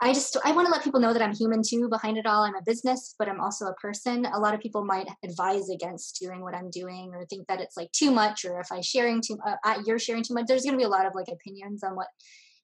I 0.02 0.12
just 0.12 0.36
I 0.44 0.52
want 0.52 0.68
to 0.68 0.74
let 0.74 0.84
people 0.84 1.00
know 1.00 1.14
that 1.14 1.22
I'm 1.22 1.34
human 1.34 1.62
too. 1.66 1.88
Behind 1.88 2.18
it 2.18 2.26
all, 2.26 2.44
I'm 2.44 2.56
a 2.56 2.62
business, 2.66 3.16
but 3.18 3.30
I'm 3.30 3.40
also 3.40 3.68
a 3.68 3.74
person. 3.76 4.26
A 4.26 4.38
lot 4.38 4.54
of 4.54 4.60
people 4.60 4.84
might 4.84 5.08
advise 5.24 5.70
against 5.70 6.20
doing 6.20 6.42
what 6.42 6.54
I'm 6.54 6.70
doing, 6.70 7.12
or 7.14 7.26
think 7.26 7.48
that 7.48 7.62
it's 7.62 7.78
like 7.78 7.90
too 7.94 8.12
much, 8.12 8.44
or 8.44 8.60
if 8.60 8.74
I 8.74 8.82
sharing 8.82 9.22
too, 9.22 9.38
uh, 9.46 9.82
you're 9.86 9.98
sharing 9.98 10.22
too 10.22 10.34
much. 10.34 10.48
There's 10.48 10.64
going 10.64 10.74
to 10.74 10.78
be 10.78 10.84
a 10.84 10.90
lot 10.90 11.06
of 11.06 11.14
like 11.16 11.30
opinions 11.30 11.82
on 11.82 11.96
what 11.96 12.08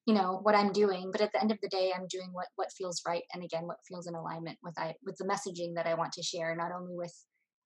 you 0.06 0.14
know 0.14 0.40
what 0.42 0.54
i'm 0.54 0.72
doing 0.72 1.10
but 1.12 1.20
at 1.20 1.32
the 1.32 1.40
end 1.40 1.50
of 1.50 1.58
the 1.62 1.68
day 1.68 1.92
i'm 1.94 2.06
doing 2.08 2.28
what 2.32 2.46
what 2.56 2.72
feels 2.72 3.02
right 3.06 3.22
and 3.32 3.44
again 3.44 3.66
what 3.66 3.76
feels 3.86 4.06
in 4.06 4.14
alignment 4.14 4.58
with 4.62 4.76
i 4.78 4.94
with 5.04 5.16
the 5.16 5.24
messaging 5.24 5.74
that 5.74 5.86
i 5.86 5.94
want 5.94 6.12
to 6.12 6.22
share 6.22 6.56
not 6.56 6.72
only 6.72 6.96
with 6.96 7.14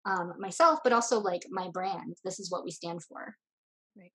um, 0.06 0.34
myself 0.38 0.78
but 0.82 0.92
also 0.92 1.18
like 1.18 1.42
my 1.50 1.68
brand. 1.68 2.16
This 2.24 2.38
is 2.38 2.50
what 2.50 2.64
we 2.64 2.70
stand 2.70 3.02
for. 3.02 3.34
Right. 3.96 4.12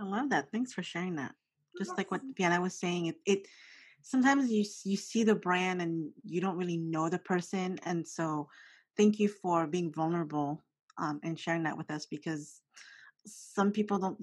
I 0.00 0.04
love 0.04 0.30
that. 0.30 0.50
Thanks 0.52 0.72
for 0.72 0.82
sharing 0.82 1.16
that. 1.16 1.34
Just 1.76 1.90
yes. 1.90 1.98
like 1.98 2.10
what 2.10 2.22
Vienna 2.36 2.60
was 2.60 2.78
saying 2.78 3.06
it, 3.06 3.16
it 3.26 3.46
sometimes 4.02 4.50
you 4.50 4.64
you 4.84 4.96
see 4.96 5.24
the 5.24 5.34
brand 5.34 5.82
and 5.82 6.10
you 6.24 6.40
don't 6.40 6.56
really 6.56 6.78
know 6.78 7.10
the 7.10 7.18
person 7.18 7.78
and 7.84 8.06
so 8.06 8.48
thank 8.96 9.18
you 9.18 9.28
for 9.28 9.66
being 9.66 9.92
vulnerable 9.92 10.62
um, 10.96 11.20
and 11.22 11.38
sharing 11.38 11.64
that 11.64 11.76
with 11.76 11.90
us 11.90 12.06
because 12.06 12.62
some 13.26 13.72
people 13.72 13.98
don't 13.98 14.18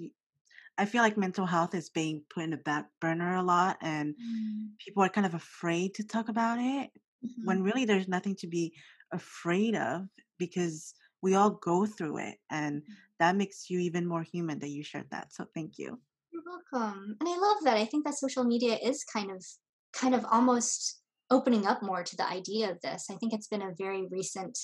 I 0.77 0.85
feel 0.85 1.03
like 1.03 1.17
mental 1.17 1.45
health 1.45 1.75
is 1.75 1.89
being 1.89 2.23
put 2.33 2.43
in 2.43 2.49
the 2.49 2.57
back 2.57 2.87
burner 2.99 3.35
a 3.35 3.43
lot, 3.43 3.77
and 3.81 4.13
mm. 4.15 4.67
people 4.83 5.03
are 5.03 5.09
kind 5.09 5.27
of 5.27 5.33
afraid 5.33 5.93
to 5.95 6.03
talk 6.03 6.29
about 6.29 6.57
it 6.59 6.89
mm-hmm. 7.23 7.45
when 7.45 7.63
really 7.63 7.85
there's 7.85 8.07
nothing 8.07 8.35
to 8.37 8.47
be 8.47 8.73
afraid 9.11 9.75
of 9.75 10.07
because 10.39 10.93
we 11.21 11.35
all 11.35 11.51
go 11.51 11.85
through 11.85 12.17
it, 12.17 12.37
and 12.49 12.81
mm. 12.81 12.85
that 13.19 13.35
makes 13.35 13.69
you 13.69 13.79
even 13.79 14.07
more 14.07 14.23
human 14.23 14.59
that 14.59 14.69
you 14.69 14.83
shared 14.83 15.09
that. 15.11 15.33
So 15.33 15.45
thank 15.53 15.77
you. 15.77 15.99
You're 16.31 16.43
welcome, 16.45 17.17
and 17.19 17.29
I 17.29 17.37
love 17.37 17.57
that. 17.65 17.77
I 17.77 17.85
think 17.85 18.05
that 18.05 18.15
social 18.15 18.43
media 18.43 18.77
is 18.83 19.03
kind 19.03 19.31
of, 19.31 19.45
kind 19.93 20.15
of 20.15 20.25
almost 20.31 21.01
opening 21.29 21.67
up 21.67 21.83
more 21.83 22.03
to 22.03 22.15
the 22.15 22.27
idea 22.27 22.71
of 22.71 22.81
this. 22.81 23.07
I 23.11 23.15
think 23.15 23.33
it's 23.33 23.47
been 23.47 23.61
a 23.61 23.75
very 23.77 24.07
recent 24.09 24.57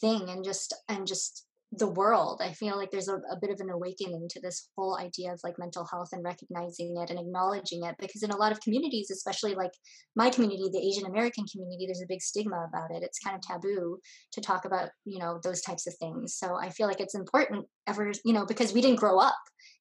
thing, 0.00 0.28
and 0.28 0.44
just 0.44 0.74
and 0.88 1.06
just 1.06 1.46
the 1.78 1.88
world. 1.88 2.40
I 2.42 2.52
feel 2.52 2.76
like 2.76 2.90
there's 2.90 3.08
a, 3.08 3.16
a, 3.16 3.38
bit 3.40 3.50
of 3.50 3.60
an 3.60 3.70
awakening 3.70 4.28
to 4.30 4.40
this 4.40 4.68
whole 4.76 4.98
idea 4.98 5.32
of 5.32 5.40
like 5.42 5.58
mental 5.58 5.86
health 5.86 6.10
and 6.12 6.24
recognizing 6.24 6.96
it 6.96 7.10
and 7.10 7.18
acknowledging 7.18 7.84
it 7.84 7.96
because 7.98 8.22
in 8.22 8.30
a 8.30 8.36
lot 8.36 8.52
of 8.52 8.60
communities, 8.60 9.10
especially 9.10 9.54
like 9.54 9.72
my 10.14 10.30
community, 10.30 10.68
the 10.72 10.86
Asian 10.86 11.06
American 11.06 11.44
community, 11.50 11.86
there's 11.86 12.02
a 12.02 12.08
big 12.08 12.22
stigma 12.22 12.66
about 12.68 12.90
it. 12.90 13.02
It's 13.02 13.18
kind 13.18 13.36
of 13.36 13.42
taboo 13.42 13.98
to 14.32 14.40
talk 14.40 14.64
about, 14.64 14.90
you 15.04 15.18
know, 15.18 15.40
those 15.42 15.62
types 15.62 15.86
of 15.86 15.94
things. 15.96 16.36
So 16.36 16.56
I 16.56 16.70
feel 16.70 16.86
like 16.86 17.00
it's 17.00 17.14
important 17.14 17.66
ever, 17.86 18.12
you 18.24 18.32
know, 18.32 18.46
because 18.46 18.72
we 18.72 18.80
didn't 18.80 19.00
grow 19.00 19.18
up 19.18 19.36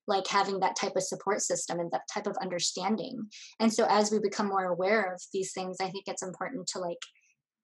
like 0.07 0.27
having 0.27 0.59
that 0.59 0.75
type 0.75 0.95
of 0.95 1.03
support 1.03 1.41
system 1.41 1.79
and 1.79 1.91
that 1.91 2.07
type 2.13 2.27
of 2.27 2.35
understanding. 2.41 3.27
And 3.59 3.73
so 3.73 3.85
as 3.89 4.11
we 4.11 4.19
become 4.19 4.47
more 4.47 4.65
aware 4.65 5.13
of 5.13 5.21
these 5.31 5.53
things, 5.53 5.77
I 5.81 5.89
think 5.89 6.05
it's 6.07 6.23
important 6.23 6.67
to 6.67 6.79
like 6.79 6.97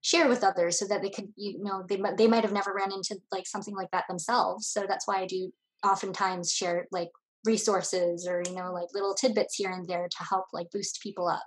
share 0.02 0.30
with 0.30 0.44
others 0.44 0.80
so 0.80 0.86
that 0.88 1.02
they 1.02 1.10
could 1.10 1.28
you 1.36 1.62
know 1.62 1.84
they 1.88 2.02
they 2.18 2.28
might 2.28 2.44
have 2.44 2.54
never 2.54 2.74
ran 2.74 2.92
into 2.92 3.18
like 3.32 3.48
something 3.48 3.76
like 3.76 3.92
that 3.92 4.06
themselves. 4.08 4.68
So 4.68 4.86
that's 4.88 5.08
why 5.08 5.22
i 5.22 5.26
do 5.26 5.52
oftentimes 5.86 6.52
share 6.52 6.88
like 6.92 7.10
resources 7.46 8.28
or 8.28 8.44
you 8.46 8.54
know 8.54 8.72
like 8.74 8.88
little 8.94 9.14
tidbits 9.14 9.56
here 9.56 9.72
and 9.72 9.88
there 9.88 10.08
to 10.10 10.24
help 10.24 10.46
like 10.54 10.72
boost 10.72 11.00
people 11.02 11.28
up. 11.28 11.46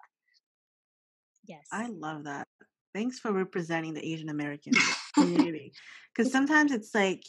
Yes. 1.47 1.67
i 1.73 1.89
love 1.89 2.25
that. 2.25 2.47
Thanks 2.95 3.19
for 3.19 3.33
representing 3.33 3.95
the 3.95 4.07
asian 4.07 4.29
american 4.29 4.75
community 5.15 5.73
because 6.15 6.31
sometimes 6.31 6.73
it's 6.73 6.95
like 6.95 7.25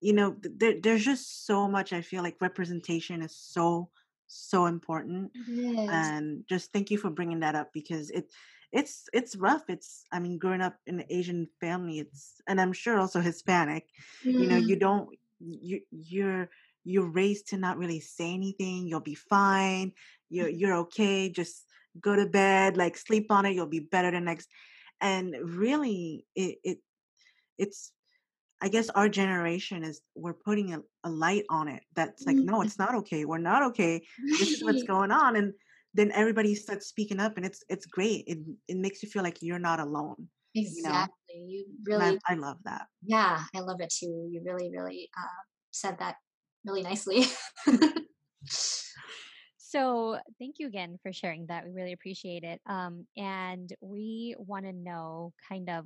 you 0.00 0.12
know 0.12 0.36
there, 0.42 0.74
there's 0.82 1.04
just 1.04 1.46
so 1.46 1.66
much 1.66 1.92
i 1.92 2.02
feel 2.02 2.22
like 2.22 2.36
representation 2.40 3.22
is 3.22 3.34
so 3.36 3.90
so 4.28 4.66
important. 4.66 5.32
And 5.48 6.44
just 6.48 6.72
thank 6.72 6.90
you 6.90 6.98
for 6.98 7.10
bringing 7.10 7.40
that 7.40 7.54
up 7.54 7.72
because 7.72 8.10
it 8.10 8.30
it's 8.72 9.08
it's 9.12 9.36
rough 9.36 9.62
it's 9.68 10.04
i 10.12 10.18
mean 10.18 10.38
growing 10.38 10.60
up 10.60 10.76
in 10.86 11.00
an 11.00 11.06
asian 11.10 11.48
family 11.60 11.98
it's 11.98 12.40
and 12.46 12.60
i'm 12.60 12.72
sure 12.72 12.98
also 12.98 13.20
hispanic 13.20 13.84
mm. 14.24 14.32
you 14.32 14.46
know 14.46 14.56
you 14.56 14.76
mm. 14.76 14.80
don't 14.80 15.08
you 15.40 15.80
you're 15.90 16.50
you're 16.84 17.10
raised 17.10 17.48
to 17.48 17.56
not 17.56 17.78
really 17.78 18.00
say 18.00 18.32
anything 18.32 18.86
you'll 18.86 19.00
be 19.00 19.14
fine 19.14 19.92
you're 20.28 20.48
you're 20.48 20.74
okay 20.74 21.30
just 21.30 21.64
go 22.00 22.14
to 22.14 22.26
bed 22.26 22.76
like 22.76 22.96
sleep 22.96 23.26
on 23.30 23.46
it 23.46 23.54
you'll 23.54 23.66
be 23.66 23.80
better 23.80 24.10
the 24.10 24.20
next 24.20 24.48
and 25.00 25.34
really 25.42 26.26
it, 26.34 26.58
it 26.62 26.78
it's 27.56 27.92
i 28.60 28.68
guess 28.68 28.90
our 28.90 29.08
generation 29.08 29.82
is 29.82 30.02
we're 30.14 30.34
putting 30.34 30.74
a, 30.74 30.80
a 31.04 31.10
light 31.10 31.44
on 31.48 31.68
it 31.68 31.82
that's 31.94 32.26
like 32.26 32.36
no 32.36 32.58
mm. 32.58 32.64
it's 32.66 32.78
not 32.78 32.94
okay 32.94 33.24
we're 33.24 33.38
not 33.38 33.62
okay 33.62 34.02
this 34.38 34.50
is 34.50 34.62
what's 34.62 34.82
going 34.94 35.10
on 35.10 35.36
and 35.36 35.54
then 35.98 36.12
everybody 36.12 36.54
starts 36.54 36.86
speaking 36.86 37.18
up 37.18 37.36
and 37.36 37.44
it's 37.44 37.64
it's 37.68 37.84
great 37.84 38.24
it 38.26 38.38
it 38.68 38.76
makes 38.76 39.02
you 39.02 39.08
feel 39.08 39.22
like 39.22 39.38
you're 39.42 39.58
not 39.58 39.80
alone 39.80 40.28
exactly 40.54 41.12
you, 41.28 41.40
know? 41.40 41.48
you 41.48 41.64
really 41.86 42.18
I, 42.26 42.32
I, 42.32 42.36
love 42.36 42.58
that 42.64 42.86
yeah 43.04 43.42
i 43.54 43.60
love 43.60 43.80
it 43.80 43.90
too 43.90 44.28
you 44.30 44.40
really 44.44 44.70
really 44.70 45.10
uh, 45.18 45.42
said 45.72 45.96
that 45.98 46.14
really 46.64 46.82
nicely 46.82 47.24
so 49.56 50.18
thank 50.38 50.56
you 50.58 50.68
again 50.68 50.98
for 51.02 51.12
sharing 51.12 51.46
that 51.46 51.64
we 51.64 51.72
really 51.72 51.92
appreciate 51.92 52.44
it 52.44 52.60
um, 52.66 53.06
and 53.16 53.74
we 53.80 54.36
want 54.38 54.64
to 54.64 54.72
know 54.72 55.32
kind 55.48 55.68
of 55.68 55.84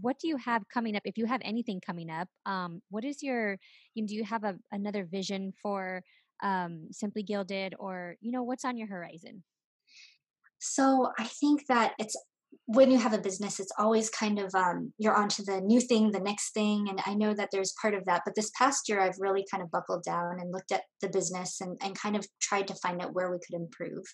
what 0.00 0.18
do 0.18 0.28
you 0.28 0.36
have 0.36 0.62
coming 0.72 0.96
up 0.96 1.02
if 1.04 1.18
you 1.18 1.26
have 1.26 1.40
anything 1.44 1.80
coming 1.80 2.10
up 2.10 2.28
um, 2.46 2.80
what 2.90 3.04
is 3.04 3.22
your 3.22 3.58
you 3.94 4.02
know, 4.02 4.06
do 4.06 4.14
you 4.14 4.24
have 4.24 4.44
a, 4.44 4.56
another 4.72 5.04
vision 5.04 5.52
for 5.62 6.02
um, 6.42 6.88
Simply 6.90 7.22
Gilded, 7.22 7.74
or 7.78 8.16
you 8.20 8.32
know, 8.32 8.42
what's 8.42 8.64
on 8.64 8.76
your 8.76 8.88
horizon? 8.88 9.42
So 10.58 11.12
I 11.18 11.24
think 11.24 11.66
that 11.68 11.94
it's 11.98 12.16
when 12.66 12.90
you 12.90 12.98
have 12.98 13.12
a 13.12 13.18
business, 13.18 13.60
it's 13.60 13.72
always 13.78 14.10
kind 14.10 14.38
of 14.38 14.54
um, 14.54 14.92
you're 14.98 15.14
onto 15.14 15.44
the 15.44 15.60
new 15.60 15.80
thing, 15.80 16.10
the 16.10 16.20
next 16.20 16.52
thing, 16.52 16.86
and 16.88 17.00
I 17.06 17.14
know 17.14 17.34
that 17.34 17.50
there's 17.52 17.74
part 17.80 17.94
of 17.94 18.04
that. 18.06 18.22
But 18.24 18.34
this 18.34 18.50
past 18.58 18.88
year, 18.88 19.00
I've 19.00 19.18
really 19.18 19.44
kind 19.50 19.62
of 19.62 19.70
buckled 19.70 20.02
down 20.04 20.40
and 20.40 20.52
looked 20.52 20.72
at 20.72 20.82
the 21.00 21.08
business 21.08 21.60
and 21.60 21.78
and 21.82 21.98
kind 21.98 22.16
of 22.16 22.26
tried 22.40 22.68
to 22.68 22.74
find 22.74 23.00
out 23.02 23.14
where 23.14 23.30
we 23.30 23.38
could 23.38 23.54
improve. 23.54 24.04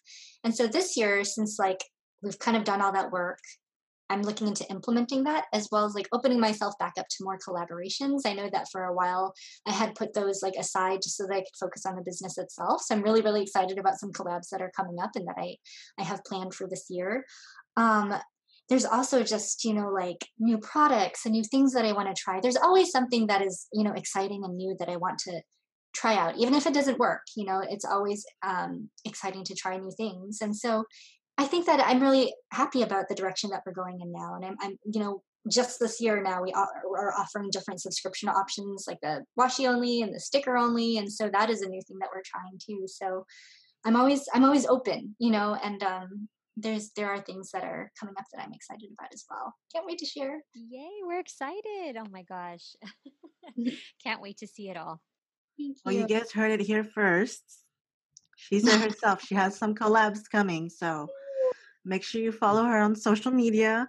And 0.44 0.54
so 0.54 0.66
this 0.66 0.96
year, 0.96 1.24
since 1.24 1.58
like 1.58 1.82
we've 2.22 2.38
kind 2.38 2.56
of 2.56 2.64
done 2.64 2.80
all 2.80 2.92
that 2.92 3.10
work 3.10 3.38
I'm 4.12 4.22
looking 4.22 4.46
into 4.46 4.68
implementing 4.70 5.24
that 5.24 5.46
as 5.52 5.68
well 5.72 5.84
as 5.84 5.94
like 5.94 6.08
opening 6.12 6.38
myself 6.38 6.74
back 6.78 6.94
up 6.98 7.06
to 7.08 7.24
more 7.24 7.38
collaborations. 7.38 8.20
I 8.26 8.34
know 8.34 8.48
that 8.52 8.68
for 8.70 8.84
a 8.84 8.94
while 8.94 9.34
I 9.66 9.72
had 9.72 9.94
put 9.94 10.14
those 10.14 10.42
like 10.42 10.54
aside 10.54 11.00
just 11.02 11.16
so 11.16 11.26
that 11.26 11.34
I 11.34 11.40
could 11.40 11.56
focus 11.58 11.86
on 11.86 11.96
the 11.96 12.02
business 12.02 12.38
itself. 12.38 12.82
So 12.82 12.94
I'm 12.94 13.02
really, 13.02 13.22
really 13.22 13.42
excited 13.42 13.78
about 13.78 13.98
some 13.98 14.12
collabs 14.12 14.50
that 14.50 14.60
are 14.60 14.72
coming 14.76 14.96
up 15.02 15.10
and 15.14 15.26
that 15.28 15.36
I, 15.38 15.56
I 15.98 16.04
have 16.04 16.24
planned 16.24 16.54
for 16.54 16.68
this 16.68 16.86
year. 16.90 17.24
Um, 17.76 18.14
there's 18.68 18.84
also 18.84 19.22
just, 19.22 19.64
you 19.64 19.74
know, 19.74 19.88
like 19.88 20.24
new 20.38 20.58
products 20.58 21.24
and 21.24 21.32
new 21.32 21.44
things 21.44 21.72
that 21.72 21.84
I 21.84 21.92
want 21.92 22.14
to 22.14 22.22
try. 22.22 22.40
There's 22.40 22.56
always 22.56 22.90
something 22.90 23.26
that 23.26 23.42
is, 23.42 23.66
you 23.72 23.82
know, 23.82 23.92
exciting 23.92 24.44
and 24.44 24.56
new 24.56 24.76
that 24.78 24.88
I 24.88 24.96
want 24.96 25.18
to 25.20 25.42
try 25.94 26.16
out 26.16 26.36
even 26.38 26.54
if 26.54 26.66
it 26.66 26.74
doesn't 26.74 26.98
work 26.98 27.20
you 27.36 27.44
know 27.44 27.62
it's 27.68 27.84
always 27.84 28.24
um, 28.42 28.88
exciting 29.04 29.44
to 29.44 29.54
try 29.54 29.76
new 29.76 29.92
things 29.96 30.38
and 30.40 30.56
so 30.56 30.84
I 31.38 31.46
think 31.46 31.66
that 31.66 31.80
I'm 31.80 32.00
really 32.00 32.34
happy 32.50 32.82
about 32.82 33.08
the 33.08 33.14
direction 33.14 33.50
that 33.50 33.62
we're 33.64 33.72
going 33.72 34.00
in 34.00 34.12
now. 34.12 34.34
And 34.34 34.44
I'm, 34.44 34.56
I'm 34.60 34.76
you 34.84 35.00
know, 35.00 35.22
just 35.50 35.80
this 35.80 36.00
year 36.00 36.22
now 36.22 36.42
we 36.42 36.52
are 36.52 37.14
offering 37.18 37.50
different 37.50 37.80
subscription 37.80 38.28
options 38.28 38.84
like 38.86 38.98
the 39.02 39.24
washi 39.38 39.68
only 39.68 40.02
and 40.02 40.14
the 40.14 40.20
sticker 40.20 40.56
only. 40.56 40.98
And 40.98 41.12
so 41.12 41.28
that 41.32 41.50
is 41.50 41.62
a 41.62 41.68
new 41.68 41.80
thing 41.82 41.98
that 42.00 42.10
we're 42.14 42.22
trying 42.24 42.58
too. 42.64 42.86
So 42.86 43.26
I'm 43.84 43.96
always, 43.96 44.28
I'm 44.32 44.44
always 44.44 44.66
open, 44.66 45.16
you 45.18 45.30
know, 45.30 45.58
and, 45.62 45.82
um, 45.82 46.28
there's 46.56 46.90
there 46.96 47.08
are 47.08 47.20
things 47.20 47.50
that 47.52 47.64
are 47.64 47.90
coming 47.98 48.14
up 48.18 48.26
that 48.32 48.42
I'm 48.42 48.52
excited 48.52 48.90
about 48.92 49.12
as 49.12 49.24
well. 49.28 49.54
Can't 49.74 49.86
wait 49.86 49.98
to 49.98 50.06
share. 50.06 50.42
Yay, 50.54 50.90
we're 51.02 51.18
excited. 51.18 51.96
Oh 51.96 52.06
my 52.10 52.22
gosh. 52.22 52.76
Can't 54.04 54.20
wait 54.20 54.36
to 54.38 54.46
see 54.46 54.68
it 54.68 54.76
all. 54.76 55.00
Thank 55.58 55.76
you. 55.76 55.82
Well, 55.84 55.94
you 55.94 56.06
guys 56.06 56.30
heard 56.30 56.50
it 56.50 56.60
here 56.60 56.84
first. 56.84 57.42
She 58.36 58.60
said 58.60 58.80
herself 58.90 59.22
she 59.22 59.34
has 59.34 59.56
some 59.56 59.74
collabs 59.74 60.28
coming. 60.30 60.68
So 60.68 61.08
make 61.84 62.02
sure 62.02 62.20
you 62.20 62.32
follow 62.32 62.64
her 62.64 62.78
on 62.78 62.94
social 62.96 63.32
media. 63.32 63.86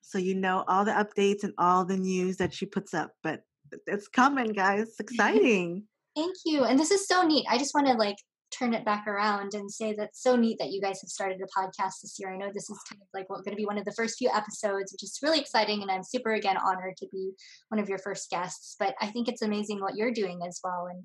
so 0.00 0.18
you 0.18 0.34
know 0.34 0.64
all 0.68 0.84
the 0.84 0.92
updates 0.92 1.44
and 1.44 1.54
all 1.56 1.84
the 1.84 1.96
news 1.96 2.36
that 2.36 2.52
she 2.52 2.66
puts 2.66 2.92
up. 2.92 3.12
But 3.22 3.42
it's 3.86 4.08
coming, 4.08 4.52
guys. 4.52 4.88
It's 4.88 5.00
exciting. 5.06 5.84
Thank 6.14 6.34
you. 6.44 6.64
And 6.64 6.78
this 6.78 6.90
is 6.90 7.08
so 7.08 7.22
neat. 7.22 7.46
I 7.48 7.58
just 7.58 7.74
want 7.74 7.86
to 7.86 7.94
like 7.94 8.16
turn 8.56 8.74
it 8.74 8.84
back 8.84 9.06
around 9.06 9.54
and 9.54 9.70
say 9.70 9.94
that's 9.94 10.22
so 10.22 10.36
neat 10.36 10.58
that 10.60 10.70
you 10.70 10.80
guys 10.80 11.00
have 11.00 11.08
started 11.08 11.40
a 11.40 11.58
podcast 11.58 12.02
this 12.02 12.16
year. 12.18 12.32
I 12.32 12.36
know 12.36 12.50
this 12.54 12.70
is 12.70 12.78
kind 12.88 13.00
of 13.00 13.08
like 13.12 13.28
what 13.28 13.44
going 13.44 13.56
to 13.56 13.60
be 13.60 13.66
one 13.66 13.78
of 13.78 13.84
the 13.84 13.92
first 13.92 14.18
few 14.18 14.30
episodes, 14.32 14.92
which 14.92 15.02
is 15.02 15.18
really 15.22 15.40
exciting. 15.40 15.82
And 15.82 15.90
I'm 15.90 16.04
super, 16.04 16.34
again, 16.34 16.56
honored 16.56 16.96
to 16.98 17.08
be 17.10 17.32
one 17.68 17.80
of 17.80 17.88
your 17.88 17.98
first 17.98 18.30
guests. 18.30 18.76
But 18.78 18.94
I 19.00 19.06
think 19.08 19.28
it's 19.28 19.42
amazing 19.42 19.80
what 19.80 19.96
you're 19.96 20.12
doing 20.12 20.40
as 20.46 20.60
well. 20.62 20.86
And, 20.90 21.04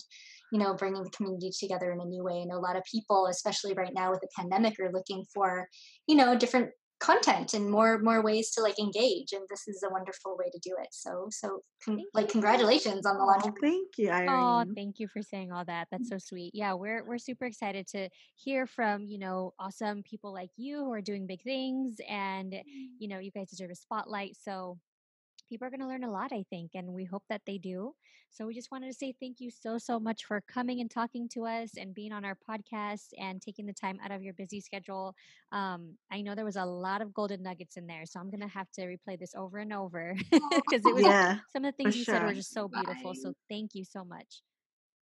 you 0.51 0.59
know, 0.59 0.73
bringing 0.73 1.03
the 1.03 1.09
community 1.11 1.51
together 1.57 1.91
in 1.91 2.01
a 2.01 2.05
new 2.05 2.23
way. 2.23 2.41
And 2.41 2.51
a 2.51 2.59
lot 2.59 2.75
of 2.75 2.83
people, 2.83 3.27
especially 3.27 3.73
right 3.73 3.93
now 3.93 4.11
with 4.11 4.21
the 4.21 4.29
pandemic, 4.35 4.79
are 4.79 4.91
looking 4.91 5.25
for, 5.33 5.67
you 6.07 6.15
know, 6.15 6.35
different 6.35 6.71
content 6.99 7.53
and 7.53 7.69
more 7.69 7.97
more 7.99 8.21
ways 8.21 8.51
to 8.51 8.61
like 8.61 8.77
engage 8.77 9.31
and 9.31 9.43
this 9.49 9.67
is 9.67 9.81
a 9.83 9.89
wonderful 9.89 10.35
way 10.37 10.49
to 10.51 10.59
do 10.59 10.75
it 10.81 10.89
so 10.91 11.27
so 11.29 11.61
con- 11.83 12.03
like 12.13 12.27
congratulations 12.27 13.05
on 13.05 13.17
the 13.17 13.23
launch 13.23 13.43
oh, 13.45 13.53
thank 13.61 13.87
you 13.97 14.09
Irene. 14.09 14.29
oh 14.29 14.65
thank 14.75 14.99
you 14.99 15.07
for 15.07 15.21
saying 15.21 15.51
all 15.51 15.63
that 15.63 15.87
that's 15.91 16.09
so 16.09 16.17
sweet 16.17 16.51
yeah 16.53 16.73
we're 16.73 17.05
we're 17.05 17.17
super 17.17 17.45
excited 17.45 17.87
to 17.87 18.09
hear 18.35 18.67
from 18.67 19.05
you 19.05 19.17
know 19.17 19.53
awesome 19.59 20.03
people 20.03 20.33
like 20.33 20.49
you 20.57 20.79
who 20.79 20.91
are 20.91 21.01
doing 21.01 21.25
big 21.25 21.41
things 21.41 21.95
and 22.09 22.51
mm. 22.51 22.63
you 22.99 23.07
know 23.07 23.19
you 23.19 23.31
guys 23.31 23.49
deserve 23.49 23.71
a 23.71 23.75
spotlight 23.75 24.35
so 24.35 24.77
people 25.49 25.67
are 25.67 25.69
going 25.69 25.81
to 25.81 25.87
learn 25.87 26.03
a 26.03 26.11
lot, 26.11 26.31
I 26.31 26.45
think, 26.49 26.71
and 26.75 26.93
we 26.93 27.03
hope 27.05 27.23
that 27.29 27.41
they 27.45 27.57
do. 27.57 27.93
So 28.29 28.45
we 28.45 28.53
just 28.53 28.71
wanted 28.71 28.87
to 28.87 28.93
say 28.93 29.15
thank 29.19 29.39
you 29.39 29.49
so, 29.49 29.77
so 29.77 29.99
much 29.99 30.25
for 30.25 30.41
coming 30.47 30.79
and 30.81 30.89
talking 30.89 31.27
to 31.29 31.45
us 31.45 31.71
and 31.77 31.93
being 31.93 32.11
on 32.11 32.23
our 32.23 32.37
podcast 32.47 33.07
and 33.19 33.41
taking 33.41 33.65
the 33.65 33.73
time 33.73 33.99
out 34.03 34.11
of 34.11 34.21
your 34.21 34.33
busy 34.33 34.61
schedule. 34.61 35.15
Um, 35.51 35.97
I 36.11 36.21
know 36.21 36.35
there 36.35 36.45
was 36.45 36.55
a 36.55 36.65
lot 36.65 37.01
of 37.01 37.13
golden 37.13 37.41
nuggets 37.41 37.75
in 37.75 37.87
there, 37.87 38.05
so 38.05 38.19
I'm 38.19 38.29
going 38.29 38.41
to 38.41 38.47
have 38.47 38.69
to 38.73 38.81
replay 38.81 39.19
this 39.19 39.33
over 39.35 39.57
and 39.57 39.73
over 39.73 40.13
because 40.31 40.85
it 40.85 40.93
was 40.93 41.03
yeah, 41.05 41.39
some 41.51 41.65
of 41.65 41.73
the 41.73 41.83
things 41.83 41.97
you 41.97 42.03
sure. 42.03 42.15
said 42.15 42.23
were 42.23 42.33
just 42.33 42.53
so 42.53 42.67
beautiful. 42.67 43.13
Bye. 43.13 43.19
So 43.21 43.33
thank 43.49 43.71
you 43.73 43.83
so 43.83 44.05
much. 44.05 44.43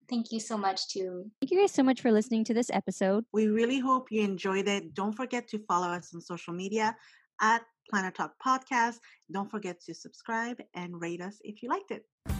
Thank 0.09 0.31
you 0.31 0.39
so 0.39 0.57
much, 0.57 0.87
too. 0.87 1.29
Thank 1.41 1.51
you 1.51 1.59
guys 1.59 1.73
so 1.73 1.83
much 1.83 2.01
for 2.01 2.13
listening 2.13 2.45
to 2.45 2.53
this 2.53 2.69
episode. 2.71 3.25
We 3.33 3.47
really 3.47 3.79
hope 3.79 4.07
you 4.09 4.21
enjoyed 4.21 4.69
it. 4.69 4.93
Don't 4.93 5.11
forget 5.11 5.49
to 5.49 5.59
follow 5.67 5.89
us 5.89 6.13
on 6.13 6.21
social 6.21 6.53
media 6.53 6.95
at 7.41 7.61
Planner 7.89 8.11
Talk 8.11 8.33
Podcast. 8.45 8.99
Don't 9.31 9.49
forget 9.49 9.81
to 9.81 9.93
subscribe 9.93 10.57
and 10.73 11.01
rate 11.01 11.21
us 11.21 11.39
if 11.43 11.63
you 11.63 11.69
liked 11.69 11.91
it. 11.91 12.36